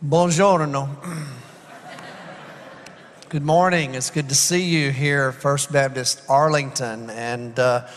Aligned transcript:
Buongiorno. 0.00 0.88
Good 3.28 3.42
morning. 3.42 3.96
It's 3.96 4.10
good 4.10 4.28
to 4.28 4.34
see 4.36 4.62
you 4.62 4.92
here, 4.92 5.32
First 5.32 5.72
Baptist 5.72 6.22
Arlington. 6.28 7.10
And 7.10 7.58
uh, 7.58 7.88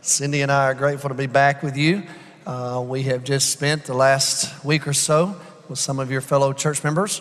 Cindy 0.00 0.40
and 0.40 0.50
I 0.50 0.68
are 0.68 0.74
grateful 0.74 1.10
to 1.10 1.14
be 1.14 1.26
back 1.26 1.62
with 1.62 1.76
you. 1.76 2.04
Uh, 2.46 2.82
we 2.88 3.02
have 3.02 3.24
just 3.24 3.50
spent 3.50 3.84
the 3.84 3.92
last 3.92 4.64
week 4.64 4.88
or 4.88 4.94
so 4.94 5.36
with 5.68 5.78
some 5.78 5.98
of 5.98 6.10
your 6.10 6.22
fellow 6.22 6.54
church 6.54 6.82
members 6.82 7.20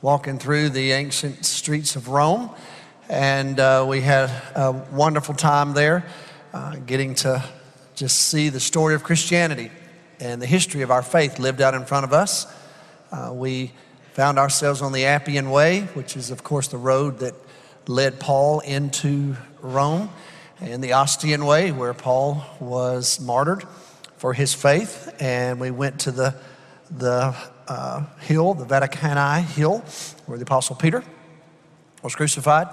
walking 0.00 0.38
through 0.38 0.70
the 0.70 0.92
ancient 0.92 1.44
streets 1.44 1.96
of 1.96 2.08
Rome. 2.08 2.48
And 3.10 3.60
uh, 3.60 3.84
we 3.86 4.00
had 4.00 4.30
a 4.54 4.72
wonderful 4.90 5.34
time 5.34 5.74
there 5.74 6.06
uh, 6.54 6.76
getting 6.76 7.14
to 7.16 7.44
just 7.94 8.16
see 8.16 8.48
the 8.48 8.58
story 8.58 8.94
of 8.94 9.02
Christianity 9.04 9.70
and 10.18 10.40
the 10.40 10.46
history 10.46 10.80
of 10.80 10.90
our 10.90 11.02
faith 11.02 11.38
lived 11.38 11.60
out 11.60 11.74
in 11.74 11.84
front 11.84 12.04
of 12.04 12.14
us. 12.14 12.46
Uh, 13.16 13.32
we 13.32 13.72
found 14.12 14.38
ourselves 14.38 14.82
on 14.82 14.92
the 14.92 15.06
Appian 15.06 15.50
Way, 15.50 15.82
which 15.94 16.18
is, 16.18 16.30
of 16.30 16.44
course, 16.44 16.68
the 16.68 16.76
road 16.76 17.20
that 17.20 17.32
led 17.86 18.20
Paul 18.20 18.60
into 18.60 19.36
Rome, 19.62 20.10
and 20.60 20.84
the 20.84 20.92
Ostian 20.92 21.46
Way, 21.46 21.72
where 21.72 21.94
Paul 21.94 22.44
was 22.60 23.18
martyred 23.18 23.64
for 24.18 24.34
his 24.34 24.52
faith. 24.52 25.14
And 25.18 25.58
we 25.58 25.70
went 25.70 26.00
to 26.00 26.10
the, 26.10 26.34
the 26.90 27.34
uh, 27.66 28.04
hill, 28.20 28.52
the 28.52 28.66
Vaticani 28.66 29.42
Hill, 29.44 29.78
where 30.26 30.36
the 30.36 30.44
Apostle 30.44 30.76
Peter 30.76 31.02
was 32.02 32.14
crucified 32.14 32.68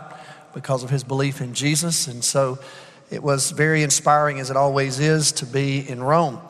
because 0.54 0.84
of 0.84 0.90
his 0.90 1.06
belief 1.06 1.40
in 1.40 1.54
Jesus. 1.54 2.08
And 2.08 2.22
so 2.22 2.60
it 3.10 3.24
was 3.24 3.52
very 3.52 3.82
inspiring, 3.82 4.42
as 4.42 4.50
it 4.50 4.58
always 4.58 5.00
is, 5.00 5.32
to 5.34 5.46
be 5.46 5.88
in 5.88 6.04
Rome. 6.04 6.42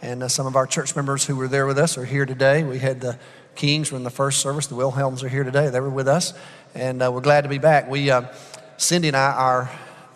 And 0.00 0.22
uh, 0.22 0.28
some 0.28 0.46
of 0.46 0.56
our 0.56 0.66
church 0.66 0.96
members 0.96 1.26
who 1.26 1.36
were 1.36 1.48
there 1.48 1.66
with 1.66 1.78
us 1.78 1.98
are 1.98 2.04
here 2.06 2.24
today. 2.26 2.64
We 2.64 2.78
had 2.78 3.00
the 3.02 3.18
Kings 3.54 3.92
were 3.92 3.98
in 3.98 4.04
the 4.04 4.10
first 4.10 4.40
service. 4.40 4.66
The 4.66 4.74
Wilhelms 4.74 5.22
are 5.22 5.28
here 5.28 5.44
today. 5.44 5.70
They 5.70 5.80
were 5.80 5.90
with 5.90 6.08
us. 6.08 6.34
And 6.74 7.02
uh, 7.02 7.10
we're 7.12 7.20
glad 7.20 7.42
to 7.42 7.48
be 7.48 7.58
back. 7.58 7.88
We, 7.88 8.10
uh, 8.10 8.24
Cindy 8.76 9.08
and 9.08 9.16
I, 9.16 9.32
our 9.32 9.64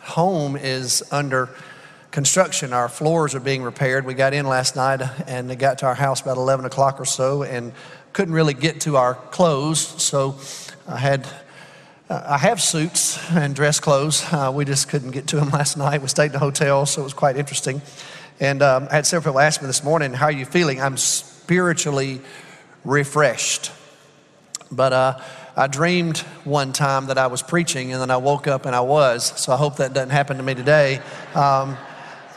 home 0.01 0.57
is 0.57 1.03
under 1.11 1.51
construction. 2.11 2.73
Our 2.73 2.89
floors 2.89 3.35
are 3.35 3.41
being 3.41 3.63
repaired. 3.63 4.07
We 4.07 4.15
got 4.15 4.33
in 4.33 4.47
last 4.47 4.77
night 4.77 5.03
and 5.27 5.51
they 5.51 5.57
got 5.57 5.79
to 5.79 5.87
our 5.87 5.95
house 5.95 6.21
about 6.21 6.37
11 6.37 6.65
o'clock 6.65 7.01
or 7.01 7.05
so 7.05 7.43
and 7.43 7.73
couldn't 8.13 8.35
really 8.35 8.55
get 8.55 8.81
to 8.83 8.97
our 8.97 9.15
clothes. 9.15 9.81
So 9.81 10.37
I 10.89 10.97
had 10.97 11.29
uh, 12.09 12.23
I 12.25 12.39
have 12.39 12.63
suits 12.63 13.19
and 13.33 13.55
dress 13.55 13.81
clothes. 13.81 14.25
Uh, 14.33 14.53
we 14.55 14.65
just 14.65 14.89
couldn't 14.89 15.11
get 15.11 15.27
to 15.29 15.37
them 15.37 15.51
last 15.51 15.77
night. 15.77 16.01
We 16.01 16.09
stayed 16.09 16.31
in 16.31 16.37
a 16.37 16.39
hotel, 16.39 16.87
so 16.87 17.01
it 17.01 17.05
was 17.05 17.15
quite 17.15 17.37
interesting. 17.37 17.83
And 18.39 18.63
um, 18.63 18.87
I 18.91 18.95
had 18.95 19.07
several 19.07 19.33
people 19.33 19.41
ask 19.41 19.61
me 19.61 19.67
this 19.67 19.83
morning, 19.83 20.13
How 20.13 20.27
are 20.27 20.33
you 20.33 20.45
feeling? 20.45 20.81
I'm 20.81 20.97
spiritually 20.97 22.21
refreshed. 22.87 23.73
But 24.71 24.93
uh, 24.93 25.21
I 25.57 25.67
dreamed 25.67 26.19
one 26.45 26.73
time 26.73 27.07
that 27.07 27.19
I 27.19 27.27
was 27.27 27.43
preaching, 27.43 27.93
and 27.93 28.01
then 28.01 28.11
I 28.11 28.17
woke 28.17 28.47
up 28.47 28.67
and 28.67 28.75
I 28.75 28.81
was. 28.81 29.39
So 29.41 29.53
I 29.53 29.57
hope 29.57 29.77
that 29.77 29.93
doesn't 29.93 30.11
happen 30.11 30.37
to 30.37 30.43
me 30.43 30.55
today. 30.55 31.01
Um, 31.35 31.77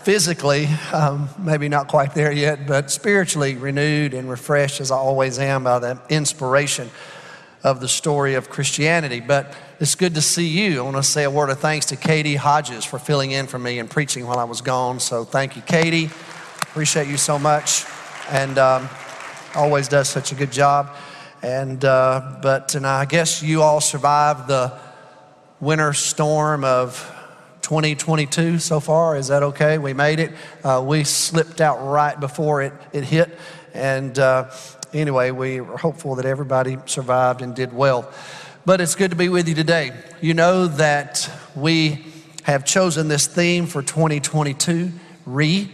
physically, 0.03 0.67
um, 0.93 1.29
maybe 1.37 1.69
not 1.69 1.87
quite 1.87 2.13
there 2.13 2.31
yet, 2.31 2.65
but 2.65 2.89
spiritually 2.89 3.55
renewed 3.55 4.13
and 4.13 4.29
refreshed 4.29 4.79
as 4.79 4.91
I 4.91 4.95
always 4.95 5.37
am 5.37 5.65
by 5.65 5.79
the 5.79 6.01
inspiration 6.09 6.89
of 7.63 7.81
the 7.81 7.89
story 7.89 8.35
of 8.35 8.49
Christianity. 8.49 9.19
But 9.19 9.53
it's 9.79 9.95
good 9.95 10.15
to 10.15 10.21
see 10.21 10.47
you. 10.47 10.79
I 10.79 10.83
want 10.83 10.95
to 10.95 11.03
say 11.03 11.25
a 11.25 11.29
word 11.29 11.49
of 11.49 11.59
thanks 11.59 11.87
to 11.87 11.97
Katie 11.97 12.37
Hodges 12.37 12.85
for 12.85 12.99
filling 12.99 13.31
in 13.31 13.47
for 13.47 13.59
me 13.59 13.79
and 13.79 13.89
preaching 13.89 14.25
while 14.25 14.39
I 14.39 14.45
was 14.45 14.61
gone. 14.61 14.99
So 15.01 15.25
thank 15.25 15.57
you, 15.57 15.61
Katie. 15.63 16.09
Appreciate 16.61 17.07
you 17.07 17.17
so 17.17 17.37
much. 17.37 17.85
And 18.29 18.57
um, 18.57 18.87
always 19.55 19.87
does 19.87 20.09
such 20.09 20.31
a 20.31 20.35
good 20.35 20.51
job. 20.51 20.95
And, 21.41 21.83
uh, 21.83 22.39
but, 22.41 22.75
and 22.75 22.85
I 22.85 23.05
guess 23.05 23.41
you 23.41 23.61
all 23.61 23.81
survived 23.81 24.47
the 24.47 24.77
winter 25.59 25.93
storm 25.93 26.63
of 26.63 26.97
2022 27.61 28.59
so 28.59 28.79
far. 28.79 29.15
Is 29.15 29.27
that 29.27 29.43
okay? 29.43 29.77
We 29.77 29.93
made 29.93 30.19
it. 30.19 30.31
Uh, 30.63 30.83
we 30.85 31.03
slipped 31.03 31.61
out 31.61 31.77
right 31.85 32.19
before 32.19 32.61
it, 32.61 32.73
it 32.91 33.03
hit. 33.03 33.37
And 33.73 34.17
uh, 34.17 34.51
anyway, 34.93 35.31
we 35.31 35.59
are 35.59 35.77
hopeful 35.77 36.15
that 36.15 36.25
everybody 36.25 36.77
survived 36.85 37.41
and 37.41 37.55
did 37.55 37.73
well. 37.73 38.11
But 38.65 38.81
it's 38.81 38.95
good 38.95 39.11
to 39.11 39.17
be 39.17 39.29
with 39.29 39.47
you 39.47 39.55
today. 39.55 39.91
You 40.21 40.33
know 40.33 40.67
that 40.67 41.29
we 41.55 42.05
have 42.43 42.65
chosen 42.65 43.07
this 43.07 43.27
theme 43.27 43.65
for 43.65 43.81
2022, 43.81 44.91
re, 45.25 45.71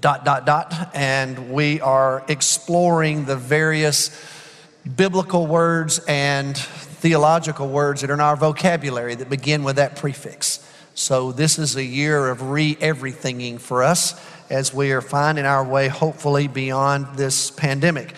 dot, 0.00 0.24
dot, 0.24 0.44
dot, 0.44 0.90
and 0.94 1.50
we 1.50 1.80
are 1.80 2.24
exploring 2.28 3.24
the 3.24 3.36
various 3.36 4.10
biblical 4.96 5.46
words 5.46 6.00
and 6.06 6.56
theological 6.56 7.68
words 7.68 8.00
that 8.00 8.10
are 8.10 8.14
in 8.14 8.20
our 8.20 8.36
vocabulary 8.36 9.14
that 9.14 9.28
begin 9.28 9.64
with 9.64 9.76
that 9.76 9.96
prefix. 9.96 10.66
So 10.94 11.32
this 11.32 11.58
is 11.58 11.76
a 11.76 11.84
year 11.84 12.28
of 12.28 12.50
re-everythinging 12.50 13.58
for 13.58 13.82
us 13.82 14.20
as 14.48 14.72
we 14.72 14.92
are 14.92 15.00
finding 15.00 15.44
our 15.44 15.64
way, 15.64 15.88
hopefully, 15.88 16.48
beyond 16.48 17.16
this 17.16 17.50
pandemic. 17.50 18.14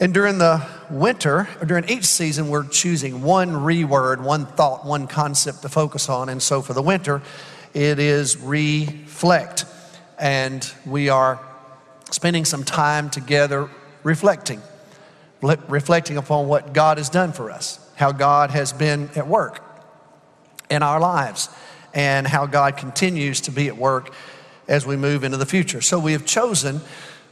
And 0.00 0.12
during 0.12 0.38
the 0.38 0.66
winter, 0.90 1.48
during 1.64 1.88
each 1.88 2.04
season, 2.04 2.48
we're 2.48 2.68
choosing 2.68 3.22
one 3.22 3.50
reword, 3.50 4.22
one 4.22 4.46
thought, 4.46 4.84
one 4.84 5.06
concept 5.06 5.62
to 5.62 5.68
focus 5.68 6.08
on. 6.08 6.28
And 6.28 6.42
so 6.42 6.62
for 6.62 6.72
the 6.72 6.82
winter, 6.82 7.22
it 7.72 7.98
is 7.98 8.36
reflect. 8.36 9.64
And 10.24 10.66
we 10.86 11.10
are 11.10 11.38
spending 12.10 12.46
some 12.46 12.64
time 12.64 13.10
together 13.10 13.68
reflecting, 14.04 14.62
reflecting 15.42 16.16
upon 16.16 16.48
what 16.48 16.72
God 16.72 16.96
has 16.96 17.10
done 17.10 17.34
for 17.34 17.50
us, 17.50 17.78
how 17.96 18.10
God 18.10 18.50
has 18.50 18.72
been 18.72 19.10
at 19.16 19.28
work 19.28 19.62
in 20.70 20.82
our 20.82 20.98
lives, 20.98 21.50
and 21.92 22.26
how 22.26 22.46
God 22.46 22.78
continues 22.78 23.42
to 23.42 23.50
be 23.50 23.68
at 23.68 23.76
work 23.76 24.14
as 24.66 24.86
we 24.86 24.96
move 24.96 25.24
into 25.24 25.36
the 25.36 25.44
future. 25.44 25.82
So 25.82 25.98
we 25.98 26.12
have 26.12 26.24
chosen 26.24 26.80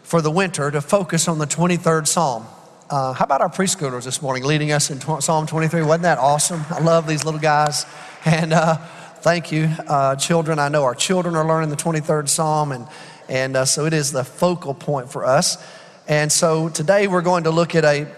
for 0.02 0.20
the 0.20 0.30
winter 0.30 0.70
to 0.70 0.82
focus 0.82 1.28
on 1.28 1.38
the 1.38 1.46
23rd 1.46 2.06
Psalm. 2.06 2.44
Uh, 2.90 3.14
how 3.14 3.24
about 3.24 3.40
our 3.40 3.48
preschoolers 3.48 4.04
this 4.04 4.20
morning 4.20 4.44
leading 4.44 4.70
us 4.70 4.90
in 4.90 5.00
Psalm 5.00 5.46
23? 5.46 5.80
Wasn't 5.80 6.02
that 6.02 6.18
awesome? 6.18 6.62
I 6.68 6.80
love 6.80 7.06
these 7.06 7.24
little 7.24 7.40
guys. 7.40 7.86
And 8.26 8.52
uh, 8.52 8.76
thank 9.22 9.52
you, 9.52 9.70
uh, 9.86 10.16
children. 10.16 10.58
I 10.58 10.68
know 10.68 10.82
our 10.82 10.96
children 10.96 11.36
are 11.36 11.46
learning 11.46 11.70
the 11.70 11.76
23rd 11.76 12.28
Psalm, 12.28 12.72
and, 12.72 12.88
and 13.28 13.56
uh, 13.56 13.64
so 13.64 13.86
it 13.86 13.92
is 13.92 14.10
the 14.10 14.24
focal 14.24 14.74
point 14.74 15.12
for 15.12 15.24
us. 15.24 15.64
And 16.08 16.30
so 16.30 16.68
today 16.68 17.06
we're 17.06 17.22
going 17.22 17.44
to 17.44 17.52
look 17.52 17.76
at 17.76 17.84
a, 17.84 18.12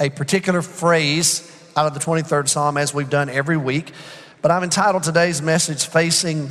a 0.00 0.10
particular 0.10 0.60
phrase 0.60 1.48
out 1.76 1.86
of 1.86 1.94
the 1.94 2.00
23rd 2.00 2.48
Psalm 2.48 2.76
as 2.76 2.92
we've 2.92 3.08
done 3.08 3.28
every 3.28 3.56
week. 3.56 3.92
But 4.42 4.50
I've 4.50 4.64
entitled 4.64 5.04
today's 5.04 5.40
message, 5.40 5.86
Facing 5.86 6.50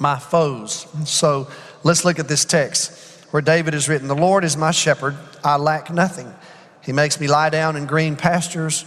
My 0.00 0.18
Foes. 0.18 0.88
So 1.04 1.48
let's 1.84 2.04
look 2.04 2.18
at 2.18 2.26
this 2.26 2.44
text 2.44 3.24
where 3.30 3.40
David 3.40 3.74
has 3.74 3.88
written, 3.88 4.08
The 4.08 4.16
Lord 4.16 4.42
is 4.42 4.56
my 4.56 4.72
shepherd, 4.72 5.16
I 5.44 5.58
lack 5.58 5.92
nothing. 5.92 6.34
He 6.82 6.92
makes 6.92 7.20
me 7.20 7.28
lie 7.28 7.50
down 7.50 7.76
in 7.76 7.86
green 7.86 8.16
pastures. 8.16 8.84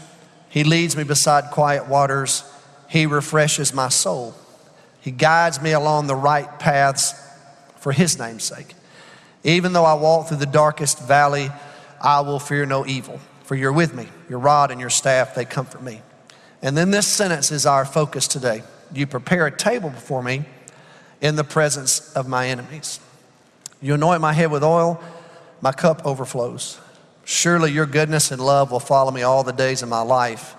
He 0.50 0.66
leads 0.66 0.97
me 0.97 1.06
beside 1.06 1.51
quiet 1.51 1.88
waters. 1.88 2.44
He 2.88 3.06
refreshes 3.06 3.73
my 3.73 3.90
soul. 3.90 4.35
He 5.01 5.12
guides 5.12 5.62
me 5.62 5.72
along 5.72 6.07
the 6.07 6.16
right 6.16 6.59
paths 6.59 7.13
for 7.78 7.91
His 7.91 8.18
name's 8.18 8.44
sake. 8.44 8.73
Even 9.44 9.73
though 9.73 9.85
I 9.85 9.94
walk 9.94 10.28
through 10.28 10.38
the 10.38 10.46
darkest 10.46 11.00
valley, 11.00 11.51
I 12.01 12.22
will 12.22 12.40
fear 12.40 12.66
no 12.66 12.85
evil, 12.85 13.19
for 13.44 13.56
you're 13.56 13.72
with 13.72 13.94
me. 13.94 14.07
Your 14.29 14.40
rod 14.40 14.72
and 14.72 14.81
your 14.81 14.90
staff, 14.90 15.35
they 15.35 15.45
comfort 15.45 15.84
me. 15.84 16.01
And 16.62 16.75
then 16.75 16.90
this 16.90 17.06
sentence 17.06 17.51
is 17.51 17.68
our 17.68 17.85
focus 17.85 18.28
today. 18.28 18.63
You 18.94 19.06
prepare 19.06 19.45
a 19.45 19.56
table 19.56 19.91
before 19.91 20.24
me 20.24 20.45
in 21.22 21.35
the 21.35 21.44
presence 21.44 22.12
of 22.13 22.28
my 22.28 22.47
enemies. 22.47 23.00
You 23.81 23.94
anoint 23.94 24.22
my 24.22 24.34
head 24.34 24.51
with 24.51 24.63
oil, 24.63 25.00
my 25.62 25.72
cup 25.72 26.06
overflows. 26.06 26.79
Surely 27.24 27.72
your 27.72 27.85
goodness 27.85 28.31
and 28.31 28.41
love 28.44 28.72
will 28.72 28.79
follow 28.79 29.12
me 29.12 29.22
all 29.22 29.44
the 29.44 29.54
days 29.54 29.83
of 29.83 29.89
my 29.89 30.01
life, 30.01 30.56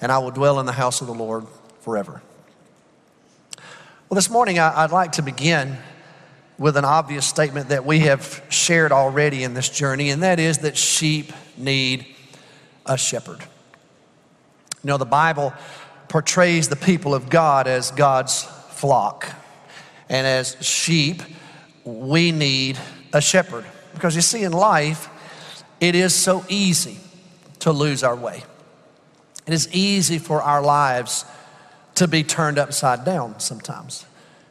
and 0.00 0.12
I 0.12 0.18
will 0.18 0.30
dwell 0.30 0.60
in 0.60 0.66
the 0.66 0.72
house 0.72 1.00
of 1.00 1.06
the 1.06 1.14
Lord 1.14 1.46
forever. 1.86 2.20
Well, 4.08 4.16
this 4.16 4.28
morning 4.28 4.58
I'd 4.58 4.90
like 4.90 5.12
to 5.12 5.22
begin 5.22 5.78
with 6.58 6.76
an 6.76 6.84
obvious 6.84 7.24
statement 7.24 7.68
that 7.68 7.86
we 7.86 8.00
have 8.00 8.44
shared 8.48 8.90
already 8.90 9.44
in 9.44 9.54
this 9.54 9.68
journey, 9.68 10.10
and 10.10 10.24
that 10.24 10.40
is 10.40 10.58
that 10.58 10.76
sheep 10.76 11.32
need 11.56 12.04
a 12.86 12.98
shepherd. 12.98 13.38
You 14.82 14.88
know, 14.88 14.96
the 14.96 15.04
Bible 15.04 15.54
portrays 16.08 16.68
the 16.68 16.74
people 16.74 17.14
of 17.14 17.30
God 17.30 17.68
as 17.68 17.92
God's 17.92 18.42
flock, 18.42 19.28
and 20.08 20.26
as 20.26 20.56
sheep, 20.60 21.22
we 21.84 22.32
need 22.32 22.80
a 23.12 23.20
shepherd. 23.20 23.64
Because 23.94 24.16
you 24.16 24.22
see, 24.22 24.42
in 24.42 24.50
life, 24.50 25.08
it 25.80 25.94
is 25.94 26.12
so 26.12 26.44
easy 26.48 26.98
to 27.60 27.70
lose 27.70 28.02
our 28.02 28.16
way. 28.16 28.42
It 29.46 29.54
is 29.54 29.72
easy 29.72 30.18
for 30.18 30.42
our 30.42 30.60
lives 30.60 31.24
to 31.96 32.06
be 32.06 32.22
turned 32.22 32.58
upside 32.58 33.04
down 33.04 33.40
sometimes. 33.40 34.06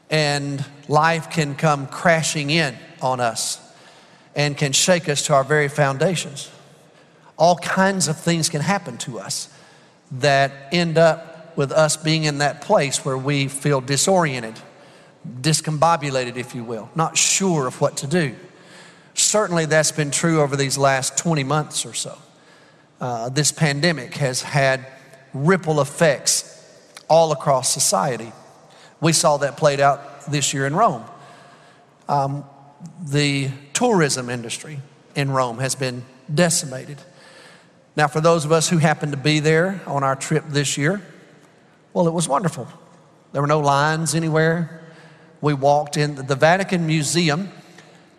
And 0.09 0.63
life 0.87 1.29
can 1.29 1.55
come 1.55 1.87
crashing 1.87 2.49
in 2.49 2.75
on 3.01 3.19
us 3.19 3.59
and 4.35 4.57
can 4.57 4.71
shake 4.71 5.07
us 5.09 5.25
to 5.27 5.33
our 5.33 5.43
very 5.43 5.67
foundations. 5.67 6.51
All 7.37 7.55
kinds 7.57 8.07
of 8.07 8.17
things 8.19 8.49
can 8.49 8.61
happen 8.61 8.97
to 8.99 9.19
us 9.19 9.49
that 10.11 10.51
end 10.71 10.97
up 10.97 11.57
with 11.57 11.71
us 11.71 11.97
being 11.97 12.25
in 12.25 12.39
that 12.39 12.61
place 12.61 13.05
where 13.05 13.17
we 13.17 13.47
feel 13.47 13.81
disoriented, 13.81 14.59
discombobulated, 15.41 16.35
if 16.35 16.53
you 16.53 16.63
will, 16.63 16.89
not 16.95 17.17
sure 17.17 17.67
of 17.67 17.79
what 17.79 17.97
to 17.97 18.07
do. 18.07 18.35
Certainly, 19.13 19.65
that's 19.65 19.91
been 19.91 20.11
true 20.11 20.41
over 20.41 20.55
these 20.55 20.77
last 20.77 21.17
20 21.17 21.43
months 21.43 21.85
or 21.85 21.93
so. 21.93 22.17
Uh, 22.99 23.29
this 23.29 23.51
pandemic 23.51 24.15
has 24.15 24.41
had 24.41 24.85
ripple 25.33 25.79
effects 25.79 26.54
all 27.07 27.31
across 27.31 27.73
society. 27.73 28.31
We 29.01 29.13
saw 29.13 29.37
that 29.37 29.57
played 29.57 29.79
out 29.79 30.25
this 30.25 30.53
year 30.53 30.65
in 30.65 30.75
Rome. 30.75 31.03
Um, 32.07 32.45
the 33.03 33.49
tourism 33.73 34.29
industry 34.29 34.79
in 35.15 35.31
Rome 35.31 35.59
has 35.59 35.75
been 35.75 36.03
decimated. 36.33 37.01
Now, 37.95 38.07
for 38.07 38.19
those 38.19 38.45
of 38.45 38.51
us 38.51 38.69
who 38.69 38.77
happened 38.77 39.13
to 39.13 39.17
be 39.17 39.39
there 39.39 39.81
on 39.85 40.03
our 40.03 40.15
trip 40.15 40.43
this 40.47 40.77
year, 40.77 41.01
well, 41.93 42.07
it 42.07 42.13
was 42.13 42.27
wonderful. 42.27 42.67
There 43.31 43.41
were 43.41 43.47
no 43.47 43.59
lines 43.59 44.15
anywhere. 44.15 44.81
We 45.41 45.53
walked 45.53 45.97
in. 45.97 46.15
The 46.15 46.35
Vatican 46.35 46.87
Museum 46.87 47.51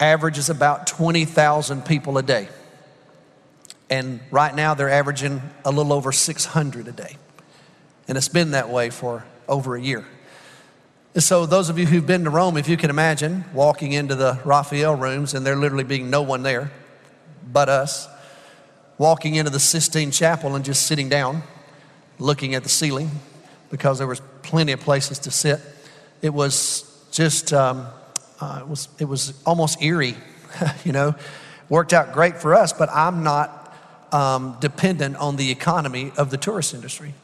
averages 0.00 0.48
about 0.50 0.86
20,000 0.86 1.84
people 1.84 2.18
a 2.18 2.22
day. 2.22 2.48
And 3.88 4.20
right 4.30 4.54
now 4.54 4.74
they're 4.74 4.90
averaging 4.90 5.42
a 5.64 5.70
little 5.70 5.92
over 5.92 6.12
600 6.12 6.88
a 6.88 6.92
day. 6.92 7.16
And 8.08 8.16
it's 8.16 8.28
been 8.28 8.52
that 8.52 8.68
way 8.68 8.90
for 8.90 9.24
over 9.48 9.76
a 9.76 9.80
year. 9.80 10.04
And 11.14 11.22
so, 11.22 11.46
those 11.46 11.70
of 11.70 11.78
you 11.78 11.86
who've 11.86 12.06
been 12.06 12.24
to 12.24 12.30
Rome, 12.30 12.58
if 12.58 12.68
you 12.68 12.76
can 12.76 12.90
imagine 12.90 13.46
walking 13.54 13.92
into 13.92 14.14
the 14.14 14.38
Raphael 14.44 14.94
rooms 14.94 15.32
and 15.32 15.46
there 15.46 15.56
literally 15.56 15.84
being 15.84 16.10
no 16.10 16.20
one 16.20 16.42
there 16.42 16.70
but 17.50 17.68
us, 17.68 18.08
walking 18.98 19.34
into 19.34 19.50
the 19.50 19.60
Sistine 19.60 20.10
Chapel 20.10 20.54
and 20.54 20.64
just 20.64 20.86
sitting 20.86 21.08
down, 21.08 21.42
looking 22.18 22.54
at 22.54 22.62
the 22.62 22.68
ceiling 22.68 23.10
because 23.70 23.98
there 23.98 24.06
was 24.06 24.20
plenty 24.42 24.72
of 24.72 24.80
places 24.80 25.18
to 25.20 25.30
sit. 25.30 25.60
It 26.22 26.30
was 26.30 27.06
just, 27.10 27.52
um, 27.52 27.86
uh, 28.40 28.58
it, 28.60 28.68
was, 28.68 28.88
it 28.98 29.04
was 29.06 29.32
almost 29.44 29.82
eerie, 29.82 30.16
you 30.84 30.92
know. 30.92 31.14
Worked 31.68 31.92
out 31.92 32.12
great 32.12 32.36
for 32.36 32.54
us, 32.54 32.72
but 32.72 32.88
I'm 32.90 33.24
not 33.24 33.74
um, 34.12 34.56
dependent 34.60 35.16
on 35.16 35.36
the 35.36 35.50
economy 35.50 36.12
of 36.16 36.30
the 36.30 36.36
tourist 36.36 36.74
industry. 36.74 37.14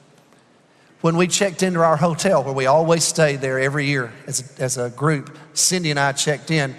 When 1.03 1.17
we 1.17 1.27
checked 1.27 1.63
into 1.63 1.81
our 1.81 1.97
hotel, 1.97 2.45
where 2.45 2.55
we 2.55 2.67
always 2.67 3.03
stay 3.03 3.37
there 3.37 3.59
every 3.59 3.87
year 3.87 4.13
as 4.27 4.55
as 4.61 4.79
a 4.79 4.89
group, 4.89 5.37
Cindy 5.53 5.91
and 5.91 5.99
I 5.99 6.13
checked 6.13 6.51
in. 6.51 6.75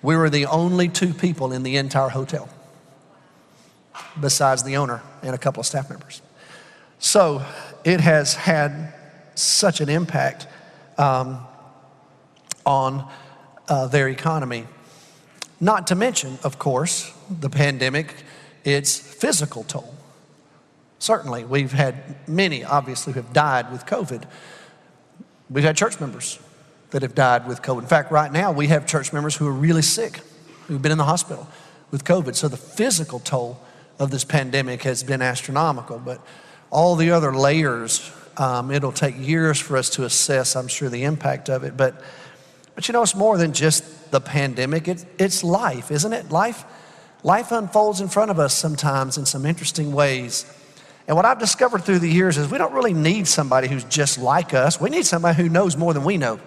We 0.00 0.16
were 0.16 0.30
the 0.30 0.46
only 0.46 0.88
two 0.88 1.12
people 1.12 1.52
in 1.52 1.62
the 1.64 1.76
entire 1.76 2.08
hotel, 2.08 2.48
besides 4.20 4.62
the 4.62 4.76
owner 4.76 5.02
and 5.22 5.34
a 5.34 5.38
couple 5.38 5.60
of 5.60 5.66
staff 5.66 5.90
members. 5.90 6.22
So 6.98 7.42
it 7.84 8.00
has 8.00 8.34
had 8.34 8.94
such 9.34 9.80
an 9.80 9.88
impact 9.88 10.46
um, 10.96 11.40
on 12.64 13.10
uh, 13.68 13.88
their 13.88 14.08
economy. 14.08 14.66
Not 15.60 15.88
to 15.88 15.94
mention, 15.94 16.38
of 16.44 16.58
course, 16.58 17.12
the 17.28 17.50
pandemic, 17.50 18.14
its 18.62 18.96
physical 18.98 19.64
toll. 19.64 19.94
Certainly, 21.04 21.44
we've 21.44 21.70
had 21.70 22.16
many, 22.26 22.64
obviously, 22.64 23.12
who 23.12 23.20
have 23.20 23.34
died 23.34 23.70
with 23.70 23.84
COVID. 23.84 24.24
We've 25.50 25.62
had 25.62 25.76
church 25.76 26.00
members 26.00 26.38
that 26.92 27.02
have 27.02 27.14
died 27.14 27.46
with 27.46 27.60
COVID. 27.60 27.80
In 27.82 27.86
fact, 27.86 28.10
right 28.10 28.32
now, 28.32 28.52
we 28.52 28.68
have 28.68 28.86
church 28.86 29.12
members 29.12 29.36
who 29.36 29.46
are 29.46 29.52
really 29.52 29.82
sick, 29.82 30.20
who've 30.66 30.80
been 30.80 30.92
in 30.92 30.96
the 30.96 31.04
hospital 31.04 31.46
with 31.90 32.04
COVID. 32.04 32.34
So 32.34 32.48
the 32.48 32.56
physical 32.56 33.18
toll 33.18 33.60
of 33.98 34.10
this 34.10 34.24
pandemic 34.24 34.84
has 34.84 35.02
been 35.02 35.20
astronomical, 35.20 35.98
but 35.98 36.22
all 36.70 36.96
the 36.96 37.10
other 37.10 37.34
layers, 37.34 38.10
um, 38.38 38.70
it'll 38.70 38.90
take 38.90 39.14
years 39.18 39.60
for 39.60 39.76
us 39.76 39.90
to 39.90 40.04
assess, 40.04 40.56
I'm 40.56 40.68
sure, 40.68 40.88
the 40.88 41.04
impact 41.04 41.50
of 41.50 41.64
it. 41.64 41.76
But, 41.76 42.00
but 42.74 42.88
you 42.88 42.92
know, 42.92 43.02
it's 43.02 43.14
more 43.14 43.36
than 43.36 43.52
just 43.52 44.10
the 44.10 44.22
pandemic, 44.22 44.88
it, 44.88 45.04
it's 45.18 45.44
life, 45.44 45.90
isn't 45.90 46.14
it? 46.14 46.30
Life, 46.30 46.64
life 47.22 47.52
unfolds 47.52 48.00
in 48.00 48.08
front 48.08 48.30
of 48.30 48.38
us 48.38 48.54
sometimes 48.54 49.18
in 49.18 49.26
some 49.26 49.44
interesting 49.44 49.92
ways. 49.92 50.46
And 51.06 51.16
what 51.16 51.26
I've 51.26 51.38
discovered 51.38 51.84
through 51.84 51.98
the 51.98 52.08
years 52.08 52.38
is 52.38 52.50
we 52.50 52.58
don't 52.58 52.72
really 52.72 52.94
need 52.94 53.28
somebody 53.28 53.68
who's 53.68 53.84
just 53.84 54.18
like 54.18 54.54
us. 54.54 54.80
We 54.80 54.90
need 54.90 55.04
somebody 55.04 55.36
who 55.36 55.48
knows 55.48 55.76
more 55.76 55.92
than 55.92 56.04
we 56.04 56.16
know. 56.16 56.40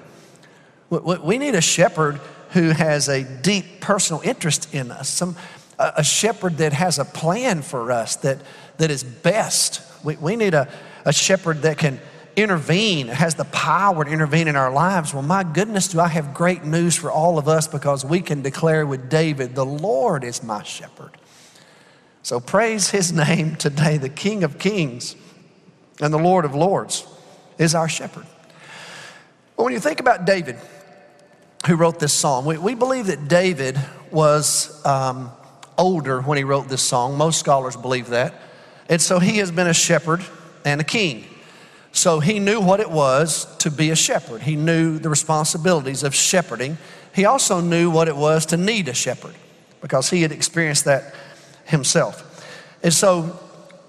We 0.89 1.37
need 1.37 1.53
a 1.53 1.61
shepherd 1.61 2.19
who 2.51 2.69
has 2.69 3.09
a 3.09 3.23
deep 3.23 3.81
personal 3.81 4.21
interest 4.23 4.73
in 4.73 4.89
us, 4.89 5.09
some, 5.09 5.35
a 5.77 6.03
shepherd 6.03 6.57
that 6.57 6.73
has 6.73 6.97
a 6.97 7.05
plan 7.05 7.61
for 7.61 7.91
us 7.91 8.15
that, 8.17 8.39
that 8.77 8.89
is 8.89 9.03
best. 9.03 9.81
We, 10.03 10.15
we 10.15 10.35
need 10.35 10.53
a, 10.53 10.67
a 11.05 11.13
shepherd 11.13 11.61
that 11.63 11.77
can 11.77 11.99
intervene, 12.35 13.07
has 13.07 13.35
the 13.35 13.45
power 13.45 14.05
to 14.05 14.09
intervene 14.09 14.47
in 14.47 14.55
our 14.55 14.71
lives. 14.71 15.13
Well, 15.13 15.23
my 15.23 15.43
goodness, 15.43 15.89
do 15.89 15.99
I 15.99 16.07
have 16.07 16.33
great 16.33 16.63
news 16.63 16.95
for 16.95 17.11
all 17.11 17.37
of 17.37 17.47
us 17.47 17.67
because 17.67 18.05
we 18.05 18.21
can 18.21 18.41
declare 18.41 18.85
with 18.85 19.09
David, 19.09 19.55
The 19.55 19.65
Lord 19.65 20.23
is 20.23 20.41
my 20.41 20.63
shepherd. 20.63 21.11
So 22.27 22.41
praise 22.41 22.89
his 22.89 23.13
name 23.13 23.55
today. 23.55 23.95
The 23.95 24.09
King 24.09 24.43
of 24.43 24.59
Kings 24.59 25.15
and 26.01 26.13
the 26.13 26.19
Lord 26.19 26.43
of 26.43 26.53
Lords 26.53 27.07
is 27.57 27.73
our 27.73 27.87
shepherd. 27.87 28.25
Well, 29.55 29.63
when 29.63 29.73
you 29.73 29.79
think 29.79 30.01
about 30.01 30.25
David, 30.25 30.57
who 31.67 31.77
wrote 31.77 31.99
this 31.99 32.11
psalm, 32.11 32.43
we, 32.43 32.57
we 32.57 32.75
believe 32.75 33.07
that 33.07 33.29
David 33.29 33.79
was 34.11 34.85
um, 34.85 35.31
older 35.77 36.19
when 36.19 36.37
he 36.37 36.43
wrote 36.43 36.67
this 36.67 36.81
song. 36.81 37.17
Most 37.17 37.39
scholars 37.39 37.77
believe 37.77 38.09
that. 38.09 38.33
And 38.89 39.01
so 39.01 39.19
he 39.19 39.37
has 39.37 39.49
been 39.49 39.67
a 39.67 39.73
shepherd 39.73 40.21
and 40.65 40.81
a 40.81 40.83
king. 40.83 41.23
So 41.93 42.19
he 42.19 42.39
knew 42.39 42.59
what 42.59 42.81
it 42.81 42.91
was 42.91 43.45
to 43.59 43.71
be 43.71 43.89
a 43.91 43.95
shepherd. 43.95 44.41
He 44.41 44.57
knew 44.57 44.99
the 44.99 45.07
responsibilities 45.07 46.03
of 46.03 46.13
shepherding. 46.13 46.77
He 47.15 47.23
also 47.23 47.61
knew 47.61 47.89
what 47.89 48.09
it 48.09 48.17
was 48.17 48.45
to 48.47 48.57
need 48.57 48.89
a 48.89 48.93
shepherd 48.93 49.35
because 49.79 50.09
he 50.09 50.23
had 50.23 50.33
experienced 50.33 50.83
that 50.83 51.15
himself. 51.67 52.23
And 52.83 52.93
so 52.93 53.39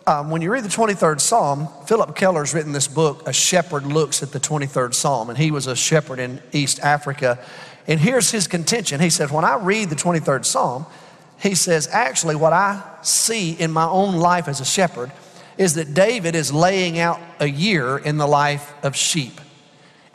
um, 0.07 0.31
when 0.31 0.41
you 0.41 0.51
read 0.51 0.65
the 0.65 0.69
23rd 0.69 1.21
Psalm, 1.21 1.69
Phillip 1.87 2.17
Keller's 2.17 2.55
written 2.55 2.73
this 2.73 2.89
book, 2.89 3.29
A 3.29 3.33
Shepherd 3.33 3.87
Looks 3.87 4.23
at 4.23 4.33
the 4.33 4.41
23rd 4.41 4.95
Psalm, 4.95 5.29
and 5.29 5.39
he 5.39 5.51
was 5.51 5.67
a 5.67 5.77
shepherd 5.77 6.19
in 6.19 6.41
East 6.53 6.81
Africa. 6.81 7.39
And 7.87 8.01
here's 8.01 8.31
his 8.31 8.47
contention. 8.47 9.01
He 9.01 9.11
said, 9.11 9.31
When 9.31 9.45
I 9.45 9.57
read 9.57 9.91
the 9.91 9.97
23rd 9.97 10.45
Psalm, 10.45 10.87
he 11.41 11.55
says, 11.55 11.89
actually, 11.93 12.37
what 12.37 12.53
I 12.53 12.83
see 13.03 13.53
in 13.53 13.71
my 13.71 13.85
own 13.85 14.17
life 14.17 14.49
as 14.49 14.61
a 14.61 14.65
shepherd 14.65 15.13
is 15.57 15.75
that 15.75 15.95
David 15.95 16.35
is 16.35 16.53
laying 16.53 16.99
out 16.99 17.21
a 17.39 17.49
year 17.49 17.99
in 17.99 18.17
the 18.17 18.27
life 18.27 18.73
of 18.83 18.97
sheep. 18.97 19.41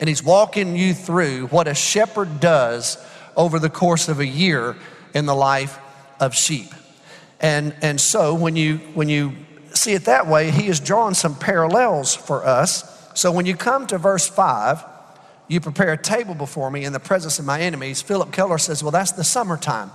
And 0.00 0.08
he's 0.08 0.22
walking 0.22 0.76
you 0.76 0.92
through 0.92 1.46
what 1.46 1.68
a 1.68 1.74
shepherd 1.74 2.40
does 2.40 2.98
over 3.36 3.58
the 3.58 3.70
course 3.70 4.08
of 4.08 4.20
a 4.20 4.26
year 4.26 4.76
in 5.14 5.26
the 5.26 5.34
life 5.34 5.78
of 6.20 6.34
sheep. 6.34 6.72
And, 7.40 7.74
and 7.82 8.00
so 8.00 8.34
when 8.34 8.56
you, 8.56 8.78
when 8.94 9.08
you 9.08 9.32
see 9.74 9.92
it 9.92 10.04
that 10.04 10.26
way, 10.26 10.50
he 10.50 10.64
has 10.64 10.80
drawn 10.80 11.14
some 11.14 11.34
parallels 11.34 12.14
for 12.14 12.44
us. 12.44 12.90
So 13.14 13.30
when 13.32 13.46
you 13.46 13.56
come 13.56 13.86
to 13.88 13.98
verse 13.98 14.28
5, 14.28 14.84
you 15.48 15.60
prepare 15.60 15.92
a 15.92 15.98
table 15.98 16.34
before 16.34 16.70
me 16.70 16.84
in 16.84 16.92
the 16.92 17.00
presence 17.00 17.38
of 17.38 17.44
my 17.44 17.60
enemies. 17.60 18.00
Phillip 18.00 18.32
Keller 18.32 18.58
says, 18.58 18.82
well, 18.82 18.92
that's 18.92 19.12
the 19.12 19.24
summertime 19.24 19.90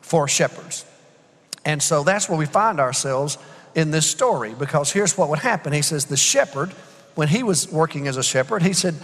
for 0.00 0.28
shepherds. 0.28 0.84
And 1.64 1.82
so 1.82 2.04
that's 2.04 2.28
where 2.28 2.38
we 2.38 2.46
find 2.46 2.80
ourselves 2.80 3.36
in 3.74 3.90
this 3.90 4.06
story 4.06 4.54
because 4.54 4.92
here's 4.92 5.16
what 5.18 5.28
would 5.28 5.40
happen. 5.40 5.72
He 5.72 5.82
says, 5.82 6.06
the 6.06 6.16
shepherd, 6.16 6.70
when 7.14 7.28
he 7.28 7.42
was 7.42 7.70
working 7.70 8.06
as 8.06 8.16
a 8.16 8.22
shepherd, 8.22 8.62
he 8.62 8.72
said, 8.72 8.94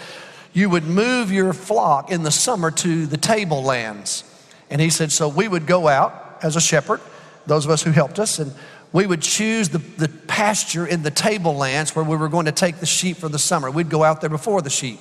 you 0.52 0.70
would 0.70 0.84
move 0.84 1.30
your 1.30 1.52
flock 1.52 2.10
in 2.10 2.22
the 2.22 2.30
summer 2.30 2.70
to 2.70 3.06
the 3.06 3.18
tablelands. 3.18 4.25
And 4.70 4.80
he 4.80 4.88
said, 4.88 5.12
so 5.12 5.28
we 5.28 5.48
would 5.48 5.66
go 5.66 5.86
out 5.86 6.38
as 6.42 6.56
a 6.56 6.60
shepherd 6.60 7.00
those 7.46 7.64
of 7.64 7.70
us 7.70 7.82
who 7.82 7.90
helped 7.90 8.18
us, 8.18 8.38
and 8.38 8.52
we 8.92 9.06
would 9.06 9.22
choose 9.22 9.68
the, 9.68 9.78
the 9.78 10.08
pasture 10.08 10.86
in 10.86 11.02
the 11.02 11.10
tablelands 11.10 11.94
where 11.94 12.04
we 12.04 12.16
were 12.16 12.28
going 12.28 12.46
to 12.46 12.52
take 12.52 12.76
the 12.76 12.86
sheep 12.86 13.16
for 13.16 13.28
the 13.28 13.38
summer. 13.38 13.70
We'd 13.70 13.90
go 13.90 14.04
out 14.04 14.20
there 14.20 14.30
before 14.30 14.62
the 14.62 14.70
sheep. 14.70 15.00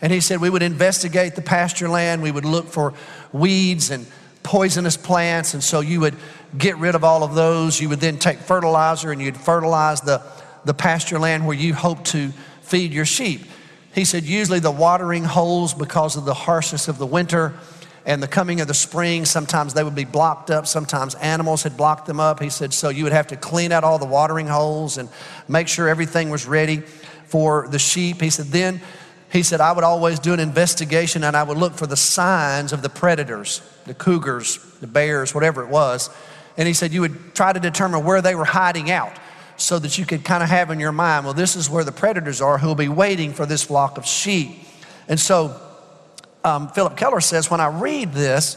And 0.00 0.12
he 0.12 0.20
said 0.20 0.40
we 0.40 0.50
would 0.50 0.62
investigate 0.62 1.34
the 1.34 1.42
pasture 1.42 1.88
land, 1.88 2.22
we 2.22 2.30
would 2.30 2.44
look 2.44 2.66
for 2.66 2.92
weeds 3.32 3.90
and 3.90 4.06
poisonous 4.42 4.96
plants, 4.96 5.54
and 5.54 5.64
so 5.64 5.80
you 5.80 6.00
would 6.00 6.14
get 6.56 6.76
rid 6.76 6.94
of 6.94 7.02
all 7.02 7.24
of 7.24 7.34
those. 7.34 7.80
You 7.80 7.88
would 7.88 8.00
then 8.00 8.18
take 8.18 8.38
fertilizer 8.38 9.10
and 9.10 9.20
you'd 9.20 9.36
fertilize 9.36 10.02
the, 10.02 10.22
the 10.64 10.74
pasture 10.74 11.18
land 11.18 11.46
where 11.46 11.56
you 11.56 11.74
hope 11.74 12.04
to 12.06 12.30
feed 12.62 12.92
your 12.92 13.06
sheep. 13.06 13.42
He 13.94 14.04
said 14.04 14.24
usually 14.24 14.60
the 14.60 14.70
watering 14.70 15.24
holes, 15.24 15.72
because 15.72 16.16
of 16.16 16.26
the 16.26 16.34
harshness 16.34 16.86
of 16.86 16.98
the 16.98 17.06
winter, 17.06 17.54
and 18.06 18.22
the 18.22 18.28
coming 18.28 18.60
of 18.60 18.68
the 18.68 18.74
spring, 18.74 19.24
sometimes 19.24 19.74
they 19.74 19.82
would 19.82 19.96
be 19.96 20.04
blocked 20.04 20.48
up. 20.48 20.68
Sometimes 20.68 21.16
animals 21.16 21.64
had 21.64 21.76
blocked 21.76 22.06
them 22.06 22.20
up. 22.20 22.40
He 22.40 22.50
said, 22.50 22.72
so 22.72 22.88
you 22.88 23.02
would 23.02 23.12
have 23.12 23.26
to 23.26 23.36
clean 23.36 23.72
out 23.72 23.82
all 23.82 23.98
the 23.98 24.06
watering 24.06 24.46
holes 24.46 24.96
and 24.96 25.08
make 25.48 25.66
sure 25.66 25.88
everything 25.88 26.30
was 26.30 26.46
ready 26.46 26.82
for 27.26 27.66
the 27.66 27.80
sheep. 27.80 28.20
He 28.20 28.30
said, 28.30 28.46
then 28.46 28.80
he 29.32 29.42
said, 29.42 29.60
I 29.60 29.72
would 29.72 29.82
always 29.82 30.20
do 30.20 30.32
an 30.32 30.38
investigation 30.38 31.24
and 31.24 31.36
I 31.36 31.42
would 31.42 31.58
look 31.58 31.74
for 31.74 31.88
the 31.88 31.96
signs 31.96 32.72
of 32.72 32.80
the 32.80 32.88
predators, 32.88 33.60
the 33.86 33.94
cougars, 33.94 34.58
the 34.80 34.86
bears, 34.86 35.34
whatever 35.34 35.64
it 35.64 35.68
was. 35.68 36.08
And 36.56 36.68
he 36.68 36.74
said 36.74 36.92
you 36.92 37.00
would 37.00 37.34
try 37.34 37.52
to 37.52 37.58
determine 37.58 38.04
where 38.04 38.22
they 38.22 38.36
were 38.36 38.44
hiding 38.44 38.88
out 38.88 39.12
so 39.56 39.80
that 39.80 39.98
you 39.98 40.06
could 40.06 40.22
kind 40.22 40.44
of 40.44 40.48
have 40.48 40.70
in 40.70 40.78
your 40.78 40.92
mind, 40.92 41.24
well, 41.24 41.34
this 41.34 41.56
is 41.56 41.68
where 41.68 41.82
the 41.82 41.90
predators 41.90 42.40
are 42.40 42.58
who'll 42.58 42.76
be 42.76 42.88
waiting 42.88 43.32
for 43.32 43.46
this 43.46 43.64
flock 43.64 43.98
of 43.98 44.06
sheep. 44.06 44.62
And 45.08 45.18
so 45.18 45.60
um, 46.46 46.68
Phillip 46.68 46.96
Keller 46.96 47.20
says, 47.20 47.50
when 47.50 47.60
I 47.60 47.66
read 47.66 48.12
this, 48.12 48.56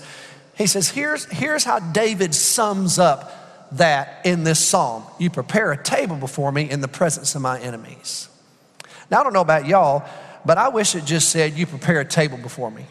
he 0.56 0.68
says, 0.68 0.90
here's, 0.90 1.26
here's 1.26 1.64
how 1.64 1.80
David 1.80 2.36
sums 2.36 3.00
up 3.00 3.36
that 3.72 4.26
in 4.26 4.44
this 4.44 4.60
psalm. 4.60 5.04
You 5.18 5.32
prepare 5.32 5.72
a 5.72 5.84
table 5.84 6.16
before 6.16 6.52
me 6.52 6.70
in 6.70 6.82
the 6.82 6.88
presence 6.88 7.34
of 7.34 7.42
my 7.42 7.60
enemies. 7.60 8.30
Now, 9.10 9.22
I 9.22 9.24
don't 9.24 9.34
know 9.34 9.42
about 9.42 9.66
y'all, 9.66 10.08
but 10.46 10.60
I 10.60 10.70
wish 10.70 10.94
it 10.94 11.04
just 11.06 11.30
said, 11.30 11.54
You 11.54 11.66
prepare 11.66 12.00
a 12.00 12.06
table 12.06 12.38
before 12.38 12.70
me. 12.70 12.86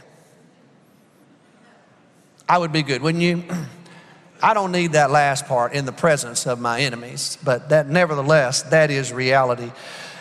I 2.48 2.58
would 2.58 2.72
be 2.72 2.82
good, 2.82 3.00
wouldn't 3.00 3.22
you? 3.22 3.44
I 4.42 4.54
don't 4.54 4.72
need 4.72 4.92
that 4.92 5.10
last 5.10 5.46
part 5.46 5.74
in 5.74 5.84
the 5.84 5.92
presence 5.92 6.46
of 6.46 6.60
my 6.60 6.80
enemies, 6.80 7.38
but 7.44 7.68
that 7.68 7.88
nevertheless, 7.88 8.62
that 8.64 8.90
is 8.90 9.12
reality. 9.12 9.70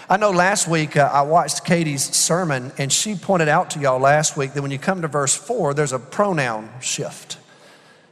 I 0.10 0.16
know 0.16 0.32
last 0.32 0.70
week 0.70 0.96
uh, 0.96 1.10
I 1.12 1.24
watched 1.24 1.66
Katie's 1.66 2.16
sermon, 2.16 2.72
and 2.78 2.94
she 2.94 3.16
pointed 3.16 3.50
out 3.50 3.72
to 3.72 3.80
y'all 3.80 4.00
last 4.00 4.38
week 4.38 4.54
that 4.54 4.62
when 4.62 4.72
you 4.72 4.80
come 4.80 5.02
to 5.02 5.10
verse 5.10 5.36
four, 5.36 5.74
there's 5.74 5.92
a 5.92 6.00
pronoun 6.00 6.70
shift. 6.80 7.38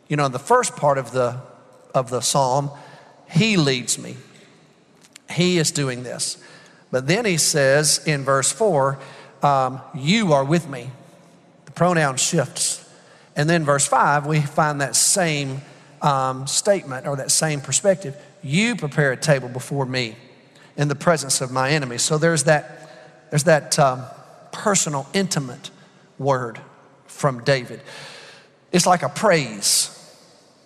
You 0.10 0.18
know, 0.18 0.26
in 0.26 0.34
the 0.34 0.40
first 0.40 0.76
part 0.76 0.98
of 0.98 1.12
the 1.12 1.40
of 1.94 2.10
the 2.10 2.20
psalm, 2.20 2.70
he 3.30 3.56
leads 3.56 3.98
me. 3.98 4.18
He 5.32 5.58
is 5.58 5.72
doing 5.72 6.04
this. 6.04 6.38
But 6.92 7.08
then 7.08 7.26
he 7.26 7.38
says 7.38 8.06
in 8.06 8.24
verse 8.24 8.52
4, 8.52 9.00
um, 9.42 9.82
You 9.96 10.34
are 10.34 10.44
with 10.44 10.70
me. 10.70 10.92
The 11.66 11.72
pronoun 11.72 12.18
shifts. 12.18 12.88
And 13.36 13.50
then 13.50 13.66
verse 13.66 13.88
5, 13.88 14.28
we 14.28 14.42
find 14.42 14.82
that 14.82 14.96
same 14.96 15.62
um, 16.02 16.48
statement 16.48 17.08
or 17.08 17.16
that 17.18 17.32
same 17.32 17.60
perspective. 17.60 18.16
You 18.44 18.76
prepare 18.76 19.12
a 19.12 19.18
table 19.18 19.50
before 19.50 19.86
me 19.86 20.16
in 20.78 20.88
the 20.88 20.96
presence 20.96 21.42
of 21.42 21.52
my 21.52 21.72
enemies. 21.72 22.02
So 22.02 22.18
there's 22.18 22.44
that, 22.46 23.30
there's 23.30 23.46
that 23.46 23.78
um, 23.80 24.04
personal, 24.52 25.08
intimate 25.14 25.72
word 26.18 26.60
from 27.08 27.44
David. 27.44 27.82
It's 28.72 28.86
like 28.86 29.04
a 29.04 29.10
praise 29.10 29.92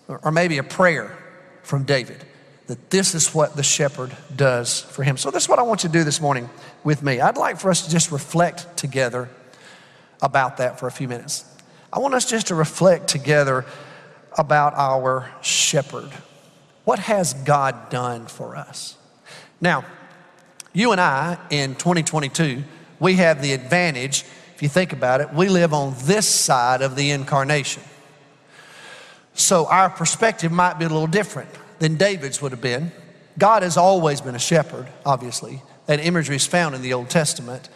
or 0.08 0.32
maybe 0.32 0.58
a 0.58 0.64
prayer 0.64 1.18
from 1.64 1.84
David 1.84 2.26
that 2.70 2.92
this 2.92 3.16
is 3.16 3.34
what 3.34 3.56
the 3.56 3.64
shepherd 3.64 4.16
does 4.36 4.82
for 4.82 5.02
him. 5.02 5.18
So, 5.18 5.32
this 5.32 5.44
is 5.44 5.50
what 5.50 5.58
I 5.58 5.64
want 5.64 5.84
you 5.84 5.90
to 5.90 5.94
do 5.94 6.04
this 6.04 6.22
morning 6.22 6.48
with 6.84 7.02
me. 7.02 7.20
I'd 7.20 7.36
like 7.36 7.60
for 7.60 7.72
us 7.72 7.86
to 7.86 7.92
just 7.92 8.12
reflect 8.12 8.78
together 8.78 9.28
about 10.22 10.58
that 10.58 10.80
for 10.80 10.86
a 10.86 10.92
few 10.92 11.08
minutes. 11.08 11.46
I 11.92 11.98
want 11.98 12.14
us 12.14 12.30
just 12.30 12.48
to 12.48 12.56
reflect 12.56 13.08
together 13.08 13.66
about 14.38 14.76
our 14.76 15.32
shepherd. 15.42 16.12
What 16.84 17.00
has 17.00 17.34
God 17.34 17.90
done 17.90 18.28
for 18.28 18.56
us? 18.56 18.98
Now, 19.60 19.84
you 20.74 20.92
and 20.92 21.02
I 21.02 21.38
in 21.50 21.76
2022, 21.76 22.64
we 23.00 23.16
have 23.16 23.42
the 23.42 23.54
advantage, 23.54 24.24
if 24.56 24.62
you 24.62 24.70
think 24.70 24.94
about 24.94 25.22
it, 25.22 25.34
we 25.34 25.50
live 25.50 25.74
on 25.74 25.96
this 26.04 26.28
side 26.28 26.82
of 26.82 26.96
the 26.96 27.12
incarnation. 27.12 27.84
So 29.34 29.66
our 29.68 29.90
perspective 29.90 30.52
might 30.52 30.78
be 30.78 30.86
a 30.86 30.90
little 30.90 31.08
different 31.08 31.50
than 31.80 31.96
David's 31.96 32.42
would 32.42 32.52
have 32.52 32.62
been. 32.62 32.92
God 33.38 33.64
has 33.64 33.78
always 33.78 34.20
been 34.20 34.36
a 34.36 34.40
shepherd, 34.40 34.88
obviously. 35.06 35.62
That 35.86 36.02
imagery 36.02 36.36
is 36.36 36.46
found 36.46 36.76
in 36.76 36.82
the 36.82 36.94
Old 36.94 37.10
Testament. 37.10 37.70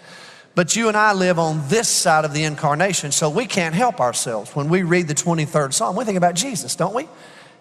But 0.56 0.76
you 0.76 0.88
and 0.88 0.96
I 0.96 1.14
live 1.14 1.40
on 1.40 1.68
this 1.70 1.88
side 1.88 2.26
of 2.26 2.34
the 2.34 2.44
incarnation, 2.44 3.12
so 3.12 3.30
we 3.30 3.46
can't 3.48 3.74
help 3.74 4.00
ourselves. 4.00 4.56
When 4.56 4.70
we 4.70 4.84
read 4.84 5.08
the 5.08 5.16
23rd 5.16 5.74
Psalm, 5.74 5.96
we 5.96 6.06
think 6.06 6.18
about 6.18 6.36
Jesus, 6.36 6.76
don't 6.76 6.94
we? 6.94 7.08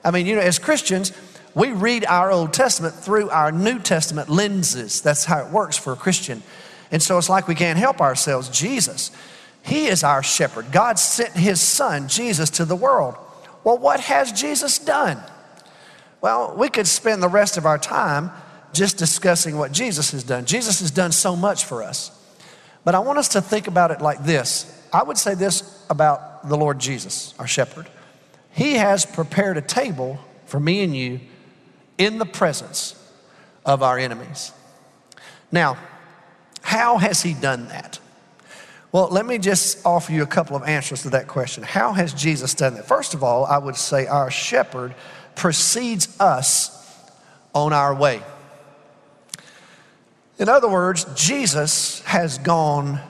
I 0.04 0.10
mean, 0.10 0.26
you 0.26 0.34
know, 0.34 0.42
as 0.42 0.58
Christians, 0.58 1.12
we 1.54 1.70
read 1.70 2.04
our 2.06 2.30
Old 2.30 2.52
Testament 2.52 2.94
through 2.94 3.30
our 3.30 3.52
New 3.52 3.78
Testament 3.78 4.28
lenses. 4.28 5.00
That's 5.02 5.24
how 5.24 5.44
it 5.44 5.52
works 5.52 5.76
for 5.76 5.92
a 5.92 5.96
Christian. 5.96 6.42
And 6.90 7.02
so 7.02 7.18
it's 7.18 7.28
like 7.28 7.48
we 7.48 7.54
can't 7.54 7.78
help 7.78 8.00
ourselves. 8.00 8.48
Jesus, 8.48 9.10
He 9.62 9.86
is 9.86 10.02
our 10.02 10.22
shepherd. 10.22 10.72
God 10.72 10.98
sent 10.98 11.32
His 11.34 11.60
Son, 11.60 12.08
Jesus, 12.08 12.50
to 12.50 12.64
the 12.64 12.76
world. 12.76 13.16
Well, 13.64 13.78
what 13.78 14.00
has 14.00 14.32
Jesus 14.32 14.78
done? 14.78 15.18
Well, 16.20 16.54
we 16.56 16.68
could 16.68 16.86
spend 16.86 17.22
the 17.22 17.28
rest 17.28 17.56
of 17.56 17.66
our 17.66 17.78
time 17.78 18.30
just 18.72 18.96
discussing 18.96 19.58
what 19.58 19.72
Jesus 19.72 20.12
has 20.12 20.24
done. 20.24 20.46
Jesus 20.46 20.80
has 20.80 20.90
done 20.90 21.12
so 21.12 21.36
much 21.36 21.64
for 21.64 21.82
us. 21.82 22.10
But 22.84 22.94
I 22.94 23.00
want 23.00 23.18
us 23.18 23.28
to 23.28 23.42
think 23.42 23.68
about 23.68 23.90
it 23.90 24.00
like 24.00 24.24
this. 24.24 24.68
I 24.92 25.02
would 25.02 25.18
say 25.18 25.34
this 25.34 25.84
about 25.90 26.48
the 26.48 26.56
Lord 26.56 26.78
Jesus, 26.78 27.34
our 27.38 27.46
shepherd. 27.46 27.88
He 28.52 28.74
has 28.74 29.06
prepared 29.06 29.56
a 29.56 29.62
table 29.62 30.18
for 30.46 30.60
me 30.60 30.82
and 30.82 30.96
you 30.96 31.20
in 32.04 32.18
the 32.18 32.26
presence 32.26 32.94
of 33.64 33.82
our 33.82 33.98
enemies. 33.98 34.52
Now, 35.50 35.76
how 36.62 36.98
has 36.98 37.22
he 37.22 37.34
done 37.34 37.68
that? 37.68 37.98
Well, 38.90 39.08
let 39.08 39.24
me 39.24 39.38
just 39.38 39.86
offer 39.86 40.12
you 40.12 40.22
a 40.22 40.26
couple 40.26 40.56
of 40.56 40.64
answers 40.64 41.02
to 41.02 41.10
that 41.10 41.28
question. 41.28 41.62
How 41.62 41.92
has 41.92 42.12
Jesus 42.12 42.54
done 42.54 42.74
that? 42.74 42.86
First 42.86 43.14
of 43.14 43.22
all, 43.22 43.46
I 43.46 43.58
would 43.58 43.76
say 43.76 44.06
our 44.06 44.30
shepherd 44.30 44.94
precedes 45.34 46.20
us 46.20 46.78
on 47.54 47.72
our 47.72 47.94
way. 47.94 48.22
In 50.38 50.48
other 50.48 50.68
words, 50.68 51.06
Jesus 51.14 52.00
has 52.00 52.38
gone 52.38 53.00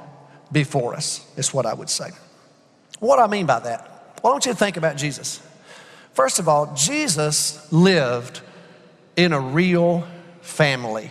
before 0.52 0.94
us, 0.94 1.26
is 1.36 1.52
what 1.54 1.66
I 1.66 1.74
would 1.74 1.90
say. 1.90 2.10
What 2.98 3.16
do 3.16 3.22
I 3.22 3.26
mean 3.26 3.46
by 3.46 3.60
that? 3.60 4.18
Why 4.20 4.30
don't 4.30 4.46
you 4.46 4.54
think 4.54 4.76
about 4.76 4.96
Jesus? 4.96 5.40
First 6.12 6.38
of 6.38 6.48
all, 6.48 6.74
Jesus 6.74 7.72
lived 7.72 8.40
in 9.16 9.32
a 9.32 9.40
real 9.40 10.06
family. 10.40 11.10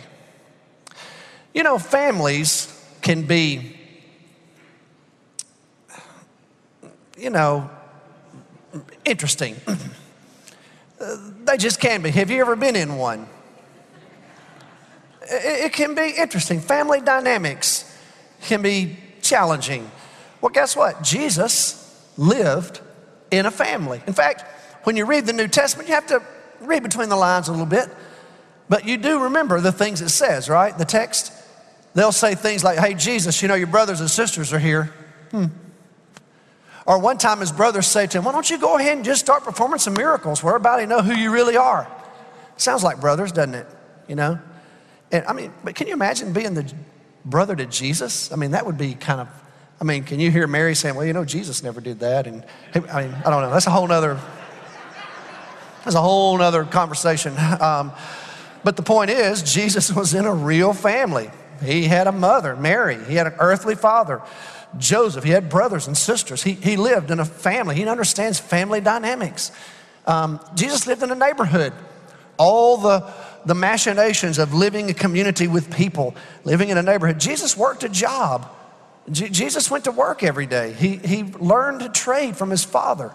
You 1.54 1.62
know, 1.62 1.78
families 1.78 2.68
can 3.02 3.22
be, 3.22 3.76
you 7.18 7.30
know, 7.30 7.70
interesting. 9.04 9.56
Uh, 11.00 11.16
they 11.46 11.56
just 11.56 11.80
can 11.80 12.00
be. 12.00 12.10
Have 12.10 12.30
you 12.30 12.40
ever 12.40 12.54
been 12.54 12.76
in 12.76 12.96
one? 12.96 13.26
It, 15.22 15.64
it 15.64 15.72
can 15.72 15.96
be 15.96 16.14
interesting. 16.16 16.60
Family 16.60 17.00
dynamics 17.00 17.92
can 18.42 18.62
be 18.62 18.96
challenging. 19.20 19.90
Well, 20.40 20.50
guess 20.50 20.76
what? 20.76 21.02
Jesus 21.02 22.08
lived 22.16 22.80
in 23.32 23.46
a 23.46 23.50
family. 23.50 24.00
In 24.06 24.12
fact, 24.12 24.44
when 24.84 24.96
you 24.96 25.04
read 25.04 25.26
the 25.26 25.32
New 25.32 25.48
Testament, 25.48 25.88
you 25.88 25.94
have 25.96 26.06
to 26.06 26.22
read 26.66 26.82
between 26.82 27.08
the 27.08 27.16
lines 27.16 27.48
a 27.48 27.52
little 27.52 27.66
bit, 27.66 27.88
but 28.68 28.86
you 28.86 28.96
do 28.96 29.24
remember 29.24 29.60
the 29.60 29.72
things 29.72 30.00
it 30.00 30.08
says, 30.08 30.48
right? 30.48 30.76
The 30.76 30.84
text. 30.84 31.32
They'll 31.94 32.12
say 32.12 32.34
things 32.34 32.64
like, 32.64 32.78
hey, 32.78 32.94
Jesus, 32.94 33.42
you 33.42 33.48
know, 33.48 33.54
your 33.54 33.66
brothers 33.66 34.00
and 34.00 34.10
sisters 34.10 34.52
are 34.52 34.58
here. 34.58 34.84
Hmm. 35.30 35.46
Or 36.86 36.98
one 36.98 37.18
time 37.18 37.40
his 37.40 37.52
brothers 37.52 37.86
say 37.86 38.06
to 38.06 38.18
him, 38.18 38.24
Why 38.24 38.32
don't 38.32 38.48
you 38.48 38.58
go 38.58 38.76
ahead 38.76 38.96
and 38.96 39.04
just 39.04 39.20
start 39.20 39.44
performing 39.44 39.78
some 39.78 39.94
miracles 39.94 40.42
where 40.42 40.54
everybody 40.54 40.86
know 40.86 41.00
who 41.00 41.14
you 41.14 41.32
really 41.32 41.56
are? 41.56 41.90
Sounds 42.56 42.82
like 42.82 43.00
brothers, 43.00 43.32
doesn't 43.32 43.54
it? 43.54 43.66
You 44.08 44.16
know? 44.16 44.38
And 45.10 45.24
I 45.26 45.32
mean, 45.32 45.52
but 45.62 45.74
can 45.74 45.86
you 45.86 45.92
imagine 45.92 46.32
being 46.32 46.54
the 46.54 46.72
brother 47.24 47.54
to 47.54 47.66
Jesus? 47.66 48.32
I 48.32 48.36
mean, 48.36 48.52
that 48.52 48.66
would 48.66 48.78
be 48.78 48.94
kind 48.94 49.20
of, 49.20 49.28
I 49.80 49.84
mean, 49.84 50.04
can 50.04 50.18
you 50.18 50.30
hear 50.30 50.46
Mary 50.46 50.74
saying, 50.74 50.96
Well, 50.96 51.06
you 51.06 51.12
know, 51.12 51.24
Jesus 51.24 51.62
never 51.62 51.80
did 51.80 52.00
that? 52.00 52.26
And 52.26 52.44
I 52.74 53.06
mean, 53.06 53.14
I 53.14 53.30
don't 53.30 53.42
know. 53.42 53.50
That's 53.50 53.66
a 53.66 53.70
whole 53.70 53.86
nother, 53.86 54.18
that's 55.84 55.96
a 55.96 56.00
whole 56.00 56.40
other 56.40 56.64
conversation. 56.64 57.34
Um, 57.60 57.92
but 58.64 58.76
the 58.76 58.82
point 58.82 59.10
is, 59.10 59.42
Jesus 59.42 59.92
was 59.92 60.14
in 60.14 60.24
a 60.24 60.34
real 60.34 60.72
family. 60.72 61.30
He 61.64 61.84
had 61.84 62.06
a 62.06 62.12
mother, 62.12 62.56
Mary. 62.56 63.02
He 63.04 63.14
had 63.14 63.26
an 63.26 63.34
earthly 63.38 63.74
father. 63.74 64.22
Joseph, 64.78 65.24
he 65.24 65.30
had 65.30 65.48
brothers 65.48 65.86
and 65.86 65.96
sisters. 65.96 66.42
He, 66.42 66.52
he 66.52 66.76
lived 66.76 67.10
in 67.10 67.20
a 67.20 67.24
family. 67.24 67.74
He 67.74 67.86
understands 67.86 68.38
family 68.38 68.80
dynamics. 68.80 69.52
Um, 70.06 70.40
Jesus 70.54 70.86
lived 70.86 71.02
in 71.02 71.10
a 71.10 71.14
neighborhood. 71.14 71.72
All 72.38 72.76
the, 72.78 73.12
the 73.44 73.54
machinations 73.54 74.38
of 74.38 74.54
living 74.54 74.90
a 74.90 74.94
community 74.94 75.46
with 75.46 75.74
people, 75.74 76.14
living 76.44 76.70
in 76.70 76.78
a 76.78 76.82
neighborhood. 76.82 77.20
Jesus 77.20 77.56
worked 77.56 77.84
a 77.84 77.88
job. 77.88 78.50
Jesus 79.10 79.70
went 79.70 79.84
to 79.84 79.90
work 79.90 80.22
every 80.22 80.46
day. 80.46 80.72
He, 80.72 80.96
he 80.96 81.24
learned 81.24 81.80
to 81.80 81.88
trade 81.88 82.36
from 82.36 82.50
his 82.50 82.64
father. 82.64 83.12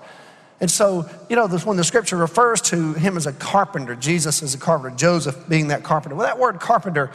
And 0.59 0.71
so, 0.71 1.07
you 1.29 1.35
know, 1.35 1.47
this, 1.47 1.65
when 1.65 1.77
the 1.77 1.83
scripture 1.83 2.17
refers 2.17 2.61
to 2.61 2.93
him 2.93 3.15
as 3.15 3.27
a 3.27 3.33
carpenter, 3.33 3.95
Jesus 3.95 4.41
as 4.41 4.55
a 4.55 4.57
carpenter, 4.57 4.95
Joseph 4.95 5.47
being 5.47 5.67
that 5.67 5.83
carpenter, 5.83 6.15
well, 6.15 6.25
that 6.25 6.39
word 6.39 6.59
carpenter 6.59 7.11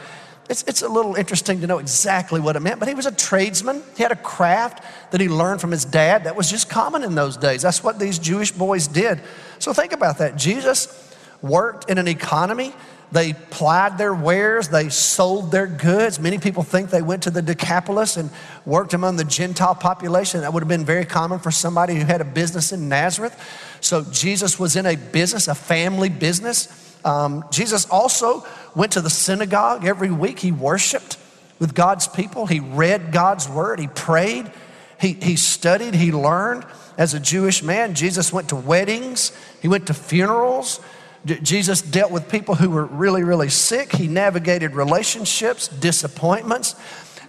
it's, 0.49 0.63
it's 0.63 0.81
a 0.81 0.89
little 0.89 1.15
interesting 1.15 1.61
to 1.61 1.67
know 1.67 1.77
exactly 1.77 2.39
what 2.41 2.55
it 2.55 2.59
meant, 2.59 2.79
but 2.79 2.89
he 2.89 2.93
was 2.93 3.05
a 3.05 3.11
tradesman. 3.11 3.81
He 3.95 4.03
had 4.03 4.11
a 4.11 4.17
craft 4.17 4.83
that 5.11 5.21
he 5.21 5.29
learned 5.29 5.61
from 5.61 5.71
his 5.71 5.85
dad 5.85 6.25
that 6.25 6.35
was 6.35 6.49
just 6.49 6.69
common 6.69 7.03
in 7.03 7.15
those 7.15 7.37
days. 7.37 7.61
That's 7.61 7.83
what 7.83 7.97
these 7.97 8.19
Jewish 8.19 8.51
boys 8.51 8.87
did. 8.87 9.21
So 9.59 9.73
think 9.73 9.93
about 9.93 10.17
that. 10.17 10.35
Jesus 10.35 11.15
worked 11.41 11.89
in 11.89 11.97
an 11.97 12.07
economy 12.07 12.73
They 13.13 13.33
plied 13.33 13.99
their 13.99 14.13
wares, 14.13 14.69
they 14.69 14.89
sold 14.89 15.51
their 15.51 15.67
goods. 15.67 16.19
Many 16.19 16.39
people 16.39 16.63
think 16.63 16.89
they 16.89 17.03
went 17.03 17.21
to 17.23 17.29
the 17.29 17.43
Decapolis 17.43 18.17
and 18.17 18.31
worked 18.65 18.95
among 18.95 19.17
the 19.17 19.23
Gentile 19.23 19.75
population. 19.75 20.41
That 20.41 20.51
would 20.51 20.63
have 20.63 20.67
been 20.67 20.83
very 20.83 21.05
common 21.05 21.37
for 21.37 21.51
somebody 21.51 21.93
who 21.93 22.05
had 22.05 22.21
a 22.21 22.25
business 22.25 22.71
in 22.71 22.89
Nazareth. 22.89 23.39
So 23.81 24.03
Jesus 24.03 24.57
was 24.57 24.75
in 24.75 24.87
a 24.87 24.95
business, 24.95 25.47
a 25.47 25.53
family 25.53 26.09
business. 26.09 26.67
Um, 27.05 27.45
Jesus 27.51 27.85
also 27.85 28.47
went 28.75 28.93
to 28.93 29.01
the 29.01 29.11
synagogue 29.11 29.85
every 29.85 30.09
week. 30.09 30.39
He 30.39 30.51
worshiped 30.51 31.17
with 31.59 31.75
God's 31.75 32.07
people, 32.07 32.47
he 32.47 32.59
read 32.59 33.11
God's 33.11 33.47
word, 33.47 33.79
he 33.79 33.87
prayed, 33.87 34.51
he, 34.99 35.13
he 35.13 35.35
studied, 35.35 35.93
he 35.93 36.11
learned. 36.11 36.65
As 36.97 37.13
a 37.13 37.19
Jewish 37.19 37.61
man, 37.61 37.93
Jesus 37.93 38.33
went 38.33 38.49
to 38.49 38.55
weddings, 38.55 39.31
he 39.61 39.67
went 39.67 39.85
to 39.85 39.93
funerals. 39.93 40.79
Jesus 41.25 41.81
dealt 41.81 42.11
with 42.11 42.29
people 42.29 42.55
who 42.55 42.69
were 42.69 42.85
really, 42.85 43.23
really 43.23 43.49
sick. 43.49 43.93
He 43.93 44.07
navigated 44.07 44.75
relationships, 44.75 45.67
disappointments. 45.69 46.75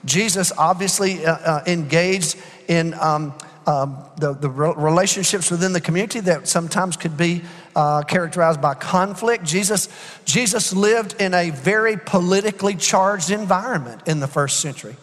Jesus 0.05 0.53
obviously 0.59 1.25
uh, 1.25 1.37
uh, 1.37 1.65
engaged 1.67 2.37
in 2.67 2.95
um, 2.95 3.35
um, 3.67 4.05
the, 4.19 4.35
the 4.35 4.51
relationships 4.51 5.51
within 5.51 5.73
the 5.73 5.81
community 5.81 6.21
that 6.21 6.49
sometimes 6.49 6.97
could 6.97 7.17
be 7.17 7.43
uh, 7.75 8.03
characterized 8.03 8.61
by 8.61 8.75
conflict. 8.75 9.45
Jesus, 9.45 9.89
Jesus 10.25 10.73
lived 10.73 11.21
in 11.21 11.33
a 11.33 11.51
very 11.51 11.97
politically 11.97 12.75
charged 12.75 13.31
environment 13.31 14.03
in 14.07 14.21
the 14.21 14.29
first 14.29 14.61
century, 14.61 14.97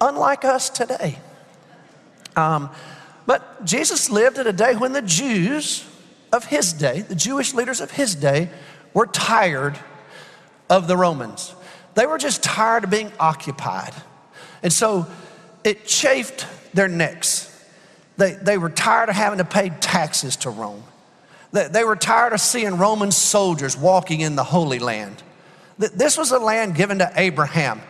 unlike 0.00 0.44
us 0.44 0.70
today. 0.70 1.18
Um, 2.36 2.70
but 3.26 3.64
Jesus 3.64 4.08
lived 4.08 4.38
at 4.38 4.46
a 4.46 4.52
day 4.52 4.76
when 4.76 4.92
the 4.92 5.02
Jews 5.02 5.84
of 6.36 6.44
his 6.44 6.72
day, 6.72 7.00
the 7.00 7.14
Jewish 7.14 7.54
leaders 7.54 7.80
of 7.80 7.90
his 7.90 8.14
day, 8.14 8.50
were 8.94 9.06
tired 9.06 9.78
of 10.70 10.86
the 10.86 10.96
Romans. 10.96 11.54
They 11.94 12.06
were 12.06 12.18
just 12.18 12.42
tired 12.42 12.84
of 12.84 12.90
being 12.90 13.10
occupied. 13.18 13.94
And 14.62 14.72
so 14.72 15.06
it 15.64 15.86
chafed 15.86 16.46
their 16.74 16.88
necks. 16.88 17.52
They, 18.16 18.32
they 18.32 18.58
were 18.58 18.70
tired 18.70 19.08
of 19.08 19.16
having 19.16 19.38
to 19.38 19.44
pay 19.44 19.70
taxes 19.80 20.36
to 20.36 20.50
Rome. 20.50 20.84
They, 21.52 21.68
they 21.68 21.84
were 21.84 21.96
tired 21.96 22.32
of 22.32 22.40
seeing 22.40 22.78
Roman 22.78 23.10
soldiers 23.10 23.76
walking 23.76 24.20
in 24.20 24.36
the 24.36 24.44
Holy 24.44 24.78
Land. 24.78 25.22
This 25.78 26.16
was 26.16 26.30
a 26.30 26.38
land 26.38 26.74
given 26.74 26.98
to 26.98 27.12
Abraham. 27.16 27.82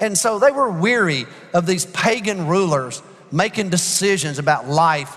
And 0.00 0.16
so 0.16 0.38
they 0.38 0.50
were 0.50 0.70
weary 0.70 1.26
of 1.52 1.66
these 1.66 1.84
pagan 1.86 2.46
rulers 2.46 3.02
making 3.30 3.68
decisions 3.68 4.38
about 4.38 4.66
life 4.66 5.14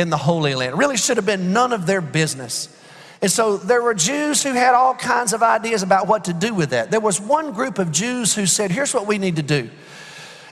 in 0.00 0.10
the 0.10 0.16
Holy 0.16 0.54
Land. 0.54 0.72
It 0.72 0.76
really 0.76 0.96
should 0.96 1.16
have 1.16 1.26
been 1.26 1.52
none 1.52 1.72
of 1.72 1.86
their 1.86 2.00
business. 2.00 2.76
And 3.22 3.30
so 3.30 3.58
there 3.58 3.82
were 3.82 3.94
Jews 3.94 4.42
who 4.42 4.52
had 4.52 4.74
all 4.74 4.94
kinds 4.94 5.32
of 5.32 5.42
ideas 5.42 5.82
about 5.82 6.08
what 6.08 6.24
to 6.24 6.32
do 6.32 6.54
with 6.54 6.70
that. 6.70 6.90
There 6.90 7.00
was 7.00 7.20
one 7.20 7.52
group 7.52 7.78
of 7.78 7.92
Jews 7.92 8.34
who 8.34 8.46
said, 8.46 8.70
here's 8.70 8.94
what 8.94 9.06
we 9.06 9.18
need 9.18 9.36
to 9.36 9.42
do. 9.42 9.68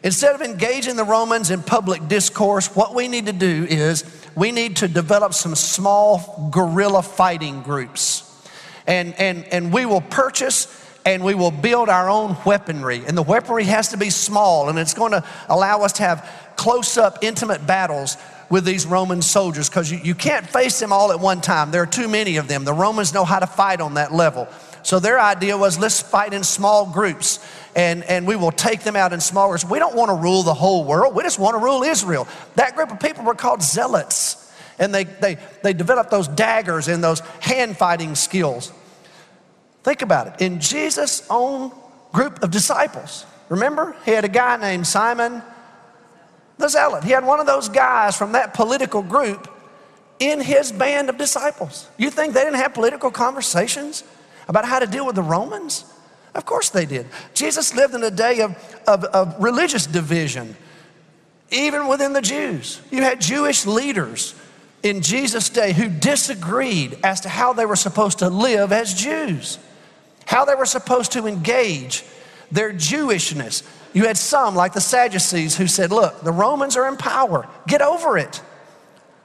Instead 0.02 0.34
of 0.34 0.42
engaging 0.42 0.96
the 0.96 1.04
Romans 1.04 1.50
in 1.50 1.62
public 1.62 2.06
discourse, 2.06 2.68
what 2.76 2.94
we 2.94 3.08
need 3.08 3.26
to 3.26 3.32
do 3.32 3.66
is 3.68 4.04
we 4.36 4.52
need 4.52 4.76
to 4.76 4.86
develop 4.86 5.34
some 5.34 5.54
small 5.54 6.50
guerrilla 6.52 7.02
fighting 7.02 7.62
groups. 7.62 8.24
And, 8.86 9.14
and, 9.14 9.44
and 9.46 9.72
we 9.72 9.86
will 9.86 10.02
purchase 10.02 10.84
and 11.04 11.24
we 11.24 11.34
will 11.34 11.50
build 11.50 11.88
our 11.88 12.10
own 12.10 12.36
weaponry. 12.44 13.02
And 13.06 13.16
the 13.16 13.22
weaponry 13.22 13.64
has 13.64 13.88
to 13.88 13.96
be 13.96 14.10
small, 14.10 14.68
and 14.68 14.78
it's 14.78 14.92
going 14.92 15.12
to 15.12 15.24
allow 15.48 15.80
us 15.80 15.94
to 15.94 16.02
have 16.02 16.52
close 16.56 16.98
up, 16.98 17.18
intimate 17.22 17.66
battles 17.66 18.18
with 18.50 18.64
these 18.64 18.86
Roman 18.86 19.22
soldiers 19.22 19.68
because 19.68 19.90
you, 19.90 19.98
you 20.02 20.14
can't 20.14 20.46
face 20.46 20.78
them 20.78 20.92
all 20.92 21.12
at 21.12 21.20
one 21.20 21.40
time. 21.40 21.70
There 21.70 21.82
are 21.82 21.86
too 21.86 22.08
many 22.08 22.36
of 22.36 22.48
them. 22.48 22.64
The 22.64 22.72
Romans 22.72 23.12
know 23.12 23.24
how 23.24 23.38
to 23.38 23.46
fight 23.46 23.80
on 23.80 23.94
that 23.94 24.12
level. 24.12 24.48
So 24.82 25.00
their 25.00 25.20
idea 25.20 25.56
was 25.56 25.78
let's 25.78 26.00
fight 26.00 26.32
in 26.32 26.42
small 26.44 26.86
groups 26.86 27.40
and, 27.76 28.02
and 28.04 28.26
we 28.26 28.36
will 28.36 28.52
take 28.52 28.80
them 28.80 28.96
out 28.96 29.12
in 29.12 29.20
small 29.20 29.48
groups. 29.48 29.64
We 29.64 29.78
don't 29.78 29.94
want 29.94 30.08
to 30.10 30.14
rule 30.14 30.42
the 30.42 30.54
whole 30.54 30.84
world, 30.84 31.14
we 31.14 31.22
just 31.22 31.38
want 31.38 31.54
to 31.54 31.58
rule 31.58 31.82
Israel. 31.82 32.26
That 32.54 32.74
group 32.74 32.90
of 32.90 33.00
people 33.00 33.24
were 33.24 33.34
called 33.34 33.62
zealots. 33.62 34.44
And 34.80 34.94
they, 34.94 35.04
they, 35.04 35.38
they 35.62 35.72
developed 35.72 36.10
those 36.10 36.28
daggers 36.28 36.86
and 36.86 37.02
those 37.02 37.18
hand 37.40 37.76
fighting 37.76 38.14
skills. 38.14 38.72
Think 39.82 40.02
about 40.02 40.28
it. 40.28 40.40
In 40.40 40.60
Jesus' 40.60 41.26
own 41.28 41.72
group 42.12 42.42
of 42.44 42.52
disciples, 42.52 43.26
remember, 43.48 43.96
he 44.04 44.12
had 44.12 44.24
a 44.24 44.28
guy 44.28 44.56
named 44.56 44.86
Simon 44.86 45.42
the 46.58 46.68
Zealot. 46.68 47.04
He 47.04 47.10
had 47.10 47.24
one 47.24 47.40
of 47.40 47.46
those 47.46 47.68
guys 47.68 48.16
from 48.16 48.32
that 48.32 48.54
political 48.54 49.02
group 49.02 49.48
in 50.18 50.40
his 50.40 50.72
band 50.72 51.08
of 51.08 51.16
disciples. 51.16 51.88
You 51.96 52.10
think 52.10 52.34
they 52.34 52.42
didn't 52.42 52.58
have 52.58 52.74
political 52.74 53.10
conversations 53.10 54.04
about 54.48 54.64
how 54.64 54.78
to 54.78 54.86
deal 54.86 55.06
with 55.06 55.14
the 55.14 55.22
Romans? 55.22 55.84
Of 56.34 56.44
course 56.44 56.70
they 56.70 56.86
did. 56.86 57.06
Jesus 57.34 57.74
lived 57.74 57.94
in 57.94 58.02
a 58.02 58.10
day 58.10 58.40
of, 58.40 58.56
of, 58.86 59.04
of 59.04 59.36
religious 59.42 59.86
division, 59.86 60.56
even 61.50 61.86
within 61.86 62.12
the 62.12 62.20
Jews. 62.20 62.80
You 62.90 63.02
had 63.02 63.20
Jewish 63.20 63.66
leaders 63.66 64.34
in 64.82 65.02
Jesus' 65.02 65.48
day 65.48 65.72
who 65.72 65.88
disagreed 65.88 66.98
as 67.02 67.20
to 67.22 67.28
how 67.28 67.52
they 67.52 67.66
were 67.66 67.76
supposed 67.76 68.18
to 68.20 68.28
live 68.28 68.72
as 68.72 68.94
Jews, 68.94 69.58
how 70.26 70.44
they 70.44 70.54
were 70.54 70.66
supposed 70.66 71.12
to 71.12 71.26
engage 71.26 72.04
their 72.50 72.72
Jewishness. 72.72 73.62
You 73.92 74.06
had 74.06 74.16
some, 74.16 74.54
like 74.54 74.72
the 74.72 74.80
Sadducees, 74.80 75.56
who 75.56 75.66
said, 75.66 75.90
Look, 75.90 76.22
the 76.22 76.32
Romans 76.32 76.76
are 76.76 76.88
in 76.88 76.96
power, 76.96 77.48
get 77.66 77.82
over 77.82 78.18
it. 78.18 78.42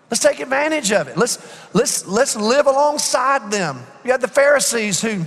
Let's 0.10 0.21
take 0.21 0.39
advantage 0.39 0.91
of 0.91 1.08
it. 1.08 1.17
Let's, 1.17 1.39
let's, 1.73 2.06
let's 2.06 2.36
live 2.36 2.67
alongside 2.67 3.52
them. 3.52 3.82
You 4.06 4.12
had 4.12 4.21
the 4.21 4.28
Pharisees 4.28 5.02
who 5.02 5.26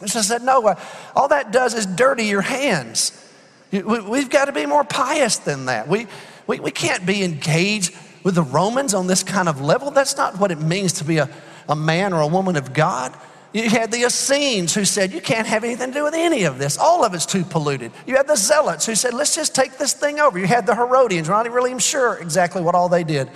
just 0.00 0.28
said, 0.28 0.42
No, 0.42 0.66
uh, 0.66 0.80
all 1.14 1.28
that 1.28 1.52
does 1.52 1.74
is 1.74 1.86
dirty 1.86 2.24
your 2.24 2.40
hands. 2.40 3.12
We've 3.70 4.30
got 4.30 4.46
to 4.46 4.52
be 4.52 4.66
more 4.66 4.84
pious 4.84 5.36
than 5.38 5.66
that. 5.66 5.88
We, 5.88 6.06
we, 6.46 6.58
we 6.58 6.70
can't 6.70 7.04
be 7.04 7.22
engaged 7.22 7.94
with 8.24 8.34
the 8.34 8.42
Romans 8.42 8.94
on 8.94 9.06
this 9.06 9.22
kind 9.22 9.48
of 9.48 9.60
level. 9.60 9.90
That's 9.90 10.16
not 10.16 10.38
what 10.38 10.50
it 10.50 10.60
means 10.60 10.94
to 10.94 11.04
be 11.04 11.18
a, 11.18 11.28
a 11.68 11.76
man 11.76 12.12
or 12.12 12.20
a 12.20 12.26
woman 12.26 12.56
of 12.56 12.72
God. 12.72 13.14
You 13.52 13.70
had 13.70 13.90
the 13.90 14.04
Essenes 14.04 14.74
who 14.74 14.84
said, 14.84 15.12
You 15.12 15.20
can't 15.20 15.46
have 15.46 15.64
anything 15.64 15.88
to 15.88 15.98
do 15.98 16.04
with 16.04 16.14
any 16.14 16.44
of 16.44 16.58
this. 16.58 16.76
All 16.76 17.04
of 17.04 17.14
it's 17.14 17.24
too 17.24 17.44
polluted. 17.44 17.92
You 18.06 18.16
had 18.16 18.26
the 18.26 18.36
Zealots 18.36 18.84
who 18.84 18.94
said, 18.94 19.14
Let's 19.14 19.34
just 19.34 19.54
take 19.54 19.78
this 19.78 19.94
thing 19.94 20.20
over. 20.20 20.38
You 20.38 20.46
had 20.46 20.66
the 20.66 20.74
Herodians. 20.74 21.28
We're 21.28 21.34
not 21.34 21.46
even 21.46 21.56
really 21.56 21.70
even 21.70 21.80
sure 21.80 22.18
exactly 22.18 22.60
what 22.60 22.74
all 22.74 22.88
they 22.88 23.04
did. 23.04 23.30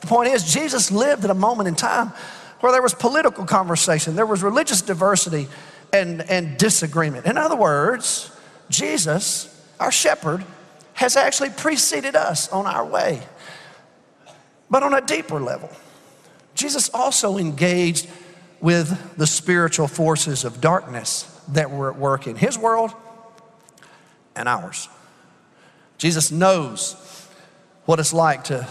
The 0.00 0.06
point 0.06 0.32
is, 0.32 0.50
Jesus 0.50 0.90
lived 0.90 1.24
at 1.24 1.30
a 1.30 1.34
moment 1.34 1.68
in 1.68 1.74
time 1.74 2.12
where 2.60 2.72
there 2.72 2.82
was 2.82 2.94
political 2.94 3.44
conversation, 3.44 4.16
there 4.16 4.26
was 4.26 4.42
religious 4.42 4.82
diversity 4.82 5.48
and, 5.92 6.22
and 6.30 6.56
disagreement. 6.56 7.26
In 7.26 7.36
other 7.36 7.56
words, 7.56 8.30
Jesus, 8.70 9.64
our 9.78 9.92
shepherd, 9.92 10.44
has 10.94 11.16
actually 11.16 11.50
preceded 11.50 12.16
us 12.16 12.50
on 12.50 12.66
our 12.66 12.84
way. 12.84 13.22
But 14.70 14.82
on 14.82 14.94
a 14.94 15.00
deeper 15.00 15.40
level, 15.40 15.70
Jesus 16.54 16.90
also 16.90 17.38
engaged 17.38 18.08
with 18.60 19.16
the 19.16 19.26
spiritual 19.26 19.88
forces 19.88 20.44
of 20.44 20.60
darkness 20.60 21.22
that 21.48 21.70
were 21.70 21.90
at 21.90 21.96
work 21.96 22.26
in 22.26 22.36
his 22.36 22.58
world 22.58 22.92
and 24.36 24.48
ours. 24.48 24.88
Jesus 25.98 26.30
knows 26.30 26.94
what 27.86 27.98
it's 27.98 28.12
like 28.12 28.44
to 28.44 28.66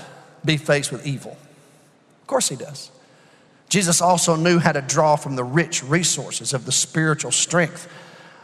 be 0.46 0.58
faced 0.58 0.92
with 0.92 1.06
evil. 1.06 1.38
Of 2.22 2.28
course, 2.28 2.50
he 2.50 2.56
does. 2.56 2.92
Jesus 3.68 4.02
also 4.02 4.36
knew 4.36 4.58
how 4.58 4.72
to 4.72 4.82
draw 4.82 5.16
from 5.16 5.36
the 5.36 5.44
rich 5.44 5.84
resources 5.84 6.54
of 6.54 6.66
the 6.66 6.72
spiritual 6.72 7.32
strength 7.32 7.88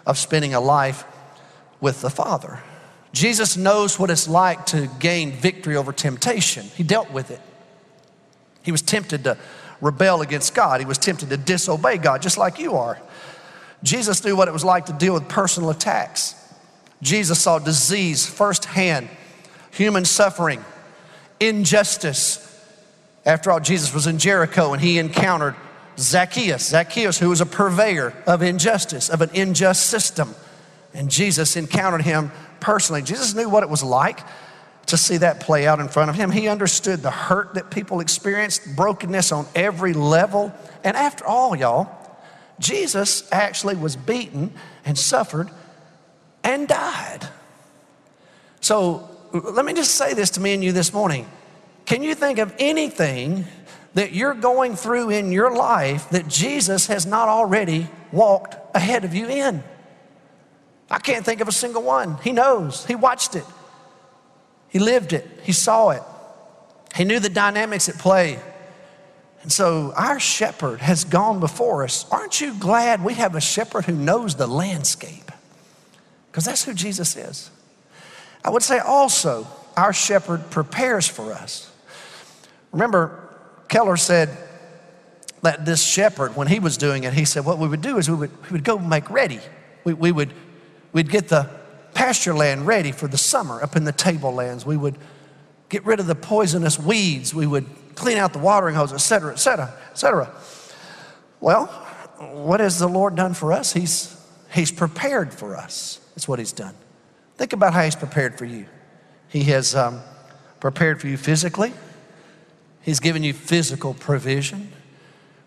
of 0.06 0.18
spending 0.18 0.54
a 0.54 0.60
life 0.60 1.04
with 1.82 2.02
the 2.02 2.10
Father. 2.10 2.62
Jesus 3.12 3.58
knows 3.58 3.98
what 3.98 4.10
it's 4.10 4.28
like 4.28 4.66
to 4.68 4.90
gain 5.00 5.32
victory 5.32 5.76
over 5.76 5.94
temptation. 5.94 6.66
He 6.76 6.84
dealt 6.84 7.12
with 7.12 7.32
it. 7.32 7.42
He 8.62 8.72
was 8.72 8.82
tempted 8.82 9.24
to 9.24 9.38
rebel 9.82 10.22
against 10.22 10.54
God. 10.54 10.80
He 10.80 10.86
was 10.86 10.98
tempted 10.98 11.30
to 11.30 11.38
disobey 11.38 11.98
God, 11.98 12.22
just 12.22 12.38
like 12.38 12.60
you 12.60 12.76
are. 12.76 13.00
Jesus 13.84 14.24
knew 14.24 14.36
what 14.36 14.48
it 14.48 14.52
was 14.52 14.66
like 14.66 14.88
to 14.88 14.94
deal 14.94 15.14
with 15.14 15.28
personal 15.28 15.70
attacks. 15.70 16.36
Jesus 17.02 17.40
saw 17.40 17.60
disease 17.60 18.26
firsthand, 18.26 19.10
human 19.72 20.06
suffering, 20.06 20.64
injustice. 21.40 22.42
After 23.26 23.52
all, 23.52 23.60
Jesus 23.60 23.94
was 23.94 24.08
in 24.08 24.18
Jericho 24.18 24.74
and 24.74 24.82
he 24.82 24.98
encountered 24.98 25.56
Zacchaeus. 25.98 26.68
Zacchaeus, 26.70 27.20
who 27.20 27.30
was 27.30 27.42
a 27.42 27.46
purveyor 27.46 28.14
of 28.26 28.42
injustice, 28.42 29.10
of 29.10 29.22
an 29.22 29.30
unjust 29.36 29.88
system. 29.88 30.34
And 30.94 31.10
Jesus 31.10 31.56
encountered 31.56 32.02
him 32.02 32.32
personally. 32.60 33.02
Jesus 33.02 33.36
knew 33.36 33.50
what 33.50 33.64
it 33.64 33.70
was 33.70 33.84
like 33.84 34.22
to 34.88 34.98
see 34.98 35.18
that 35.18 35.40
play 35.40 35.66
out 35.66 35.80
in 35.80 35.88
front 35.88 36.10
of 36.10 36.16
him. 36.16 36.32
He 36.32 36.48
understood 36.48 37.02
the 37.02 37.12
hurt 37.12 37.56
that 37.56 37.72
people 37.72 38.00
experienced, 38.00 38.76
brokenness 38.76 39.32
on 39.32 39.48
every 39.56 39.94
level. 39.94 40.54
And 40.84 40.96
after 40.96 41.26
all, 41.26 41.56
y'all, 41.56 41.90
Jesus 42.60 43.28
actually 43.32 43.76
was 43.76 43.96
beaten 43.96 44.54
and 44.86 44.98
suffered 44.98 45.50
and 46.44 46.68
died. 46.68 47.28
So 48.62 49.10
let 49.34 49.66
me 49.66 49.74
just 49.74 49.96
say 49.96 50.14
this 50.14 50.32
to 50.32 50.40
me 50.40 50.54
and 50.54 50.64
you 50.64 50.72
this 50.72 50.94
morning. 50.94 51.28
Can 51.86 52.04
you 52.04 52.16
think 52.16 52.40
of 52.40 52.54
anything 52.58 53.46
that 53.94 54.12
you're 54.14 54.34
going 54.34 54.76
through 54.76 55.10
in 55.10 55.32
your 55.32 55.56
life 55.56 56.10
that 56.10 56.28
Jesus 56.28 56.88
has 56.88 57.06
not 57.06 57.30
already 57.30 57.88
walked 58.12 58.56
ahead 58.76 59.06
of 59.06 59.14
you 59.14 59.28
in? 59.28 59.64
I 60.90 61.00
can't 61.00 61.26
think 61.26 61.42
of 61.42 61.48
a 61.48 61.52
single 61.52 61.82
one. 61.82 62.18
He 62.24 62.32
knows, 62.32 62.86
He 62.86 62.96
watched 62.96 63.36
it, 63.36 63.46
He 64.76 64.80
lived 64.80 65.14
it, 65.14 65.26
He 65.44 65.54
saw 65.54 65.92
it, 65.92 66.04
He 66.96 67.06
knew 67.06 67.22
the 67.22 67.30
dynamics 67.30 67.88
at 67.88 67.98
play. 67.98 68.38
And 69.42 69.50
so 69.50 69.94
our 69.96 70.20
shepherd 70.20 70.82
has 70.82 71.06
gone 71.06 71.40
before 71.40 71.86
us. 71.86 72.06
Aren't 72.12 72.42
you 72.42 72.54
glad 72.56 73.02
we 73.02 73.14
have 73.14 73.36
a 73.36 73.40
shepherd 73.40 73.86
who 73.86 73.94
knows 73.94 74.36
the 74.36 74.48
landscape? 74.48 75.32
Because 76.30 76.44
that's 76.44 76.66
who 76.66 76.74
Jesus 76.74 77.16
is. 77.16 77.50
I 78.44 78.50
would 78.50 78.64
say 78.64 78.80
also, 78.80 79.48
our 79.78 79.94
shepherd 79.94 80.50
prepares 80.52 81.08
for 81.08 81.32
us. 81.32 81.72
Remember, 82.74 83.18
Keller 83.70 83.96
said 83.96 84.38
that 85.42 85.64
this 85.64 85.82
shepherd, 85.82 86.36
when 86.36 86.48
he 86.48 86.60
was 86.60 86.76
doing 86.76 87.06
it, 87.06 87.14
he 87.14 87.24
said 87.24 87.46
what 87.46 87.60
we 87.60 87.70
would 87.70 87.82
do 87.82 87.98
is 87.98 88.10
we 88.10 88.18
would, 88.18 88.44
we 88.44 88.50
would 88.52 88.66
go 88.66 88.78
make 88.78 89.10
ready. 89.10 89.40
We, 89.86 89.94
we 89.94 90.12
would, 90.12 90.34
we'd 90.92 91.10
get 91.10 91.30
the 91.30 91.50
pasture 92.06 92.36
land 92.36 92.68
ready 92.68 92.92
for 92.92 93.08
the 93.08 93.18
summer 93.18 93.60
up 93.64 93.76
in 93.76 93.84
the 93.84 93.92
tablelands. 93.92 94.64
We 94.64 94.78
would 94.78 94.96
get 95.70 95.84
rid 95.88 96.00
of 96.00 96.06
the 96.06 96.14
poisonous 96.14 96.78
weeds. 96.78 97.34
We 97.34 97.48
would 97.48 97.66
clean 97.96 98.20
out 98.20 98.32
the 98.32 98.38
watering 98.38 98.76
hose, 98.76 98.94
et 98.94 98.98
cetera, 98.98 99.32
et 99.32 99.38
cetera, 99.38 99.74
et 99.90 99.98
cetera. 99.98 100.32
Well, 101.42 101.66
what 102.46 102.60
has 102.60 102.78
the 102.78 102.88
Lord 102.88 103.16
done 103.16 103.34
for 103.34 103.52
us? 103.52 103.74
He's, 103.74 104.16
he's 104.54 104.72
prepared 104.72 105.34
for 105.34 105.56
us. 105.56 106.00
That's 106.14 106.28
what 106.28 106.38
He's 106.38 106.52
done. 106.52 106.76
Think 107.38 107.54
about 107.54 107.74
how 107.74 107.82
He's 107.82 107.96
prepared 107.96 108.38
for 108.38 108.46
you. 108.46 108.68
He 109.28 109.46
has 109.46 109.74
um, 109.74 110.00
prepared 110.60 111.02
for 111.02 111.08
you 111.08 111.18
physically, 111.18 111.74
He's 112.82 113.00
given 113.00 113.24
you 113.24 113.34
physical 113.34 113.96
provision. 113.96 114.72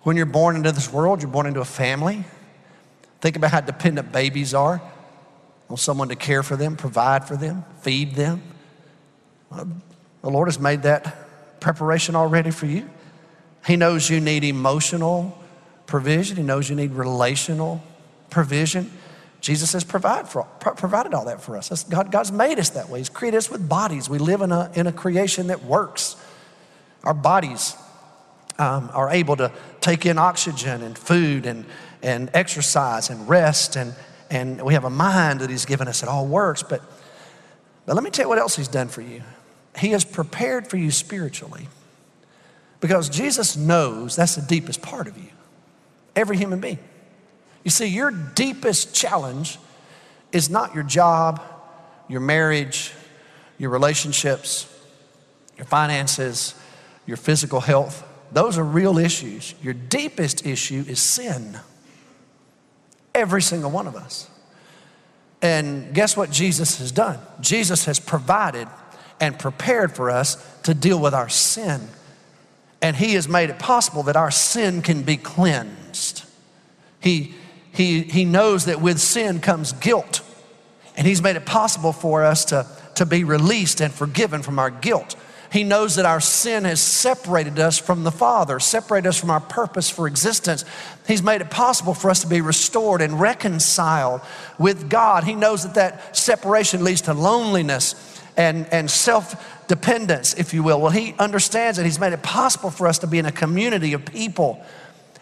When 0.03 0.17
you're 0.17 0.27
born 0.27 0.57
into 0.57 0.73
this 0.73 0.93
world, 0.93 1.23
you're 1.23 1.31
born 1.31 1.47
into 1.47 1.61
a 1.61 1.65
family. 1.65 2.25
Think 3.21 3.37
about 3.37 3.53
how 3.53 3.61
dependent 3.61 4.11
babies 4.11 4.55
are 4.55 4.83
on 5.69 5.77
someone 5.77 6.09
to 6.09 6.17
care 6.17 6.43
for 6.43 6.57
them, 6.57 6.77
provide 6.77 7.27
for 7.27 7.37
them, 7.37 7.65
feed 7.83 8.15
them. 8.15 8.43
The 9.51 10.31
Lord 10.31 10.49
has 10.49 10.59
made 10.59 10.83
that 10.83 11.61
preparation 11.61 12.15
already 12.15 12.51
for 12.51 12.67
you. 12.67 12.89
He 13.67 13.77
knows 13.77 14.09
you 14.09 14.21
need 14.21 14.45
emotional 14.45 15.37
provision, 15.87 16.37
He 16.37 16.43
knows 16.43 16.69
you 16.69 16.77
need 16.77 16.93
relational 16.93 17.83
provision. 18.31 18.91
Jesus 19.41 19.73
has 19.73 19.85
provide 19.85 20.29
for, 20.29 20.43
provided 20.59 21.15
all 21.15 21.27
that 21.27 21.41
for 21.41 21.57
us. 21.57 21.85
God, 21.85 22.11
God's 22.11 22.33
made 22.33 22.59
us 22.59 22.71
that 22.71 22.89
way. 22.89 22.99
He's 22.99 23.09
created 23.09 23.37
us 23.37 23.49
with 23.49 23.69
bodies. 23.69 24.11
We 24.11 24.19
live 24.19 24.41
in 24.41 24.51
a, 24.51 24.69
in 24.75 24.89
a 24.89 24.93
creation 24.93 25.47
that 25.47 25.63
works. 25.63 26.17
Our 27.05 27.15
bodies 27.15 27.77
um, 28.59 28.91
are 28.93 29.11
able 29.11 29.37
to 29.37 29.53
take 29.81 30.05
in 30.07 30.19
oxygen 30.19 30.83
and 30.83 30.99
food 30.99 31.47
and, 31.47 31.65
and 32.03 32.31
exercise 32.35 33.11
and 33.11 33.29
rest, 33.29 33.77
and, 33.77 33.95
and 34.31 34.63
we 34.63 34.75
have 34.75 34.85
a 34.85 34.91
mind 34.91 35.41
that 35.41 35.51
He's 35.51 35.65
given 35.65 35.89
us. 35.89 36.03
It 36.03 36.09
all 36.09 36.27
works. 36.27 36.63
But, 36.63 36.83
but 37.87 37.95
let 37.95 38.05
me 38.05 38.11
tell 38.11 38.25
you 38.25 38.29
what 38.29 38.39
else 38.39 38.57
He's 38.57 38.69
done 38.69 38.89
for 38.89 39.01
you. 39.01 39.23
He 39.79 39.89
has 39.91 40.05
prepared 40.05 40.69
for 40.69 40.77
you 40.77 40.91
spiritually 40.91 41.69
because 42.81 43.09
Jesus 43.09 43.57
knows 43.57 44.17
that's 44.17 44.35
the 44.35 44.43
deepest 44.43 44.83
part 44.83 45.07
of 45.07 45.17
you, 45.17 45.31
every 46.15 46.37
human 46.37 46.61
being. 46.61 46.79
You 47.65 47.71
see, 47.71 47.87
your 47.87 48.11
deepest 48.11 48.95
challenge 48.95 49.59
is 50.33 50.49
not 50.49 50.75
your 50.75 50.85
job, 50.85 51.43
your 52.09 52.21
marriage, 52.21 52.93
your 53.59 53.71
relationships, 53.71 54.73
your 55.57 55.67
finances, 55.67 56.55
your 57.07 57.17
physical 57.17 57.61
health. 57.61 58.05
Those 58.33 58.59
are 58.59 58.65
real 58.65 58.99
issues. 58.99 59.55
Your 59.63 59.75
deepest 59.75 60.47
issue 60.47 60.85
is 60.87 61.01
sin. 61.01 61.59
Every 63.19 63.43
single 63.43 63.73
one 63.73 63.89
of 63.89 63.97
us. 63.97 64.31
And 65.43 65.93
guess 65.93 66.17
what 66.17 66.31
Jesus 66.31 66.79
has 66.79 66.93
done? 66.93 67.19
Jesus 67.41 67.85
has 67.87 67.99
provided 67.99 68.69
and 69.21 69.37
prepared 69.37 69.97
for 69.97 70.09
us 70.09 70.37
to 70.63 70.73
deal 70.73 71.01
with 71.01 71.15
our 71.15 71.29
sin. 71.29 71.81
And 72.81 72.95
He 72.95 73.15
has 73.15 73.29
made 73.29 73.51
it 73.51 73.59
possible 73.59 74.05
that 74.05 74.15
our 74.15 74.31
sin 74.31 74.83
can 74.83 75.03
be 75.03 75.17
cleansed. 75.17 76.25
He, 77.01 77.35
he, 77.73 78.03
he 78.03 78.25
knows 78.25 78.67
that 78.67 78.81
with 78.81 79.01
sin 79.01 79.41
comes 79.41 79.73
guilt. 79.73 80.21
And 80.97 81.05
He's 81.05 81.21
made 81.21 81.35
it 81.35 81.45
possible 81.45 81.93
for 81.93 82.25
us 82.25 82.45
to, 82.47 82.67
to 82.95 83.05
be 83.05 83.25
released 83.25 83.81
and 83.81 83.93
forgiven 83.93 84.45
from 84.45 84.61
our 84.61 84.71
guilt. 84.71 85.17
He 85.51 85.65
knows 85.65 85.97
that 85.97 86.05
our 86.05 86.21
sin 86.21 86.65
has 86.65 86.81
separated 86.81 87.59
us 87.59 87.79
from 87.79 88.05
the 88.05 88.13
Father, 88.13 88.61
separated 88.61 89.09
us 89.09 89.19
from 89.19 89.31
our 89.31 89.41
purpose 89.41 89.89
for 89.89 90.07
existence. 90.07 90.65
He's 91.09 91.23
made 91.23 91.41
it 91.41 91.49
possible 91.51 91.95
for 91.95 92.11
us 92.11 92.21
to 92.21 92.27
be 92.27 92.43
restored 92.43 93.01
and 93.01 93.19
reconciled 93.19 94.21
with 94.59 94.91
God. 94.91 95.25
He 95.25 95.35
knows 95.35 95.63
that 95.63 95.75
that 95.75 96.15
separation 96.15 96.85
leads 96.85 97.01
to 97.03 97.15
loneliness 97.15 98.23
and, 98.37 98.67
and 98.71 98.91
self 98.91 99.67
dependence, 99.69 100.35
if 100.35 100.53
you 100.53 100.63
will. 100.63 100.83
Well, 100.83 100.91
he 100.91 101.15
understands 101.19 101.79
that 101.79 101.85
he's 101.85 101.99
made 101.99 102.13
it 102.13 102.23
possible 102.23 102.71
for 102.71 102.87
us 102.87 102.99
to 102.99 103.07
be 103.07 103.19
in 103.19 103.25
a 103.25 103.33
community 103.33 103.95
of 103.95 104.05
people, 104.05 104.63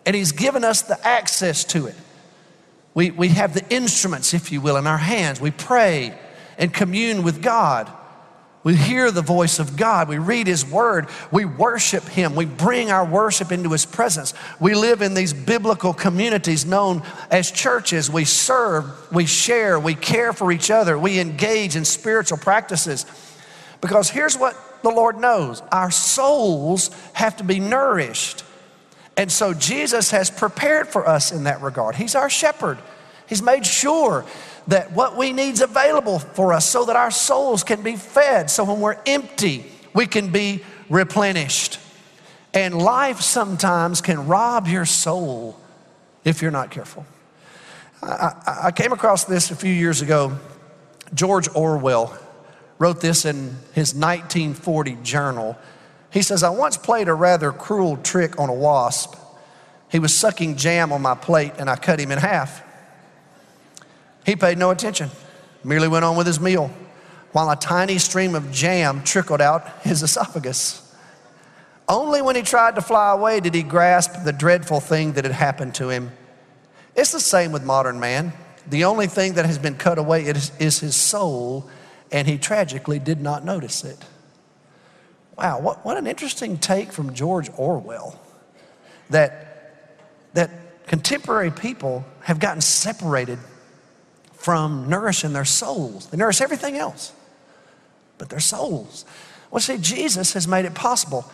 and 0.05 0.16
he's 0.16 0.33
given 0.33 0.64
us 0.64 0.83
the 0.83 0.99
access 1.07 1.62
to 1.66 1.87
it. 1.87 1.94
We, 2.92 3.12
we 3.12 3.29
have 3.29 3.55
the 3.55 3.64
instruments, 3.72 4.35
if 4.35 4.51
you 4.51 4.61
will, 4.61 4.77
in 4.79 4.88
our 4.88 4.99
hands. 4.99 5.40
We 5.40 5.53
pray 5.53 6.18
and 6.59 6.75
commune 6.75 7.22
with 7.22 7.42
God. 7.42 7.88
We 8.66 8.74
hear 8.74 9.12
the 9.12 9.22
voice 9.22 9.61
of 9.61 9.76
God. 9.76 10.09
We 10.09 10.18
read 10.18 10.48
His 10.48 10.66
Word. 10.66 11.07
We 11.31 11.44
worship 11.44 12.02
Him. 12.02 12.35
We 12.35 12.46
bring 12.46 12.90
our 12.90 13.05
worship 13.07 13.52
into 13.52 13.70
His 13.70 13.87
presence. 13.87 14.35
We 14.59 14.74
live 14.74 15.02
in 15.02 15.14
these 15.14 15.33
biblical 15.33 15.94
communities 15.94 16.66
known 16.66 17.05
as 17.31 17.52
churches. 17.52 18.11
We 18.11 18.24
serve, 18.24 19.12
we 19.12 19.24
share, 19.24 19.79
we 19.79 19.94
care 19.94 20.33
for 20.33 20.50
each 20.50 20.68
other, 20.68 20.98
we 20.98 21.20
engage 21.20 21.76
in 21.76 21.85
spiritual 21.85 22.38
practices. 22.38 23.07
Because 23.81 24.11
here's 24.11 24.37
what 24.37 24.57
the 24.83 24.90
Lord 24.90 25.20
knows 25.20 25.62
our 25.70 25.92
souls 25.92 26.90
have 27.12 27.37
to 27.37 27.44
be 27.44 27.61
nourished. 27.61 28.42
And 29.16 29.31
so 29.31 29.55
Jesus 29.55 30.11
has 30.11 30.29
prepared 30.29 30.88
for 30.88 31.09
us 31.09 31.31
in 31.31 31.44
that 31.44 31.62
regard. 31.62 31.94
He's 31.94 32.16
our 32.16 32.29
shepherd. 32.29 32.79
He's 33.29 33.42
made 33.42 33.64
sure 33.64 34.24
that 34.68 34.92
what 34.92 35.16
we 35.16 35.33
need 35.33 35.50
is 35.50 35.61
available 35.61 36.18
for 36.18 36.52
us 36.52 36.68
so 36.68 36.85
that 36.87 36.96
our 36.96 37.11
souls 37.11 37.62
can 37.62 37.83
be 37.83 37.96
fed. 37.96 38.50
So 38.50 38.64
when 38.64 38.81
we're 38.81 38.98
empty, 39.07 39.64
we 39.94 40.07
can 40.07 40.33
be 40.33 40.64
replenished. 40.88 41.79
And 42.52 42.76
life 42.76 43.20
sometimes 43.20 44.00
can 44.00 44.26
rob 44.26 44.66
your 44.66 44.87
soul 44.87 45.59
if 46.24 46.42
you're 46.42 46.50
not 46.50 46.70
careful. 46.70 47.07
I, 48.02 48.62
I, 48.64 48.72
came 48.72 48.92
across 48.92 49.24
this 49.24 49.50
a 49.50 49.57
few 49.57 49.72
years 49.72 50.02
ago. 50.02 50.38
George 51.14 51.48
Orwell 51.55 52.16
wrote 52.79 53.00
this 53.00 53.24
in 53.24 53.57
his 53.72 53.94
1940 53.94 54.98
journal. 55.02 55.57
He 56.11 56.22
says, 56.22 56.42
I 56.42 56.50
once 56.50 56.76
played 56.76 57.09
a 57.09 57.14
rather 57.14 57.52
cruel 57.52 57.96
trick 57.96 58.38
on 58.38 58.48
a 58.48 58.55
wasp. 58.55 59.16
He 59.90 59.98
was 59.98 60.14
sucking 60.14 60.57
jam 60.57 60.92
on 60.92 61.02
my 61.02 61.14
plate 61.14 61.52
and 61.59 61.70
I 61.70 61.76
cut 61.76 62.00
him 62.00 62.11
in 62.11 62.18
half. 62.18 62.62
He 64.26 64.34
paid 64.34 64.58
no 64.58 64.72
attention, 64.72 65.10
merely 65.62 65.86
went 65.86 66.04
on 66.04 66.16
with 66.16 66.26
his 66.26 66.40
meal, 66.40 66.72
while 67.30 67.48
a 67.48 67.54
tiny 67.54 67.98
stream 67.98 68.34
of 68.34 68.50
jam 68.50 69.04
trickled 69.04 69.40
out 69.40 69.68
his 69.82 70.02
esophagus. 70.02 70.82
Only 71.88 72.20
when 72.20 72.34
he 72.34 72.42
tried 72.42 72.74
to 72.74 72.82
fly 72.82 73.12
away 73.12 73.38
did 73.38 73.54
he 73.54 73.62
grasp 73.62 74.24
the 74.24 74.32
dreadful 74.32 74.80
thing 74.80 75.12
that 75.12 75.24
had 75.24 75.32
happened 75.32 75.76
to 75.76 75.90
him. 75.90 76.10
It's 76.96 77.12
the 77.12 77.20
same 77.20 77.52
with 77.52 77.62
modern 77.62 78.00
man. 78.00 78.32
The 78.68 78.82
only 78.84 79.06
thing 79.06 79.34
that 79.34 79.46
has 79.46 79.58
been 79.58 79.76
cut 79.76 79.96
away 79.96 80.24
is, 80.24 80.50
is 80.58 80.80
his 80.80 80.96
soul, 80.96 81.70
and 82.10 82.26
he 82.26 82.36
tragically 82.36 82.98
did 82.98 83.20
not 83.20 83.44
notice 83.44 83.84
it. 83.84 84.04
Wow, 85.38 85.60
what, 85.60 85.84
what 85.84 85.96
an 85.96 86.08
interesting 86.08 86.58
take 86.58 86.92
from 86.92 87.14
George 87.14 87.48
Orwell 87.56 88.18
that, 89.10 89.76
that 90.34 90.50
contemporary 90.88 91.52
people 91.52 92.04
have 92.22 92.40
gotten 92.40 92.60
separated 92.60 93.38
from 94.46 94.88
nourishing 94.88 95.32
their 95.32 95.44
souls. 95.44 96.06
They 96.06 96.16
nourish 96.16 96.40
everything 96.40 96.76
else, 96.76 97.12
but 98.16 98.28
their 98.28 98.38
souls. 98.38 99.04
Well, 99.50 99.59
see, 99.59 99.76
Jesus 99.76 100.35
has 100.35 100.46
made 100.46 100.64
it 100.64 100.72
possible 100.72 101.28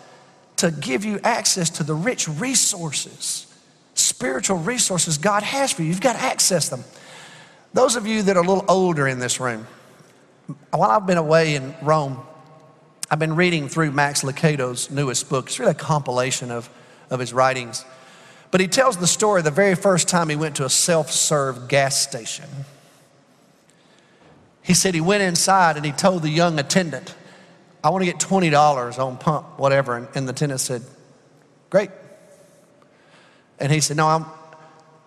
to 0.56 0.70
give 0.70 1.04
you 1.04 1.20
access 1.22 1.68
to 1.68 1.82
the 1.82 1.92
rich 1.92 2.26
resources, 2.26 3.54
spiritual 3.92 4.56
resources 4.56 5.18
God 5.18 5.42
has 5.42 5.72
for 5.72 5.82
you. 5.82 5.88
You've 5.88 6.00
got 6.00 6.14
to 6.14 6.22
access 6.22 6.70
them. 6.70 6.84
Those 7.74 7.96
of 7.96 8.06
you 8.06 8.22
that 8.22 8.38
are 8.38 8.42
a 8.42 8.48
little 8.48 8.64
older 8.66 9.06
in 9.06 9.18
this 9.18 9.38
room, 9.38 9.66
while 10.70 10.90
I've 10.90 11.06
been 11.06 11.18
away 11.18 11.54
in 11.54 11.74
Rome, 11.82 12.18
I've 13.10 13.18
been 13.18 13.36
reading 13.36 13.68
through 13.68 13.90
Max 13.90 14.24
Lucado's 14.24 14.90
newest 14.90 15.28
book. 15.28 15.48
It's 15.48 15.58
really 15.58 15.72
a 15.72 15.74
compilation 15.74 16.50
of, 16.50 16.70
of 17.10 17.20
his 17.20 17.34
writings. 17.34 17.84
But 18.50 18.62
he 18.62 18.68
tells 18.68 18.96
the 18.96 19.06
story 19.06 19.42
the 19.42 19.50
very 19.50 19.74
first 19.74 20.08
time 20.08 20.30
he 20.30 20.36
went 20.36 20.56
to 20.56 20.64
a 20.64 20.70
self 20.70 21.10
serve 21.10 21.68
gas 21.68 22.00
station. 22.00 22.46
He 24.62 24.74
said 24.74 24.94
he 24.94 25.00
went 25.00 25.22
inside 25.22 25.76
and 25.76 25.84
he 25.84 25.92
told 25.92 26.22
the 26.22 26.30
young 26.30 26.58
attendant, 26.58 27.14
I 27.82 27.90
want 27.90 28.02
to 28.02 28.06
get 28.06 28.18
$20 28.18 28.98
on 28.98 29.18
pump, 29.18 29.58
whatever. 29.58 29.96
And, 29.96 30.08
and 30.14 30.28
the 30.28 30.32
attendant 30.32 30.60
said, 30.60 30.82
Great. 31.68 31.90
And 33.58 33.72
he 33.72 33.80
said, 33.80 33.96
No, 33.96 34.06
I'm, 34.06 34.26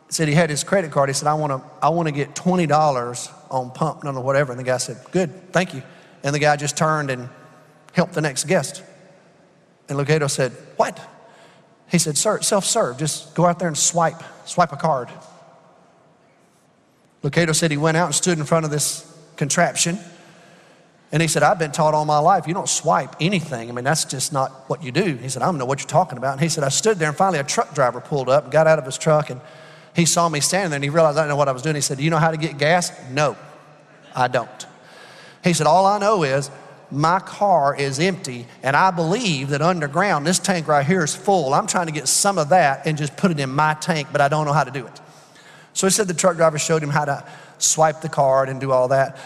said 0.09 0.27
he 0.27 0.33
had 0.33 0.49
his 0.49 0.63
credit 0.63 0.91
card. 0.91 1.09
He 1.09 1.13
said, 1.13 1.27
I 1.27 1.35
want 1.35 1.51
to 1.51 1.69
I 1.81 1.89
want 1.89 2.07
to 2.07 2.11
get 2.11 2.35
$20 2.35 3.31
on 3.51 3.71
pump, 3.71 4.03
no, 4.03 4.11
no, 4.11 4.21
whatever. 4.21 4.51
And 4.51 4.59
the 4.59 4.63
guy 4.63 4.77
said, 4.77 4.97
Good, 5.11 5.53
thank 5.53 5.73
you. 5.73 5.83
And 6.23 6.35
the 6.35 6.39
guy 6.39 6.55
just 6.55 6.75
turned 6.75 7.09
and 7.09 7.29
helped 7.93 8.13
the 8.13 8.21
next 8.21 8.45
guest. 8.45 8.83
And 9.87 9.97
Lucado 9.97 10.29
said, 10.29 10.51
What? 10.75 10.99
He 11.89 11.97
said, 11.97 12.17
Sir, 12.17 12.41
self 12.41 12.65
serve. 12.65 12.97
Just 12.97 13.35
go 13.35 13.45
out 13.45 13.59
there 13.59 13.69
and 13.69 13.77
swipe, 13.77 14.21
swipe 14.45 14.73
a 14.73 14.77
card. 14.77 15.09
Lucado 17.23 17.55
said 17.55 17.71
he 17.71 17.77
went 17.77 17.97
out 17.97 18.07
and 18.07 18.15
stood 18.15 18.37
in 18.37 18.45
front 18.45 18.65
of 18.65 18.71
this 18.71 19.11
contraption. 19.35 19.99
And 21.11 21.21
he 21.21 21.27
said, 21.27 21.43
I've 21.43 21.59
been 21.59 21.71
taught 21.71 21.93
all 21.93 22.05
my 22.05 22.19
life, 22.19 22.47
you 22.47 22.53
don't 22.53 22.67
swipe 22.67 23.15
anything. 23.21 23.69
I 23.69 23.71
mean, 23.71 23.85
that's 23.85 24.05
just 24.05 24.33
not 24.33 24.51
what 24.67 24.83
you 24.83 24.91
do. 24.91 25.15
He 25.15 25.29
said, 25.29 25.41
I 25.41 25.45
don't 25.45 25.57
know 25.57 25.65
what 25.65 25.79
you're 25.79 25.87
talking 25.87 26.17
about. 26.17 26.33
And 26.33 26.41
he 26.41 26.49
said, 26.49 26.63
I 26.63 26.69
stood 26.69 26.97
there 26.97 27.09
and 27.09 27.17
finally 27.17 27.39
a 27.39 27.43
truck 27.43 27.73
driver 27.73 28.01
pulled 28.01 28.27
up 28.27 28.43
and 28.43 28.51
got 28.51 28.67
out 28.67 28.79
of 28.79 28.85
his 28.85 28.97
truck 28.97 29.29
and 29.29 29.39
he 29.95 30.05
saw 30.05 30.27
me 30.27 30.41
standing 30.41 30.71
there 30.71 30.77
and 30.77 30.83
he 30.83 30.89
realized 30.89 31.17
I 31.17 31.21
didn't 31.21 31.29
know 31.29 31.35
what 31.37 31.47
I 31.47 31.53
was 31.53 31.61
doing. 31.61 31.75
He 31.75 31.81
said, 31.81 31.97
Do 31.97 32.03
you 32.03 32.09
know 32.09 32.17
how 32.17 32.31
to 32.31 32.37
get 32.37 32.57
gas? 32.57 32.91
No, 33.11 33.37
I 34.13 34.27
don't. 34.27 34.67
He 35.43 35.53
said, 35.53 35.67
All 35.67 35.85
I 35.85 35.99
know 35.99 36.23
is 36.23 36.51
my 36.91 37.19
car 37.19 37.75
is 37.75 37.99
empty 37.99 38.45
and 38.61 38.75
I 38.75 38.91
believe 38.91 39.49
that 39.49 39.61
underground, 39.61 40.27
this 40.27 40.37
tank 40.37 40.67
right 40.67 40.85
here 40.85 41.03
is 41.03 41.15
full. 41.15 41.53
I'm 41.53 41.67
trying 41.67 41.85
to 41.87 41.93
get 41.93 42.07
some 42.07 42.37
of 42.37 42.49
that 42.49 42.85
and 42.85 42.97
just 42.97 43.15
put 43.15 43.31
it 43.31 43.39
in 43.39 43.49
my 43.49 43.73
tank, 43.75 44.09
but 44.11 44.19
I 44.19 44.27
don't 44.27 44.45
know 44.45 44.53
how 44.53 44.65
to 44.65 44.71
do 44.71 44.85
it. 44.85 45.01
So 45.73 45.87
he 45.87 45.91
said 45.91 46.07
the 46.07 46.13
truck 46.13 46.35
driver 46.35 46.57
showed 46.57 46.83
him 46.83 46.89
how 46.89 47.05
to 47.05 47.25
swipe 47.57 48.01
the 48.01 48.09
card 48.09 48.49
and 48.49 48.59
do 48.59 48.71
all 48.71 48.89
that. 48.89 49.17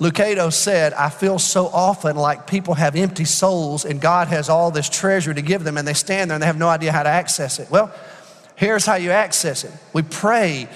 Lucado 0.00 0.52
said, 0.52 0.92
I 0.92 1.10
feel 1.10 1.38
so 1.38 1.66
often 1.66 2.16
like 2.16 2.46
people 2.46 2.74
have 2.74 2.94
empty 2.94 3.24
souls 3.24 3.84
and 3.84 4.00
God 4.00 4.28
has 4.28 4.48
all 4.48 4.70
this 4.70 4.88
treasure 4.88 5.34
to 5.34 5.42
give 5.42 5.64
them 5.64 5.76
and 5.76 5.86
they 5.86 5.94
stand 5.94 6.30
there 6.30 6.36
and 6.36 6.42
they 6.42 6.46
have 6.46 6.58
no 6.58 6.68
idea 6.68 6.92
how 6.92 7.02
to 7.02 7.08
access 7.08 7.58
it. 7.58 7.68
Well, 7.70 7.92
here's 8.54 8.86
how 8.86 8.94
you 8.94 9.10
access 9.10 9.64
it 9.64 9.72
we 9.92 10.02
pray 10.02 10.68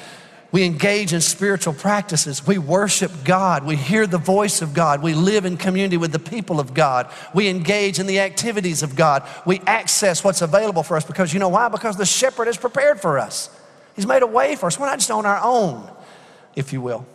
we 0.52 0.64
engage 0.64 1.14
in 1.14 1.22
spiritual 1.22 1.72
practices. 1.72 2.46
We 2.46 2.58
worship 2.58 3.10
God. 3.24 3.64
We 3.64 3.74
hear 3.74 4.06
the 4.06 4.18
voice 4.18 4.60
of 4.60 4.74
God. 4.74 5.02
We 5.02 5.14
live 5.14 5.46
in 5.46 5.56
community 5.56 5.96
with 5.96 6.12
the 6.12 6.18
people 6.18 6.60
of 6.60 6.74
God. 6.74 7.10
We 7.34 7.48
engage 7.48 7.98
in 7.98 8.06
the 8.06 8.20
activities 8.20 8.82
of 8.82 8.94
God. 8.94 9.26
We 9.46 9.60
access 9.66 10.22
what's 10.22 10.42
available 10.42 10.82
for 10.82 10.98
us 10.98 11.06
because 11.06 11.32
you 11.32 11.40
know 11.40 11.48
why? 11.48 11.70
Because 11.70 11.96
the 11.96 12.04
shepherd 12.04 12.48
is 12.48 12.58
prepared 12.58 13.00
for 13.00 13.18
us. 13.18 13.48
He's 13.96 14.06
made 14.06 14.22
a 14.22 14.26
way 14.26 14.54
for 14.54 14.66
us. 14.66 14.78
We're 14.78 14.86
not 14.86 14.98
just 14.98 15.10
on 15.10 15.24
our 15.24 15.40
own, 15.42 15.90
if 16.56 16.72
you 16.72 16.80
will. 16.80 17.06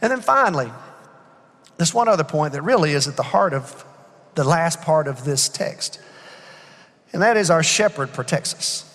And 0.00 0.10
then 0.10 0.20
finally, 0.20 0.70
there's 1.76 1.94
one 1.94 2.08
other 2.08 2.24
point 2.24 2.52
that 2.52 2.62
really 2.62 2.92
is 2.92 3.08
at 3.08 3.16
the 3.16 3.22
heart 3.22 3.54
of 3.54 3.84
the 4.34 4.44
last 4.44 4.82
part 4.82 5.06
of 5.06 5.24
this 5.24 5.48
text, 5.48 6.00
and 7.12 7.22
that 7.22 7.36
is 7.36 7.50
our 7.50 7.62
shepherd 7.62 8.12
protects 8.12 8.54
us. 8.54 8.88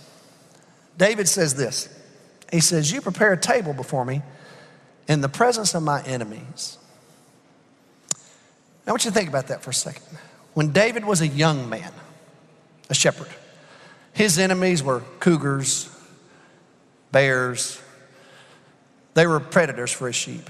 David 0.97 1.27
says 1.27 1.53
this 1.55 1.89
he 2.51 2.59
says, 2.59 2.91
You 2.91 3.01
prepare 3.01 3.33
a 3.33 3.39
table 3.39 3.73
before 3.73 4.05
me 4.05 4.21
in 5.07 5.21
the 5.21 5.29
presence 5.29 5.73
of 5.75 5.83
my 5.83 6.01
enemies. 6.03 6.77
Now, 8.85 8.87
I 8.87 8.91
want 8.91 9.05
you 9.05 9.11
to 9.11 9.15
think 9.15 9.29
about 9.29 9.47
that 9.47 9.63
for 9.63 9.71
a 9.71 9.73
second. 9.73 10.03
When 10.53 10.71
David 10.71 11.05
was 11.05 11.21
a 11.21 11.27
young 11.27 11.69
man, 11.69 11.91
a 12.89 12.93
shepherd, 12.93 13.29
his 14.13 14.39
enemies 14.39 14.81
were 14.81 15.01
cougars, 15.19 15.89
bears, 17.11 17.81
they 19.17 19.27
were 19.27 19.39
predators 19.39 19.91
for 19.91 20.07
his 20.07 20.15
sheep. 20.15 20.49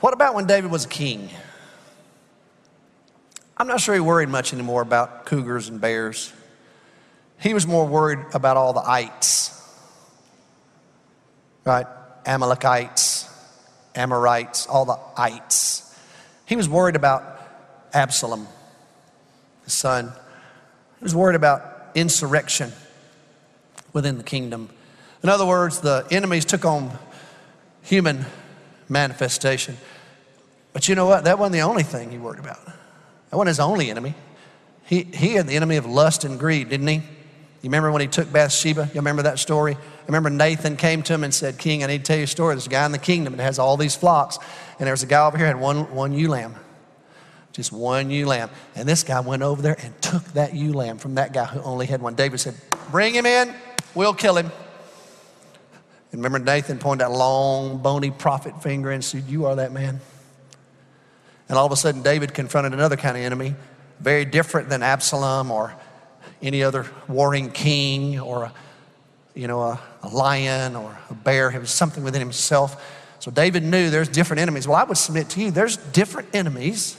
What 0.00 0.12
about 0.12 0.34
when 0.34 0.46
David 0.46 0.70
was 0.70 0.84
a 0.84 0.88
king? 0.88 1.30
I'm 3.56 3.66
not 3.66 3.80
sure 3.80 3.94
he 3.94 4.00
worried 4.00 4.28
much 4.28 4.52
anymore 4.52 4.82
about 4.82 5.24
cougars 5.26 5.68
and 5.68 5.80
bears. 5.80 6.32
He 7.40 7.54
was 7.54 7.66
more 7.66 7.86
worried 7.86 8.20
about 8.34 8.56
all 8.56 8.72
the 8.72 8.86
ites 8.86 9.56
right? 11.66 11.86
Amalekites, 12.24 13.28
Amorites, 13.94 14.66
all 14.66 14.86
the 14.86 14.98
ites. 15.16 15.94
He 16.46 16.56
was 16.56 16.68
worried 16.68 16.96
about 16.96 17.40
Absalom, 17.92 18.46
his 19.64 19.74
son. 19.74 20.12
He 20.98 21.02
was 21.02 21.14
worried 21.14 21.34
about 21.34 21.90
insurrection 21.94 22.72
within 23.92 24.16
the 24.16 24.24
kingdom. 24.24 24.70
In 25.22 25.28
other 25.28 25.44
words, 25.44 25.80
the 25.80 26.06
enemies 26.10 26.44
took 26.44 26.64
on 26.64 26.96
human 27.86 28.26
manifestation. 28.88 29.76
But 30.72 30.88
you 30.88 30.94
know 30.94 31.06
what? 31.06 31.24
That 31.24 31.38
wasn't 31.38 31.54
the 31.54 31.60
only 31.60 31.84
thing 31.84 32.10
he 32.10 32.18
worried 32.18 32.40
about. 32.40 32.64
That 32.64 33.36
wasn't 33.36 33.48
his 33.48 33.60
only 33.60 33.90
enemy. 33.90 34.14
He, 34.84 35.04
he 35.04 35.34
had 35.34 35.46
the 35.46 35.56
enemy 35.56 35.76
of 35.76 35.86
lust 35.86 36.24
and 36.24 36.38
greed, 36.38 36.68
didn't 36.68 36.86
he? 36.86 36.96
You 36.96 37.70
remember 37.70 37.90
when 37.90 38.02
he 38.02 38.08
took 38.08 38.30
Bathsheba? 38.32 38.90
You 38.92 39.00
remember 39.00 39.22
that 39.22 39.38
story? 39.38 39.74
I 39.74 40.06
remember 40.06 40.30
Nathan 40.30 40.76
came 40.76 41.02
to 41.04 41.14
him 41.14 41.24
and 41.24 41.32
said, 41.32 41.58
King, 41.58 41.82
I 41.82 41.86
need 41.86 41.98
to 41.98 42.04
tell 42.04 42.16
you 42.16 42.24
a 42.24 42.28
story. 42.28 42.54
There's 42.54 42.66
a 42.66 42.70
guy 42.70 42.84
in 42.86 42.92
the 42.92 42.98
kingdom 42.98 43.36
that 43.36 43.42
has 43.42 43.58
all 43.58 43.76
these 43.76 43.96
flocks, 43.96 44.38
and 44.78 44.86
there's 44.86 45.02
a 45.02 45.06
guy 45.06 45.24
over 45.24 45.38
here 45.38 45.46
had 45.46 45.58
one, 45.58 45.92
one 45.94 46.12
ewe 46.12 46.28
lamb. 46.28 46.54
Just 47.52 47.72
one 47.72 48.10
ewe 48.10 48.26
lamb. 48.26 48.50
And 48.74 48.88
this 48.88 49.02
guy 49.02 49.20
went 49.20 49.42
over 49.42 49.62
there 49.62 49.76
and 49.80 50.00
took 50.02 50.22
that 50.34 50.54
ewe 50.54 50.72
lamb 50.72 50.98
from 50.98 51.14
that 51.14 51.32
guy 51.32 51.46
who 51.46 51.60
only 51.62 51.86
had 51.86 52.02
one. 52.02 52.14
David 52.14 52.38
said, 52.38 52.54
Bring 52.90 53.14
him 53.14 53.26
in, 53.26 53.54
we'll 53.94 54.14
kill 54.14 54.36
him. 54.36 54.52
And 56.16 56.24
remember, 56.24 56.38
Nathan 56.50 56.78
pointed 56.78 57.04
that 57.04 57.12
long, 57.12 57.76
bony 57.76 58.10
prophet 58.10 58.62
finger 58.62 58.90
and 58.90 59.04
said, 59.04 59.24
You 59.24 59.44
are 59.44 59.56
that 59.56 59.70
man. 59.70 60.00
And 61.46 61.58
all 61.58 61.66
of 61.66 61.72
a 61.72 61.76
sudden, 61.76 62.00
David 62.00 62.32
confronted 62.32 62.72
another 62.72 62.96
kind 62.96 63.18
of 63.18 63.22
enemy, 63.22 63.54
very 64.00 64.24
different 64.24 64.70
than 64.70 64.82
Absalom 64.82 65.50
or 65.50 65.74
any 66.40 66.62
other 66.62 66.86
warring 67.06 67.50
king 67.50 68.18
or 68.18 68.44
a, 68.44 68.52
you 69.34 69.46
know, 69.46 69.60
a, 69.60 69.80
a 70.02 70.08
lion 70.08 70.74
or 70.74 70.98
a 71.10 71.14
bear. 71.14 71.50
It 71.50 71.60
was 71.60 71.70
something 71.70 72.02
within 72.02 72.22
himself. 72.22 72.82
So 73.18 73.30
David 73.30 73.62
knew 73.62 73.90
there's 73.90 74.08
different 74.08 74.40
enemies. 74.40 74.66
Well, 74.66 74.78
I 74.78 74.84
would 74.84 74.96
submit 74.96 75.28
to 75.30 75.42
you, 75.42 75.50
there's 75.50 75.76
different 75.76 76.34
enemies 76.34 76.98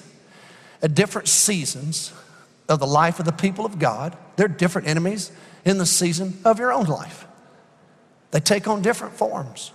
at 0.83 0.93
different 0.93 1.27
seasons 1.27 2.13
of 2.69 2.79
the 2.79 2.85
life 2.85 3.17
of 3.17 3.25
the 3.25 3.31
people 3.31 3.65
of 3.65 3.79
God. 3.79 4.15
There 4.35 4.45
are 4.45 4.47
different 4.47 4.87
enemies 4.87 5.31
in 5.65 5.79
the 5.79 5.87
season 5.87 6.37
of 6.45 6.59
your 6.59 6.71
own 6.71 6.85
life. 6.85 7.26
They 8.31 8.39
take 8.39 8.67
on 8.67 8.81
different 8.81 9.13
forms. 9.15 9.71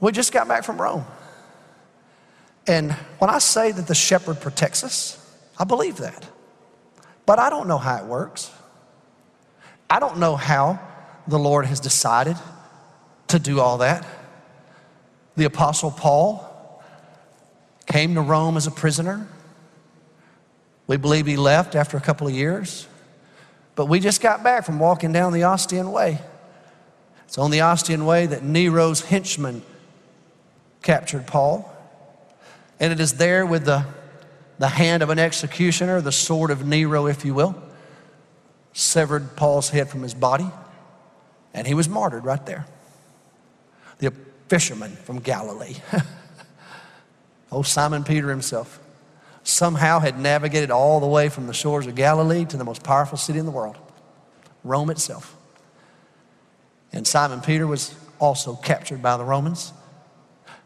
We 0.00 0.12
just 0.12 0.32
got 0.32 0.46
back 0.48 0.64
from 0.64 0.80
Rome. 0.80 1.04
And 2.66 2.92
when 3.18 3.30
I 3.30 3.38
say 3.38 3.72
that 3.72 3.86
the 3.86 3.94
shepherd 3.94 4.40
protects 4.40 4.84
us, 4.84 5.22
I 5.58 5.64
believe 5.64 5.98
that. 5.98 6.26
But 7.24 7.38
I 7.38 7.48
don't 7.48 7.68
know 7.68 7.78
how 7.78 7.96
it 7.96 8.04
works. 8.04 8.50
I 9.88 10.00
don't 10.00 10.18
know 10.18 10.36
how 10.36 10.80
the 11.26 11.38
Lord 11.38 11.64
has 11.66 11.80
decided 11.80 12.36
to 13.28 13.38
do 13.38 13.60
all 13.60 13.78
that. 13.78 14.06
The 15.36 15.44
Apostle 15.44 15.90
Paul 15.90 16.82
came 17.86 18.14
to 18.14 18.20
Rome 18.20 18.56
as 18.56 18.66
a 18.66 18.70
prisoner. 18.70 19.26
We 20.86 20.96
believe 20.96 21.26
he 21.26 21.36
left 21.36 21.74
after 21.74 21.96
a 21.96 22.00
couple 22.00 22.26
of 22.26 22.32
years. 22.32 22.86
But 23.76 23.86
we 23.86 24.00
just 24.00 24.20
got 24.20 24.42
back 24.42 24.66
from 24.66 24.80
walking 24.80 25.12
down 25.12 25.32
the 25.32 25.44
Ostian 25.44 25.92
Way. 25.92 26.20
It's 27.26 27.38
on 27.38 27.52
the 27.52 27.60
Ostian 27.60 28.04
Way 28.04 28.26
that 28.26 28.42
Nero's 28.42 29.02
henchmen 29.02 29.62
captured 30.82 31.28
Paul. 31.28 31.72
And 32.80 32.92
it 32.92 32.98
is 32.98 33.14
there 33.14 33.46
with 33.46 33.64
the 33.64 33.86
the 34.58 34.68
hand 34.68 35.02
of 35.02 35.10
an 35.10 35.18
executioner, 35.18 36.00
the 36.00 36.12
sword 36.12 36.50
of 36.50 36.66
Nero, 36.66 37.06
if 37.06 37.24
you 37.24 37.34
will, 37.34 37.54
severed 38.72 39.36
Paul's 39.36 39.70
head 39.70 39.88
from 39.88 40.02
his 40.02 40.14
body, 40.14 40.50
and 41.52 41.66
he 41.66 41.74
was 41.74 41.88
martyred 41.88 42.24
right 42.24 42.44
there. 42.46 42.66
The 43.98 44.12
fisherman 44.48 44.92
from 44.96 45.20
Galilee, 45.20 45.76
oh, 47.52 47.62
Simon 47.62 48.04
Peter 48.04 48.30
himself, 48.30 48.80
somehow 49.46 50.00
had 50.00 50.18
navigated 50.18 50.72
all 50.72 50.98
the 50.98 51.06
way 51.06 51.28
from 51.28 51.46
the 51.46 51.54
shores 51.54 51.86
of 51.86 51.94
Galilee 51.94 52.44
to 52.44 52.56
the 52.56 52.64
most 52.64 52.82
powerful 52.82 53.16
city 53.16 53.38
in 53.38 53.44
the 53.44 53.52
world, 53.52 53.78
Rome 54.64 54.90
itself. 54.90 55.36
And 56.92 57.06
Simon 57.06 57.40
Peter 57.40 57.66
was 57.66 57.94
also 58.18 58.56
captured 58.56 59.00
by 59.00 59.16
the 59.16 59.24
Romans. 59.24 59.72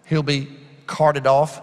He'll 0.07 0.23
be 0.23 0.49
carted 0.87 1.27
off 1.27 1.61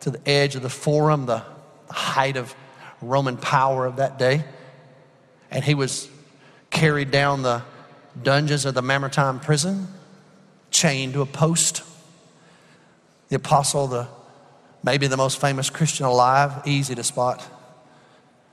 to 0.00 0.10
the 0.10 0.20
edge 0.28 0.56
of 0.56 0.62
the 0.62 0.68
forum, 0.68 1.24
the 1.24 1.42
height 1.88 2.36
of 2.36 2.54
Roman 3.00 3.38
power 3.38 3.86
of 3.86 3.96
that 3.96 4.18
day. 4.18 4.44
And 5.50 5.64
he 5.64 5.74
was 5.74 6.08
carried 6.70 7.10
down 7.10 7.42
the 7.42 7.62
dungeons 8.22 8.66
of 8.66 8.74
the 8.74 8.82
Mamertine 8.82 9.40
prison, 9.40 9.88
chained 10.70 11.14
to 11.14 11.22
a 11.22 11.26
post. 11.26 11.82
The 13.30 13.36
apostle, 13.36 13.86
the 13.86 14.06
maybe 14.82 15.06
the 15.06 15.16
most 15.16 15.40
famous 15.40 15.70
Christian 15.70 16.06
alive, 16.06 16.62
easy 16.66 16.94
to 16.94 17.04
spot. 17.04 17.46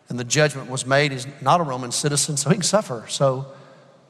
And 0.09 0.19
the 0.19 0.23
judgment 0.23 0.69
was 0.69 0.85
made. 0.85 1.11
He's 1.11 1.27
not 1.41 1.59
a 1.59 1.63
Roman 1.63 1.91
citizen, 1.91 2.37
so 2.37 2.49
he 2.49 2.55
can 2.55 2.63
suffer. 2.63 3.05
So 3.09 3.47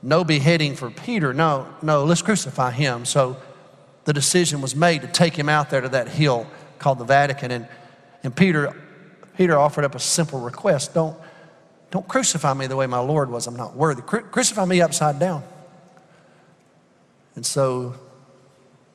no 0.01 0.23
beheading 0.23 0.75
for 0.75 0.91
Peter. 0.91 1.33
No, 1.33 1.67
no, 1.81 2.03
let's 2.03 2.21
crucify 2.21 2.71
him. 2.71 3.05
So 3.05 3.37
the 4.05 4.13
decision 4.13 4.61
was 4.61 4.75
made 4.75 5.01
to 5.01 5.07
take 5.07 5.35
him 5.35 5.49
out 5.49 5.69
there 5.69 5.81
to 5.81 5.89
that 5.89 6.07
hill 6.07 6.47
called 6.79 6.99
the 6.99 7.05
Vatican. 7.05 7.51
And, 7.51 7.67
and 8.23 8.35
Peter, 8.35 8.75
Peter 9.35 9.57
offered 9.57 9.85
up 9.85 9.95
a 9.95 9.99
simple 9.99 10.39
request 10.39 10.93
don't, 10.93 11.17
don't 11.89 12.07
crucify 12.07 12.53
me 12.53 12.67
the 12.67 12.75
way 12.75 12.85
my 12.85 12.99
Lord 12.99 13.29
was. 13.29 13.47
I'm 13.47 13.55
not 13.55 13.75
worthy. 13.75 14.01
Cru- 14.01 14.23
crucify 14.23 14.65
me 14.65 14.81
upside 14.81 15.19
down. 15.19 15.43
And 17.35 17.45
so 17.45 17.95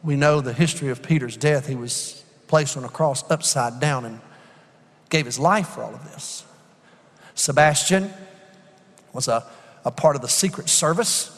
we 0.03 0.17
know 0.17 0.41
the 0.41 0.53
history 0.53 0.89
of 0.89 1.03
Peter's 1.03 1.37
death. 1.37 1.67
He 1.67 1.75
was 1.75 2.22
placed 2.53 2.77
on 2.77 2.85
a 2.85 2.89
cross 2.91 3.25
upside 3.31 3.81
down 3.81 4.05
and 4.05 4.21
gave 5.09 5.25
his 5.25 5.39
life 5.39 5.69
for 5.69 5.83
all 5.83 5.95
of 5.95 6.05
this. 6.13 6.45
Sebastian 7.35 8.13
was 9.15 9.27
a, 9.27 9.43
a 9.87 9.91
part 9.91 10.17
of 10.17 10.21
the 10.21 10.29
secret 10.29 10.69
service. 10.69 11.31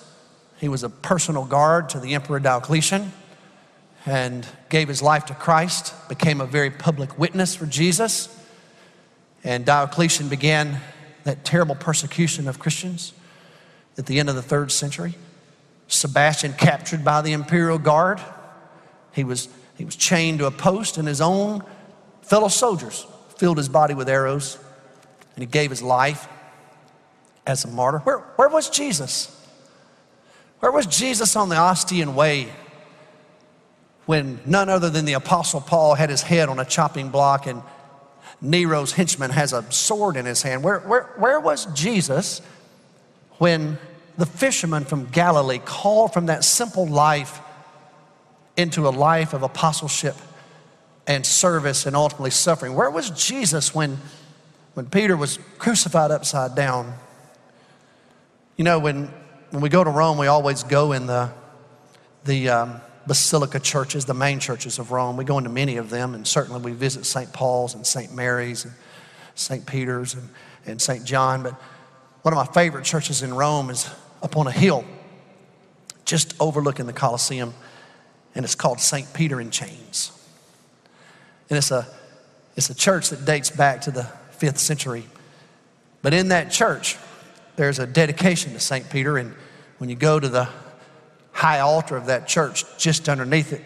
He 0.59 0.69
was 0.69 0.83
a 0.83 0.89
personal 0.89 1.45
guard 1.45 1.89
to 1.91 2.01
the 2.01 2.15
Emperor 2.15 2.41
Diocletian 2.41 3.13
and 4.05 4.45
gave 4.71 4.89
his 4.89 5.03
life 5.03 5.27
to 5.27 5.35
Christ, 5.35 5.95
became 6.09 6.41
a 6.41 6.47
very 6.47 6.73
public 6.73 7.17
witness 7.17 7.55
for 7.55 7.67
Jesus. 7.67 8.29
And 9.45 9.65
Diocletian 9.65 10.29
began 10.29 10.81
that 11.23 11.45
terrible 11.45 11.77
persecution 11.77 12.49
of 12.49 12.59
Christians 12.59 13.13
at 13.97 14.07
the 14.07 14.19
end 14.19 14.29
of 14.29 14.35
the 14.35 14.43
third 14.43 14.73
century. 14.73 15.15
Sebastian, 15.87 16.55
captured 16.55 17.05
by 17.05 17.23
the 17.23 17.35
imperial 17.35 17.79
guard, 17.79 18.21
he 19.13 19.23
was, 19.23 19.49
he 19.77 19.85
was 19.85 19.97
chained 19.97 20.39
to 20.39 20.47
a 20.47 20.51
post, 20.51 20.99
and 20.99 21.09
his 21.09 21.21
own 21.21 21.63
fellow 22.23 22.49
soldiers 22.49 23.07
filled 23.37 23.59
his 23.59 23.69
body 23.69 23.95
with 23.95 24.09
arrows, 24.09 24.59
and 25.35 25.43
he 25.43 25.47
gave 25.47 25.71
his 25.71 25.83
life 25.83 26.29
as 27.47 27.65
a 27.65 27.69
martyr. 27.69 27.99
Where, 27.99 28.19
where 28.37 28.49
was 28.49 28.71
Jesus? 28.71 29.31
Where 30.61 30.73
was 30.73 30.87
Jesus 30.87 31.37
on 31.37 31.49
the 31.49 31.57
Ostian 31.57 32.15
Way 32.15 32.49
when 34.07 34.41
none 34.47 34.69
other 34.69 34.91
than 34.91 35.05
the 35.05 35.15
Apostle 35.15 35.61
Paul 35.61 35.95
had 35.95 36.11
his 36.11 36.23
head 36.23 36.49
on 36.49 36.59
a 36.59 36.65
chopping 36.65 37.11
block 37.11 37.47
and 37.47 37.63
Nero's 38.41 38.93
henchman 38.93 39.31
has 39.31 39.53
a 39.53 39.71
sword 39.71 40.17
in 40.17 40.25
his 40.25 40.43
hand? 40.43 40.63
Where, 40.63 40.81
where, 40.81 41.05
where 41.19 41.41
was 41.41 41.67
Jesus 41.75 42.41
when 43.39 43.79
the 44.17 44.27
fisherman 44.27 44.85
from 44.85 45.07
Galilee 45.07 45.61
called 45.63 46.13
from 46.13 46.27
that 46.27 46.45
simple 46.45 46.87
life 46.87 47.41
into 48.57 48.89
a 48.89 48.91
life 48.91 49.33
of 49.33 49.43
apostleship 49.43 50.17
and 51.07 51.25
service 51.25 51.87
and 51.87 51.97
ultimately 51.97 52.31
suffering? 52.31 52.75
Where 52.75 52.91
was 52.91 53.11
Jesus 53.11 53.75
when, 53.75 53.99
when 54.75 54.87
Peter 54.87 55.17
was 55.17 55.39
crucified 55.59 56.11
upside 56.11 56.55
down? 56.55 56.95
You 58.57 58.65
know, 58.65 58.79
when, 58.79 59.07
when 59.51 59.63
we 59.63 59.69
go 59.69 59.83
to 59.83 59.91
Rome, 59.91 60.19
we 60.19 60.27
always 60.27 60.63
go 60.63 60.93
in 60.93 61.07
the, 61.07 61.31
the 62.25 62.49
um, 62.49 62.81
basilica 63.07 63.61
churches, 63.61 64.05
the 64.05 64.15
main 64.15 64.41
churches 64.41 64.79
of 64.79 64.93
Rome. 64.93 65.17
We 65.17 65.25
go 65.25 65.39
into 65.39 65.51
many 65.51 65.77
of 65.77 65.91
them, 65.91 66.15
and 66.15 66.27
certainly 66.27 66.61
we 66.61 66.73
visit 66.73 67.05
St. 67.05 67.33
Paul's 67.33 67.75
and 67.75 67.87
St. 67.87 68.15
Mary's 68.15 68.65
and 68.65 68.75
St. 69.35 69.67
Peter's 69.67 70.15
and, 70.15 70.29
and 70.67 70.81
St. 70.81 71.05
John. 71.05 71.43
But 71.43 71.61
one 72.23 72.33
of 72.33 72.37
my 72.37 72.53
favorite 72.53 72.85
churches 72.85 73.23
in 73.23 73.35
Rome 73.35 73.71
is 73.71 73.91
up 74.23 74.37
on 74.37 74.47
a 74.47 74.53
hill 74.53 74.85
just 76.05 76.35
overlooking 76.41 76.87
the 76.87 76.93
Colosseum, 76.93 77.55
and 78.35 78.45
it's 78.45 78.55
called 78.55 78.81
St. 78.81 79.13
Peter 79.15 79.41
in 79.41 79.51
Chains. 79.51 80.11
And 81.51 81.57
it's 81.57 81.71
a, 81.71 81.87
it's 82.57 82.71
a 82.71 82.75
church 82.75 83.11
that 83.11 83.25
dates 83.25 83.51
back 83.51 83.83
to 83.83 83.91
the 83.91 84.05
fifth 84.31 84.59
century. 84.59 85.05
But 86.03 86.15
in 86.15 86.29
that 86.29 86.51
church, 86.51 86.97
there's 87.57 87.79
a 87.79 87.87
dedication 87.87 88.53
to 88.53 88.61
St. 88.61 88.89
Peter, 88.91 89.17
and 89.19 89.35
when 89.79 89.89
you 89.89 89.97
go 89.97 90.19
to 90.19 90.29
the 90.29 90.49
high 91.33 91.61
altar 91.61 91.97
of 91.97 92.07
that 92.07 92.27
church, 92.27 92.65
just 92.79 93.09
underneath 93.09 93.53
it, 93.53 93.63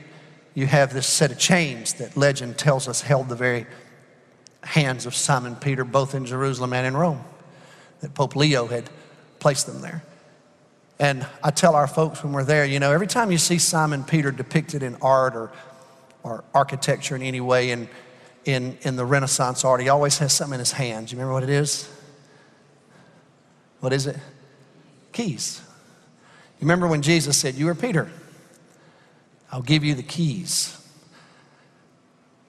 you 0.54 0.66
have 0.66 0.92
this 0.92 1.06
set 1.06 1.30
of 1.30 1.38
chains 1.38 1.94
that 1.94 2.16
legend 2.16 2.58
tells 2.58 2.88
us 2.88 3.00
held 3.00 3.28
the 3.28 3.36
very 3.36 3.66
hands 4.62 5.06
of 5.06 5.14
Simon 5.14 5.56
Peter, 5.56 5.84
both 5.84 6.14
in 6.14 6.26
Jerusalem 6.26 6.72
and 6.72 6.86
in 6.86 6.96
Rome, 6.96 7.22
that 8.00 8.14
Pope 8.14 8.36
Leo 8.36 8.66
had 8.66 8.90
placed 9.38 9.66
them 9.66 9.80
there. 9.80 10.02
And 11.00 11.24
I 11.42 11.50
tell 11.50 11.74
our 11.74 11.86
folks 11.86 12.24
when 12.24 12.32
we're 12.32 12.44
there, 12.44 12.64
you 12.64 12.80
know, 12.80 12.90
every 12.90 13.06
time 13.06 13.30
you 13.30 13.38
see 13.38 13.58
Simon 13.58 14.02
Peter 14.02 14.32
depicted 14.32 14.82
in 14.82 14.96
art 14.96 15.36
or, 15.36 15.52
or 16.24 16.44
architecture 16.52 17.14
in 17.14 17.22
any 17.22 17.40
way 17.40 17.70
in, 17.70 17.88
in, 18.44 18.76
in 18.82 18.96
the 18.96 19.04
Renaissance 19.04 19.64
art, 19.64 19.80
he 19.80 19.88
always 19.88 20.18
has 20.18 20.32
something 20.32 20.54
in 20.54 20.58
his 20.58 20.72
hands. 20.72 21.12
You 21.12 21.18
remember 21.18 21.34
what 21.34 21.44
it 21.44 21.50
is? 21.50 21.88
What 23.80 23.92
is 23.92 24.06
it? 24.06 24.16
Keys. 25.12 25.60
You 26.58 26.64
remember 26.64 26.88
when 26.88 27.02
Jesus 27.02 27.38
said, 27.38 27.54
You 27.54 27.68
are 27.68 27.74
Peter, 27.76 28.10
I'll 29.52 29.62
give 29.62 29.84
you 29.84 29.94
the 29.94 30.02
keys. 30.02 30.74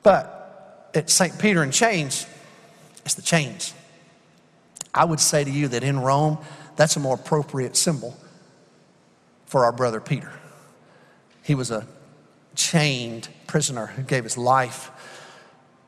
But 0.01 0.89
at 0.95 1.12
St. 1.12 1.38
Peter 1.38 1.62
in 1.62 1.69
chains, 1.69 2.25
it's 3.05 3.13
the 3.13 3.21
chains. 3.21 3.75
I 4.91 5.05
would 5.05 5.19
say 5.19 5.43
to 5.43 5.51
you 5.51 5.67
that 5.67 5.83
in 5.83 5.99
Rome, 5.99 6.39
that's 6.75 6.95
a 6.95 6.99
more 6.99 7.13
appropriate 7.13 7.77
symbol 7.77 8.17
for 9.49 9.65
our 9.65 9.71
brother 9.71 9.99
Peter. 9.99 10.31
He 11.41 11.55
was 11.55 11.71
a 11.71 11.88
chained 12.55 13.27
prisoner 13.47 13.88
who 13.88 14.03
gave 14.03 14.23
his 14.23 14.38
life 14.38 14.91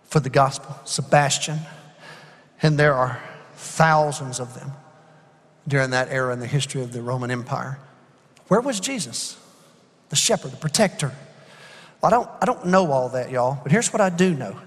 for 0.03 0.19
the 0.19 0.31
gospel. 0.31 0.75
Sebastian, 0.83 1.59
and 2.63 2.77
there 2.77 2.95
are 2.95 3.21
thousands 3.53 4.39
of 4.39 4.55
them 4.55 4.71
during 5.67 5.91
that 5.91 6.09
era 6.09 6.33
in 6.33 6.39
the 6.39 6.47
history 6.47 6.81
of 6.81 6.91
the 6.91 7.03
Roman 7.03 7.29
Empire. 7.29 7.77
Where 8.47 8.61
was 8.61 8.79
Jesus? 8.79 9.37
The 10.09 10.15
shepherd, 10.15 10.51
the 10.51 10.57
protector. 10.57 11.11
Well, 12.01 12.11
I 12.11 12.15
don't, 12.15 12.29
I 12.41 12.45
don't 12.45 12.65
know 12.65 12.91
all 12.91 13.09
that, 13.09 13.29
y'all, 13.29 13.59
but 13.61 13.71
here's 13.71 13.93
what 13.93 14.01
I 14.01 14.09
do 14.09 14.33
know. 14.33 14.59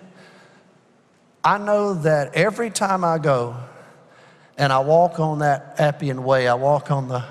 I 1.42 1.58
know 1.58 1.94
that 1.94 2.36
every 2.36 2.70
time 2.70 3.02
I 3.02 3.18
go 3.18 3.56
and 4.56 4.72
I 4.72 4.78
walk 4.78 5.18
on 5.18 5.40
that 5.40 5.80
Appian 5.80 6.22
Way, 6.22 6.46
I 6.46 6.54
walk 6.54 6.92
on 6.92 7.08
the 7.08 7.24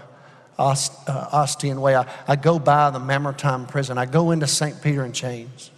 Ostian 0.58 1.78
uh, 1.78 1.82
Way. 1.82 1.96
I, 1.96 2.06
I 2.28 2.36
go 2.36 2.60
by 2.60 2.90
the 2.90 3.00
Mamertine 3.00 3.66
prison. 3.66 3.98
I 3.98 4.06
go 4.06 4.32
into 4.32 4.48
St. 4.48 4.82
Peter 4.82 5.04
in 5.04 5.12
chains. 5.12 5.72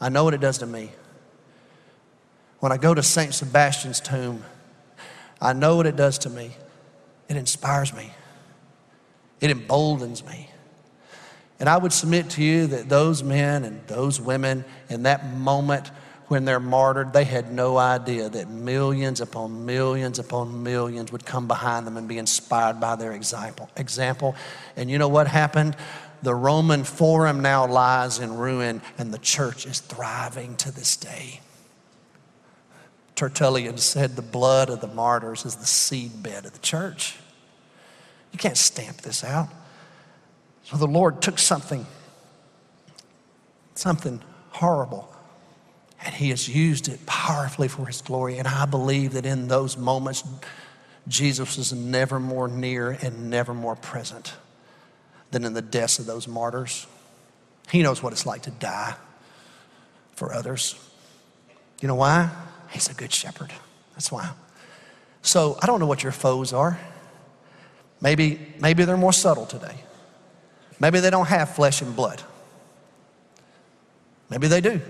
I 0.00 0.08
know 0.08 0.24
what 0.24 0.34
it 0.34 0.40
does 0.40 0.58
to 0.58 0.66
me. 0.66 0.90
When 2.60 2.72
I 2.72 2.76
go 2.76 2.94
to 2.94 3.02
St. 3.02 3.34
Sebastian's 3.34 4.00
tomb, 4.00 4.44
I 5.40 5.52
know 5.52 5.76
what 5.76 5.86
it 5.86 5.96
does 5.96 6.18
to 6.18 6.30
me. 6.30 6.56
It 7.28 7.36
inspires 7.36 7.94
me, 7.94 8.10
it 9.40 9.50
emboldens 9.50 10.24
me. 10.24 10.48
And 11.58 11.68
I 11.68 11.76
would 11.76 11.92
submit 11.92 12.30
to 12.30 12.42
you 12.42 12.66
that 12.68 12.88
those 12.88 13.22
men 13.22 13.64
and 13.64 13.86
those 13.86 14.18
women 14.18 14.64
in 14.88 15.02
that 15.02 15.34
moment 15.34 15.90
when 16.30 16.44
they're 16.44 16.60
martyred, 16.60 17.12
they 17.12 17.24
had 17.24 17.52
no 17.52 17.76
idea 17.76 18.28
that 18.28 18.48
millions 18.48 19.20
upon 19.20 19.66
millions 19.66 20.20
upon 20.20 20.62
millions 20.62 21.10
would 21.10 21.26
come 21.26 21.48
behind 21.48 21.84
them 21.84 21.96
and 21.96 22.06
be 22.06 22.18
inspired 22.18 22.78
by 22.78 22.94
their 22.94 23.10
example. 23.10 23.68
example. 23.76 24.36
And 24.76 24.88
you 24.88 24.96
know 24.96 25.08
what 25.08 25.26
happened? 25.26 25.74
The 26.22 26.32
Roman 26.32 26.84
Forum 26.84 27.40
now 27.40 27.66
lies 27.66 28.20
in 28.20 28.36
ruin, 28.36 28.80
and 28.96 29.12
the 29.12 29.18
church 29.18 29.66
is 29.66 29.80
thriving 29.80 30.54
to 30.58 30.70
this 30.70 30.96
day. 30.96 31.40
Tertullian 33.16 33.78
said 33.78 34.14
the 34.14 34.22
blood 34.22 34.70
of 34.70 34.80
the 34.80 34.86
martyrs 34.86 35.44
is 35.44 35.56
the 35.56 35.64
seedbed 35.64 36.44
of 36.44 36.52
the 36.52 36.60
church. 36.60 37.16
You 38.30 38.38
can't 38.38 38.56
stamp 38.56 38.98
this 38.98 39.24
out. 39.24 39.48
So 40.62 40.76
the 40.76 40.86
Lord 40.86 41.22
took 41.22 41.40
something, 41.40 41.86
something 43.74 44.22
horrible, 44.50 45.12
and 46.04 46.14
he 46.14 46.30
has 46.30 46.48
used 46.48 46.88
it 46.88 47.04
powerfully 47.06 47.68
for 47.68 47.86
his 47.86 48.00
glory. 48.00 48.38
And 48.38 48.48
I 48.48 48.64
believe 48.64 49.12
that 49.12 49.26
in 49.26 49.48
those 49.48 49.76
moments, 49.76 50.24
Jesus 51.08 51.58
is 51.58 51.72
never 51.72 52.18
more 52.18 52.48
near 52.48 52.90
and 52.90 53.28
never 53.28 53.52
more 53.52 53.76
present 53.76 54.34
than 55.30 55.44
in 55.44 55.52
the 55.52 55.62
deaths 55.62 55.98
of 55.98 56.06
those 56.06 56.26
martyrs. 56.26 56.86
He 57.70 57.82
knows 57.82 58.02
what 58.02 58.12
it's 58.12 58.26
like 58.26 58.42
to 58.42 58.50
die 58.50 58.94
for 60.14 60.32
others. 60.32 60.74
You 61.80 61.88
know 61.88 61.94
why? 61.94 62.30
He's 62.70 62.88
a 62.88 62.94
good 62.94 63.12
shepherd. 63.12 63.52
That's 63.92 64.10
why. 64.10 64.30
So 65.22 65.58
I 65.62 65.66
don't 65.66 65.80
know 65.80 65.86
what 65.86 66.02
your 66.02 66.12
foes 66.12 66.52
are. 66.52 66.80
Maybe, 68.00 68.54
maybe 68.60 68.84
they're 68.84 68.96
more 68.96 69.12
subtle 69.12 69.44
today. 69.44 69.76
Maybe 70.78 71.00
they 71.00 71.10
don't 71.10 71.26
have 71.26 71.54
flesh 71.54 71.82
and 71.82 71.94
blood. 71.94 72.22
Maybe 74.30 74.48
they 74.48 74.62
do. 74.62 74.80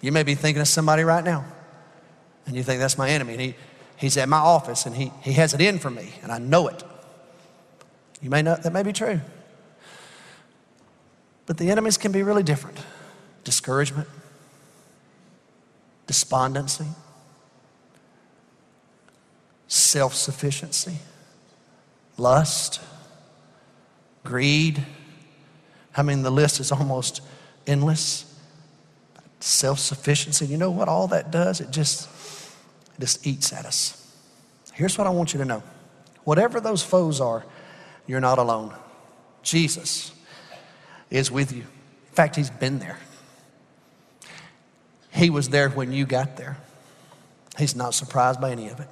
You 0.00 0.12
may 0.12 0.22
be 0.22 0.34
thinking 0.34 0.60
of 0.60 0.68
somebody 0.68 1.02
right 1.02 1.24
now, 1.24 1.44
and 2.46 2.54
you 2.54 2.62
think 2.62 2.80
that's 2.80 2.98
my 2.98 3.10
enemy, 3.10 3.32
and 3.32 3.40
he, 3.40 3.54
he's 3.96 4.16
at 4.16 4.28
my 4.28 4.38
office 4.38 4.86
and 4.86 4.94
he, 4.94 5.12
he 5.22 5.32
has 5.32 5.54
it 5.54 5.60
in 5.60 5.78
for 5.78 5.90
me, 5.90 6.14
and 6.22 6.30
I 6.30 6.38
know 6.38 6.68
it. 6.68 6.82
You 8.20 8.30
may 8.30 8.42
not, 8.42 8.62
that 8.62 8.72
may 8.72 8.82
be 8.82 8.92
true. 8.92 9.20
But 11.46 11.58
the 11.58 11.70
enemies 11.70 11.96
can 11.96 12.12
be 12.12 12.22
really 12.22 12.42
different 12.42 12.78
discouragement, 13.44 14.08
despondency, 16.06 16.86
self 19.68 20.14
sufficiency, 20.14 20.96
lust, 22.16 22.80
greed. 24.24 24.84
I 25.96 26.02
mean, 26.02 26.22
the 26.22 26.30
list 26.30 26.60
is 26.60 26.72
almost 26.72 27.20
endless 27.66 28.35
self 29.46 29.78
sufficiency. 29.78 30.46
You 30.46 30.56
know 30.56 30.70
what 30.70 30.88
all 30.88 31.08
that 31.08 31.30
does? 31.30 31.60
It 31.60 31.70
just, 31.70 32.08
it 32.94 33.00
just 33.00 33.26
eats 33.26 33.52
at 33.52 33.64
us. 33.64 34.02
Here's 34.74 34.98
what 34.98 35.06
I 35.06 35.10
want 35.10 35.32
you 35.32 35.38
to 35.38 35.44
know 35.44 35.62
whatever 36.24 36.60
those 36.60 36.82
foes 36.82 37.20
are, 37.20 37.44
you're 38.06 38.20
not 38.20 38.38
alone. 38.38 38.74
Jesus 39.42 40.12
is 41.08 41.30
with 41.30 41.52
you. 41.52 41.62
In 41.62 42.14
fact, 42.14 42.36
He's 42.36 42.50
been 42.50 42.80
there. 42.80 42.98
He 45.12 45.30
was 45.30 45.48
there 45.48 45.70
when 45.70 45.92
you 45.92 46.04
got 46.04 46.36
there. 46.36 46.58
He's 47.56 47.76
not 47.76 47.94
surprised 47.94 48.40
by 48.40 48.50
any 48.50 48.68
of 48.68 48.80
it. 48.80 48.88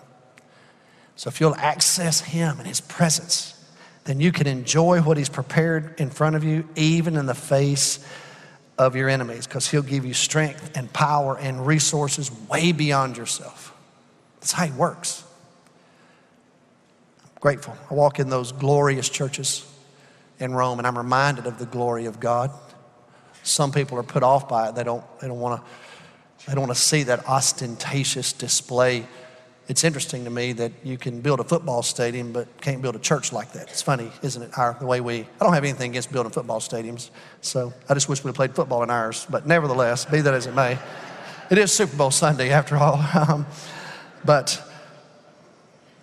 So 1.16 1.28
if 1.28 1.40
you'll 1.40 1.56
access 1.56 2.20
Him 2.20 2.58
and 2.58 2.68
His 2.68 2.80
presence, 2.80 3.50
then 4.04 4.20
you 4.20 4.30
can 4.30 4.46
enjoy 4.46 5.00
what 5.00 5.16
He's 5.16 5.28
prepared 5.28 6.00
in 6.00 6.10
front 6.10 6.36
of 6.36 6.44
you, 6.44 6.68
even 6.76 7.16
in 7.16 7.26
the 7.26 7.34
face 7.34 8.06
of 8.78 8.96
your 8.96 9.08
enemies, 9.08 9.46
because 9.46 9.68
He'll 9.68 9.82
give 9.82 10.04
you 10.04 10.14
strength 10.14 10.76
and 10.76 10.92
power 10.92 11.38
and 11.38 11.66
resources 11.66 12.30
way 12.48 12.72
beyond 12.72 13.16
yourself. 13.16 13.74
That's 14.40 14.52
how 14.52 14.66
He 14.66 14.72
works. 14.72 15.24
I'm 17.24 17.40
grateful. 17.40 17.76
I 17.90 17.94
walk 17.94 18.18
in 18.18 18.28
those 18.28 18.52
glorious 18.52 19.08
churches 19.08 19.70
in 20.38 20.52
Rome, 20.52 20.78
and 20.78 20.86
I'm 20.86 20.98
reminded 20.98 21.46
of 21.46 21.58
the 21.58 21.66
glory 21.66 22.06
of 22.06 22.20
God. 22.20 22.50
Some 23.42 23.72
people 23.72 23.98
are 23.98 24.02
put 24.02 24.22
off 24.22 24.48
by 24.48 24.68
it. 24.68 24.74
They 24.74 24.84
don't, 24.84 25.04
they 25.20 25.28
don't 25.28 25.40
want 25.40 25.60
to 25.60 25.68
they 26.46 26.52
don't 26.52 26.66
want 26.66 26.74
to 26.74 26.80
see 26.80 27.04
that 27.04 27.26
ostentatious 27.26 28.32
display 28.32 29.06
it's 29.66 29.82
interesting 29.82 30.24
to 30.24 30.30
me 30.30 30.52
that 30.52 30.72
you 30.82 30.98
can 30.98 31.20
build 31.20 31.40
a 31.40 31.44
football 31.44 31.82
stadium 31.82 32.32
but 32.32 32.48
can't 32.60 32.82
build 32.82 32.96
a 32.96 32.98
church 32.98 33.32
like 33.32 33.52
that. 33.52 33.68
It's 33.68 33.80
funny, 33.80 34.10
isn't 34.22 34.42
it? 34.42 34.58
Our, 34.58 34.76
the 34.78 34.84
way 34.84 35.00
we, 35.00 35.20
I 35.20 35.26
don't 35.40 35.54
have 35.54 35.64
anything 35.64 35.90
against 35.90 36.12
building 36.12 36.32
football 36.32 36.60
stadiums, 36.60 37.10
so 37.40 37.72
I 37.88 37.94
just 37.94 38.08
wish 38.08 38.22
we 38.22 38.32
played 38.32 38.54
football 38.54 38.82
in 38.82 38.90
ours. 38.90 39.26
But 39.28 39.46
nevertheless, 39.46 40.04
be 40.04 40.20
that 40.20 40.34
as 40.34 40.46
it 40.46 40.54
may, 40.54 40.78
it 41.50 41.56
is 41.56 41.72
Super 41.72 41.96
Bowl 41.96 42.10
Sunday 42.10 42.50
after 42.50 42.76
all. 42.76 43.04
Um, 43.14 43.46
but, 44.24 44.62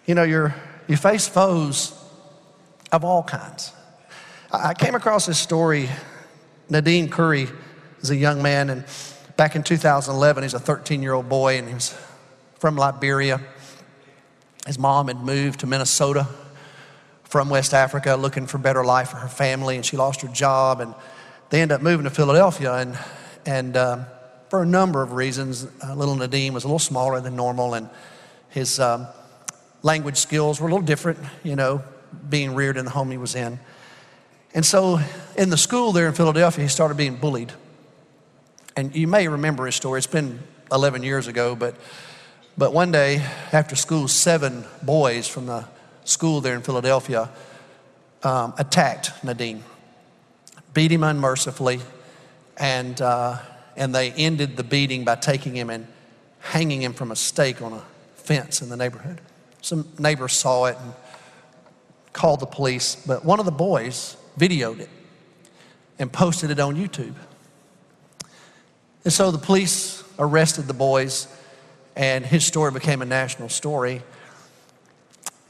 you 0.06 0.14
know, 0.14 0.22
you're, 0.22 0.54
you 0.88 0.96
face 0.96 1.28
foes 1.28 1.92
of 2.92 3.04
all 3.04 3.24
kinds. 3.24 3.74
I 4.52 4.76
came 4.76 4.94
across 4.94 5.26
this 5.26 5.40
story. 5.40 5.90
Nadin 6.70 7.10
Khoury 7.10 7.52
is 8.02 8.12
a 8.12 8.16
young 8.16 8.42
man, 8.44 8.70
and 8.70 8.86
back 9.38 9.56
in 9.56 9.64
2011, 9.64 10.44
he's 10.44 10.54
a 10.54 10.60
13 10.60 11.02
year 11.02 11.14
old 11.14 11.30
boy, 11.30 11.58
and 11.58 11.68
he 11.68 11.74
was 11.74 11.96
from 12.62 12.76
Liberia. 12.76 13.42
His 14.68 14.78
mom 14.78 15.08
had 15.08 15.20
moved 15.20 15.62
to 15.62 15.66
Minnesota 15.66 16.28
from 17.24 17.50
West 17.50 17.74
Africa 17.74 18.16
looking 18.16 18.46
for 18.46 18.58
a 18.58 18.60
better 18.60 18.86
life 18.86 19.10
for 19.10 19.18
her 19.18 19.28
family, 19.28 19.78
and 19.78 19.84
she 19.84 19.98
lost 19.98 20.22
her 20.22 20.28
job. 20.28 20.80
And 20.80 20.94
they 21.50 21.64
ended 21.64 21.74
up 21.74 21.82
moving 21.82 22.04
to 22.04 22.12
Philadelphia. 22.12 22.76
And, 22.76 23.00
and 23.48 23.76
um, 23.76 24.06
for 24.50 24.62
a 24.62 24.66
number 24.68 25.02
of 25.02 25.14
reasons, 25.14 25.66
uh, 25.84 25.96
little 25.96 26.16
Nadin 26.16 26.54
was 26.54 26.64
a 26.64 26.68
little 26.68 26.78
smaller 26.78 27.20
than 27.20 27.36
normal, 27.36 27.74
and 27.74 27.90
his 28.50 28.80
um, 28.80 29.08
language 29.82 30.18
skills 30.18 30.62
were 30.62 30.68
a 30.68 30.72
little 30.72 30.86
different, 30.86 31.18
you 31.42 31.56
know, 31.56 31.84
being 32.30 32.54
reared 32.54 32.78
in 32.78 32.86
the 32.86 32.92
home 32.92 33.10
he 33.10 33.18
was 33.18 33.34
in. 33.34 33.60
And 34.54 34.64
so 34.64 35.00
in 35.36 35.50
the 35.50 35.58
school 35.58 35.94
there 35.94 36.08
in 36.08 36.14
Philadelphia, 36.14 36.66
he 36.66 36.70
started 36.70 36.96
being 36.96 37.16
bullied. 37.16 37.54
And 38.78 38.96
you 38.96 39.08
may 39.08 39.28
remember 39.28 39.66
his 39.66 39.74
story. 39.74 39.98
It's 39.98 40.06
been 40.06 40.44
11 40.72 41.02
years 41.02 41.26
ago, 41.26 41.56
but 41.56 41.76
but 42.62 42.74
one 42.74 42.92
day 42.92 43.16
after 43.52 43.76
school, 43.76 44.08
seven 44.08 44.64
boys 44.84 45.28
from 45.28 45.48
the 45.48 45.66
school 46.04 46.42
there 46.42 46.54
in 46.54 46.62
Philadelphia 46.62 47.28
um, 48.22 48.54
attacked 48.56 49.10
Nadin, 49.24 49.62
beat 50.72 50.92
him 50.92 51.04
unmercifully, 51.04 51.80
and, 52.58 53.02
uh, 53.02 53.40
and 53.76 53.96
they 53.96 54.12
ended 54.12 54.58
the 54.58 54.64
beating 54.64 55.04
by 55.04 55.16
taking 55.16 55.56
him 55.56 55.72
and 55.72 55.88
hanging 56.38 56.84
him 56.84 56.94
from 56.94 57.10
a 57.10 57.16
stake 57.16 57.64
on 57.64 57.74
a 57.74 57.82
fence 58.14 58.62
in 58.62 58.70
the 58.70 58.78
neighborhood. 58.78 59.22
Some 59.64 59.88
neighbors 59.98 60.34
saw 60.34 60.66
it 60.66 60.78
and 60.80 60.94
called 62.14 62.42
the 62.42 62.46
police, 62.46 62.96
but 63.08 63.26
one 63.26 63.40
of 63.40 63.46
the 63.46 63.52
boys 63.52 64.16
videoed 64.38 64.82
it 64.82 64.90
and 65.98 66.14
posted 66.14 66.52
it 66.52 66.60
on 66.60 66.76
YouTube. 66.76 67.16
And 69.04 69.12
so 69.12 69.32
the 69.32 69.40
police 69.40 70.04
arrested 70.20 70.68
the 70.68 70.76
boys 70.76 71.28
and 71.96 72.26
his 72.26 72.46
story 72.46 72.72
became 72.72 73.02
a 73.02 73.06
national 73.06 73.50
story. 73.50 74.02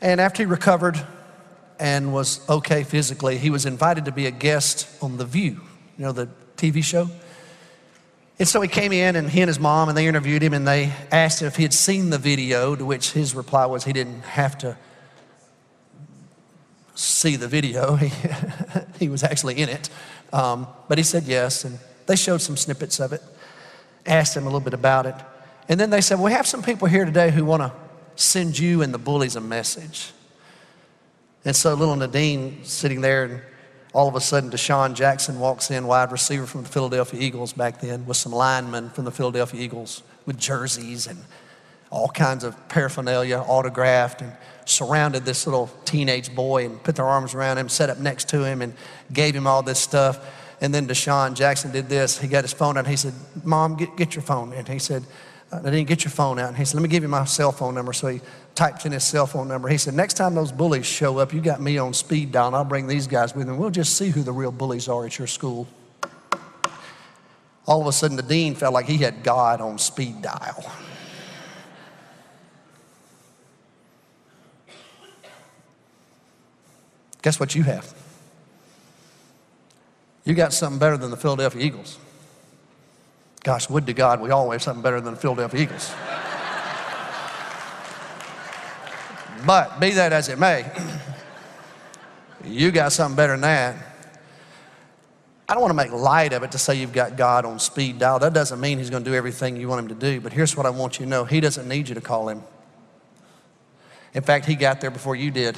And 0.01 0.19
after 0.19 0.43
he 0.43 0.47
recovered 0.47 0.99
and 1.79 2.13
was 2.13 2.47
okay 2.49 2.83
physically, 2.83 3.37
he 3.37 3.49
was 3.49 3.65
invited 3.65 4.05
to 4.05 4.11
be 4.11 4.25
a 4.25 4.31
guest 4.31 4.87
on 5.01 5.17
The 5.17 5.25
View, 5.25 5.61
you 5.97 6.05
know, 6.05 6.11
the 6.11 6.27
TV 6.57 6.83
show. 6.83 7.09
And 8.39 8.47
so 8.47 8.59
he 8.59 8.67
came 8.67 8.91
in, 8.91 9.15
and 9.15 9.29
he 9.29 9.41
and 9.41 9.47
his 9.47 9.59
mom, 9.59 9.87
and 9.87 9.95
they 9.95 10.07
interviewed 10.07 10.41
him, 10.41 10.53
and 10.53 10.67
they 10.67 10.91
asked 11.11 11.43
him 11.43 11.47
if 11.47 11.57
he 11.57 11.63
had 11.63 11.73
seen 11.73 12.09
the 12.09 12.17
video, 12.17 12.75
to 12.75 12.83
which 12.83 13.11
his 13.11 13.35
reply 13.35 13.67
was 13.67 13.83
he 13.83 13.93
didn't 13.93 14.21
have 14.21 14.57
to 14.59 14.77
see 16.95 17.35
the 17.35 17.47
video. 17.47 17.97
He, 18.99 19.09
was 19.09 19.23
actually 19.23 19.55
in 19.55 19.67
it. 19.67 19.89
Um, 20.31 20.67
but 20.87 20.99
he 20.99 21.03
said 21.03 21.23
yes, 21.23 21.65
and 21.65 21.79
they 22.05 22.15
showed 22.15 22.39
some 22.39 22.55
snippets 22.55 22.99
of 22.99 23.13
it, 23.13 23.21
asked 24.05 24.37
him 24.37 24.43
a 24.43 24.45
little 24.45 24.59
bit 24.59 24.75
about 24.75 25.07
it. 25.07 25.15
And 25.70 25.80
then 25.80 25.89
they 25.89 26.01
said, 26.01 26.20
We 26.20 26.32
have 26.32 26.47
some 26.47 26.64
people 26.64 26.88
here 26.88 27.05
today 27.05 27.32
who 27.32 27.45
want 27.45 27.62
to 27.62 27.72
send 28.16 28.57
you 28.57 28.82
and 28.82 28.93
the 28.93 28.97
bullies 28.97 29.36
a 29.36 29.41
message. 29.41 30.12
And 31.43 31.55
so 31.55 31.74
little 31.74 31.95
Nadin 31.95 32.66
sitting 32.66 33.01
there, 33.01 33.24
and 33.24 33.41
all 33.93 34.07
of 34.07 34.16
a 34.16 34.22
sudden 34.22 34.51
DeSean 34.51 34.93
Jackson 34.93 35.39
walks 35.39 35.72
in, 35.72 35.88
wide 35.88 36.12
receiver 36.12 36.45
from 36.45 36.64
the 36.64 36.70
Philadelphia 36.70 37.20
Eagles 37.20 37.53
back 37.53 37.82
then, 37.82 38.05
with 38.05 38.18
some 38.18 38.32
linemen 38.32 38.89
from 38.89 39.05
the 39.05 39.12
Philadelphia 39.12 39.62
Eagles 39.62 40.03
with 40.26 40.38
jerseys 40.38 41.07
and 41.07 41.18
all 41.89 42.07
kinds 42.07 42.43
of 42.43 42.55
paraphernalia 42.70 43.38
autographed 43.38 44.22
and 44.22 44.32
surrounded 44.66 45.26
this 45.26 45.45
little 45.45 45.70
teenage 45.84 46.34
boy 46.34 46.66
and 46.66 46.82
put 46.84 46.95
their 46.95 47.05
arms 47.05 47.34
around 47.34 47.57
him, 47.57 47.68
sat 47.68 47.89
up 47.89 47.97
next 47.97 48.30
to 48.30 48.43
him, 48.45 48.62
and 48.62 48.74
gave 49.12 49.36
him 49.36 49.45
all 49.45 49.62
this 49.62 49.80
stuff. 49.80 50.20
And 50.62 50.74
then 50.74 50.88
DeSean 50.88 51.34
Jackson 51.34 51.72
did 51.72 51.89
this. 51.89 52.20
He 52.20 52.28
got 52.28 52.43
his 52.43 52.53
phone 52.53 52.78
out 52.78 52.88
he 52.88 52.95
said, 52.95 53.14
Mom, 53.43 53.76
get, 53.76 53.97
get 53.97 54.16
your 54.16 54.22
phone. 54.22 54.53
And 54.53 54.68
he 54.68 54.80
said, 54.80 55.03
I 55.52 55.62
didn't 55.64 55.88
get 55.88 56.06
your 56.06 56.12
phone 56.12 56.39
out. 56.39 56.49
And 56.49 56.58
he 56.58 56.64
said, 56.64 56.76
Let 56.76 56.84
me 56.84 56.89
give 56.89 57.04
you 57.04 57.10
my 57.10 57.26
cell 57.26 57.52
phone 57.52 57.76
number. 57.76 57.91
So 57.91 58.08
he 58.08 58.22
typed 58.56 58.86
in 58.86 58.93
his 58.93 59.04
cell 59.04 59.28
phone 59.28 59.49
number. 59.49 59.68
He 59.68 59.78
said, 59.78 59.93
Next 59.93 60.14
time 60.14 60.34
those 60.34 60.52
bullies 60.52 60.86
show 60.86 61.18
up, 61.18 61.34
you 61.34 61.41
got 61.41 61.62
me 61.62 61.78
on 61.78 61.93
speed 61.93 62.32
dial, 62.32 62.56
I'll 62.56 62.64
bring 62.64 62.88
these 62.88 63.06
guys 63.06 63.36
with 63.36 63.47
me. 63.47 63.56
We'll 63.56 63.70
just 63.70 63.97
see 63.97 64.10
who 64.10 64.24
the 64.24 64.32
real 64.32 64.52
bullies 64.52 64.88
are 64.88 65.06
at 65.06 65.18
your 65.18 65.28
school. 65.28 65.68
All 67.68 67.82
of 67.82 67.88
a 67.88 67.91
sudden, 67.91 68.18
the 68.18 68.24
dean 68.24 68.56
felt 68.56 68.74
like 68.74 68.86
he 68.86 68.97
had 68.97 69.24
God 69.24 69.62
on 69.62 69.78
speed 69.78 70.22
dial. 70.22 70.72
Guess 77.22 77.39
what 77.39 77.54
you 77.54 77.64
have? 77.64 77.93
You 80.24 80.34
got 80.34 80.54
something 80.54 80.80
better 80.80 80.97
than 80.97 81.12
the 81.12 81.18
Philadelphia 81.18 81.62
Eagles. 81.62 81.99
Gosh, 83.43 83.69
would 83.69 83.87
to 83.87 83.93
God 83.93 84.21
we 84.21 84.29
all 84.29 84.51
have 84.51 84.61
something 84.61 84.83
better 84.83 85.01
than 85.01 85.15
the 85.15 85.19
Philadelphia 85.19 85.61
Eagles. 85.61 85.91
but 89.45 89.79
be 89.79 89.91
that 89.91 90.13
as 90.13 90.29
it 90.29 90.37
may, 90.37 90.69
you 92.45 92.71
got 92.71 92.91
something 92.91 93.15
better 93.15 93.33
than 93.33 93.41
that. 93.41 93.75
I 95.49 95.53
don't 95.53 95.61
want 95.61 95.71
to 95.71 95.75
make 95.75 95.91
light 95.91 96.33
of 96.33 96.43
it 96.43 96.51
to 96.51 96.57
say 96.57 96.75
you've 96.75 96.93
got 96.93 97.17
God 97.17 97.43
on 97.43 97.59
speed 97.59 97.99
dial. 97.99 98.19
That 98.19 98.33
doesn't 98.33 98.61
mean 98.61 98.77
He's 98.77 98.89
going 98.89 99.03
to 99.03 99.09
do 99.09 99.15
everything 99.15 99.57
you 99.57 99.67
want 99.67 99.81
Him 99.81 99.89
to 99.89 99.95
do. 99.95 100.21
But 100.21 100.31
here's 100.31 100.55
what 100.55 100.65
I 100.65 100.69
want 100.69 100.99
you 100.99 101.05
to 101.05 101.09
know 101.09 101.25
He 101.25 101.41
doesn't 101.41 101.67
need 101.67 101.89
you 101.89 101.95
to 101.95 102.01
call 102.01 102.29
Him. 102.29 102.43
In 104.13 104.21
fact, 104.21 104.45
He 104.45 104.55
got 104.55 104.79
there 104.79 104.91
before 104.91 105.15
you 105.15 105.31
did, 105.31 105.57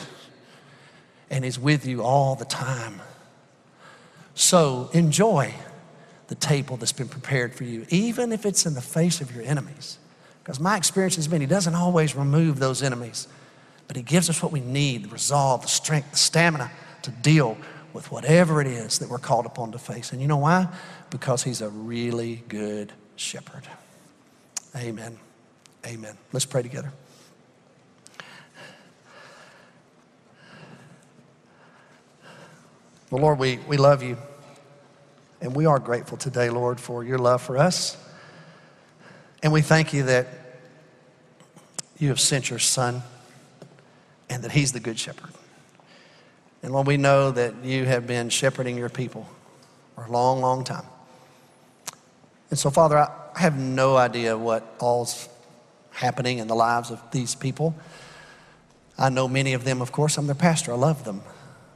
and 1.30 1.44
He's 1.44 1.60
with 1.60 1.86
you 1.86 2.02
all 2.02 2.36
the 2.36 2.46
time. 2.46 3.02
So 4.34 4.90
enjoy 4.94 5.54
the 6.34 6.40
table 6.40 6.78
that's 6.78 6.92
been 6.92 7.08
prepared 7.08 7.54
for 7.54 7.64
you, 7.64 7.86
even 7.90 8.32
if 8.32 8.44
it's 8.44 8.66
in 8.66 8.74
the 8.74 8.82
face 8.82 9.22
of 9.22 9.36
your 9.36 9.46
enemies. 9.46 10.00
Because 10.44 10.60
my 10.60 10.76
experience 10.78 11.16
has 11.18 11.28
been 11.28 11.42
He 11.42 11.48
doesn't 11.48 11.76
always 11.76 12.16
remove 12.16 12.58
those 12.58 12.82
enemies, 12.82 13.28
but 13.88 13.96
He 13.96 14.02
gives 14.02 14.32
us 14.32 14.42
what 14.42 14.52
we 14.52 14.60
need 14.60 15.04
the 15.04 15.10
resolve, 15.10 15.62
the 15.62 15.68
strength, 15.68 16.10
the 16.10 16.18
stamina 16.18 16.72
to 17.04 17.12
deal 17.12 17.56
with 17.94 18.12
whatever 18.12 18.62
it 18.62 18.66
is 18.66 18.98
that 18.98 19.10
we're 19.10 19.20
called 19.20 19.46
upon 19.46 19.72
to 19.74 19.78
face. 19.78 20.12
And 20.12 20.24
you 20.24 20.28
know 20.28 20.38
why? 20.38 20.70
Because 21.12 21.44
He's 21.44 21.62
a 21.62 21.70
really 21.70 22.42
good 22.48 22.92
shepherd. 23.16 23.68
Amen. 24.76 25.20
Amen. 25.86 26.18
Let's 26.32 26.46
pray 26.46 26.64
together. 26.64 26.92
Well, 33.12 33.22
Lord, 33.22 33.38
we, 33.38 33.60
we 33.68 33.78
love 33.78 34.02
you. 34.02 34.18
And 35.44 35.54
we 35.54 35.66
are 35.66 35.78
grateful 35.78 36.18
today, 36.18 36.50
Lord, 36.50 36.80
for 36.80 37.04
your 37.04 37.18
love 37.18 37.42
for 37.42 37.58
us. 37.58 37.98
And 39.44 39.52
we 39.52 39.60
thank 39.60 39.92
you 39.92 40.04
that 40.04 40.28
you 42.00 42.08
have 42.08 42.20
sent 42.22 42.50
your 42.50 42.60
son 42.60 43.04
and 44.30 44.42
that 44.46 44.54
he's 44.54 44.72
the 44.72 44.80
good 44.80 44.98
shepherd. 44.98 45.32
And 46.62 46.72
Lord, 46.72 46.88
we 46.88 46.96
know 46.96 47.30
that 47.32 47.56
you 47.62 47.84
have 47.84 48.08
been 48.08 48.30
shepherding 48.30 48.78
your 48.78 48.88
people 48.88 49.28
for 49.96 50.06
a 50.06 50.10
long, 50.10 50.40
long 50.40 50.64
time. 50.64 50.86
And 52.50 52.58
so, 52.58 52.70
Father, 52.70 52.98
I 52.98 53.12
have 53.36 53.60
no 53.60 53.98
idea 53.98 54.38
what 54.38 54.64
all's 54.80 55.28
happening 55.92 56.38
in 56.38 56.48
the 56.48 56.56
lives 56.56 56.90
of 56.90 57.02
these 57.12 57.36
people. 57.36 57.76
I 58.98 59.10
know 59.10 59.28
many 59.28 59.52
of 59.52 59.66
them, 59.66 59.82
of 59.82 59.92
course, 59.92 60.18
I'm 60.18 60.26
their 60.26 60.36
pastor, 60.36 60.72
I 60.72 60.76
love 60.78 61.04
them. 61.04 61.22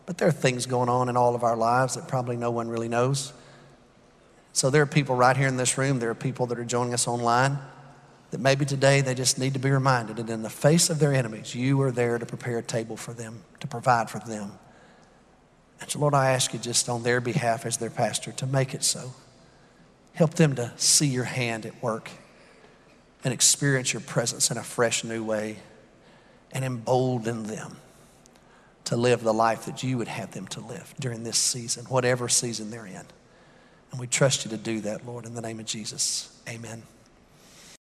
But 0.06 0.20
there 0.20 0.30
are 0.30 0.32
things 0.32 0.66
going 0.66 0.88
on 0.88 1.10
in 1.10 1.18
all 1.18 1.36
of 1.36 1.44
our 1.44 1.58
lives 1.58 1.96
that 1.96 2.08
probably 2.08 2.38
no 2.38 2.50
one 2.50 2.70
really 2.70 2.88
knows. 2.88 3.34
So 4.58 4.72
there 4.72 4.82
are 4.82 4.88
people 4.88 5.16
right 5.16 5.38
here 5.38 5.48
in 5.48 5.56
this 5.56 5.78
room, 5.78 6.00
there 6.00 6.10
are 6.10 6.16
people 6.16 6.48
that 6.48 6.58
are 6.58 6.66
joining 6.66 6.92
us 6.96 7.08
online 7.08 7.60
that 8.32 8.40
maybe 8.40 8.66
today 8.66 9.02
they 9.02 9.14
just 9.14 9.38
need 9.38 9.54
to 9.54 9.60
be 9.60 9.70
reminded 9.70 10.18
that 10.18 10.32
in 10.32 10.42
the 10.42 10.50
face 10.50 10.90
of 10.90 10.98
their 10.98 11.14
enemies, 11.14 11.54
you 11.54 11.80
are 11.84 11.92
there 11.92 12.18
to 12.18 12.26
prepare 12.26 12.58
a 12.58 12.64
table 12.64 12.98
for 12.98 13.14
them, 13.14 13.44
to 13.60 13.68
provide 13.68 14.10
for 14.10 14.18
them. 14.18 14.54
And 15.80 15.92
so, 15.92 16.00
Lord, 16.00 16.16
I 16.16 16.32
ask 16.32 16.54
you 16.54 16.60
just 16.60 16.90
on 16.90 17.04
their 17.04 17.22
behalf 17.22 17.68
as 17.68 17.78
their 17.78 17.92
pastor 17.92 18.32
to 18.32 18.48
make 18.48 18.74
it 18.74 18.84
so. 18.84 19.14
Help 20.14 20.34
them 20.34 20.56
to 20.56 20.74
see 20.76 21.06
your 21.06 21.26
hand 21.26 21.68
at 21.68 21.80
work 21.84 22.10
and 23.24 23.32
experience 23.32 23.94
your 23.94 24.02
presence 24.02 24.50
in 24.50 24.58
a 24.58 24.64
fresh 24.64 25.04
new 25.04 25.24
way 25.24 25.58
and 26.52 26.66
embolden 26.66 27.44
them 27.44 27.78
to 28.86 28.98
live 28.98 29.22
the 29.22 29.36
life 29.36 29.66
that 29.66 29.84
you 29.84 30.00
would 30.00 30.08
have 30.08 30.32
them 30.32 30.48
to 30.48 30.62
live 30.62 30.96
during 31.00 31.24
this 31.24 31.38
season, 31.38 31.86
whatever 31.86 32.28
season 32.28 32.72
they're 32.72 32.88
in. 32.88 33.06
And 33.92 34.00
we 34.00 34.08
trust 34.08 34.46
you 34.46 34.52
to 34.52 34.58
do 34.58 34.82
that, 34.82 35.06
Lord, 35.06 35.26
in 35.26 35.34
the 35.34 35.42
name 35.42 35.60
of 35.60 35.66
Jesus. 35.66 36.30
Amen. 36.48 36.84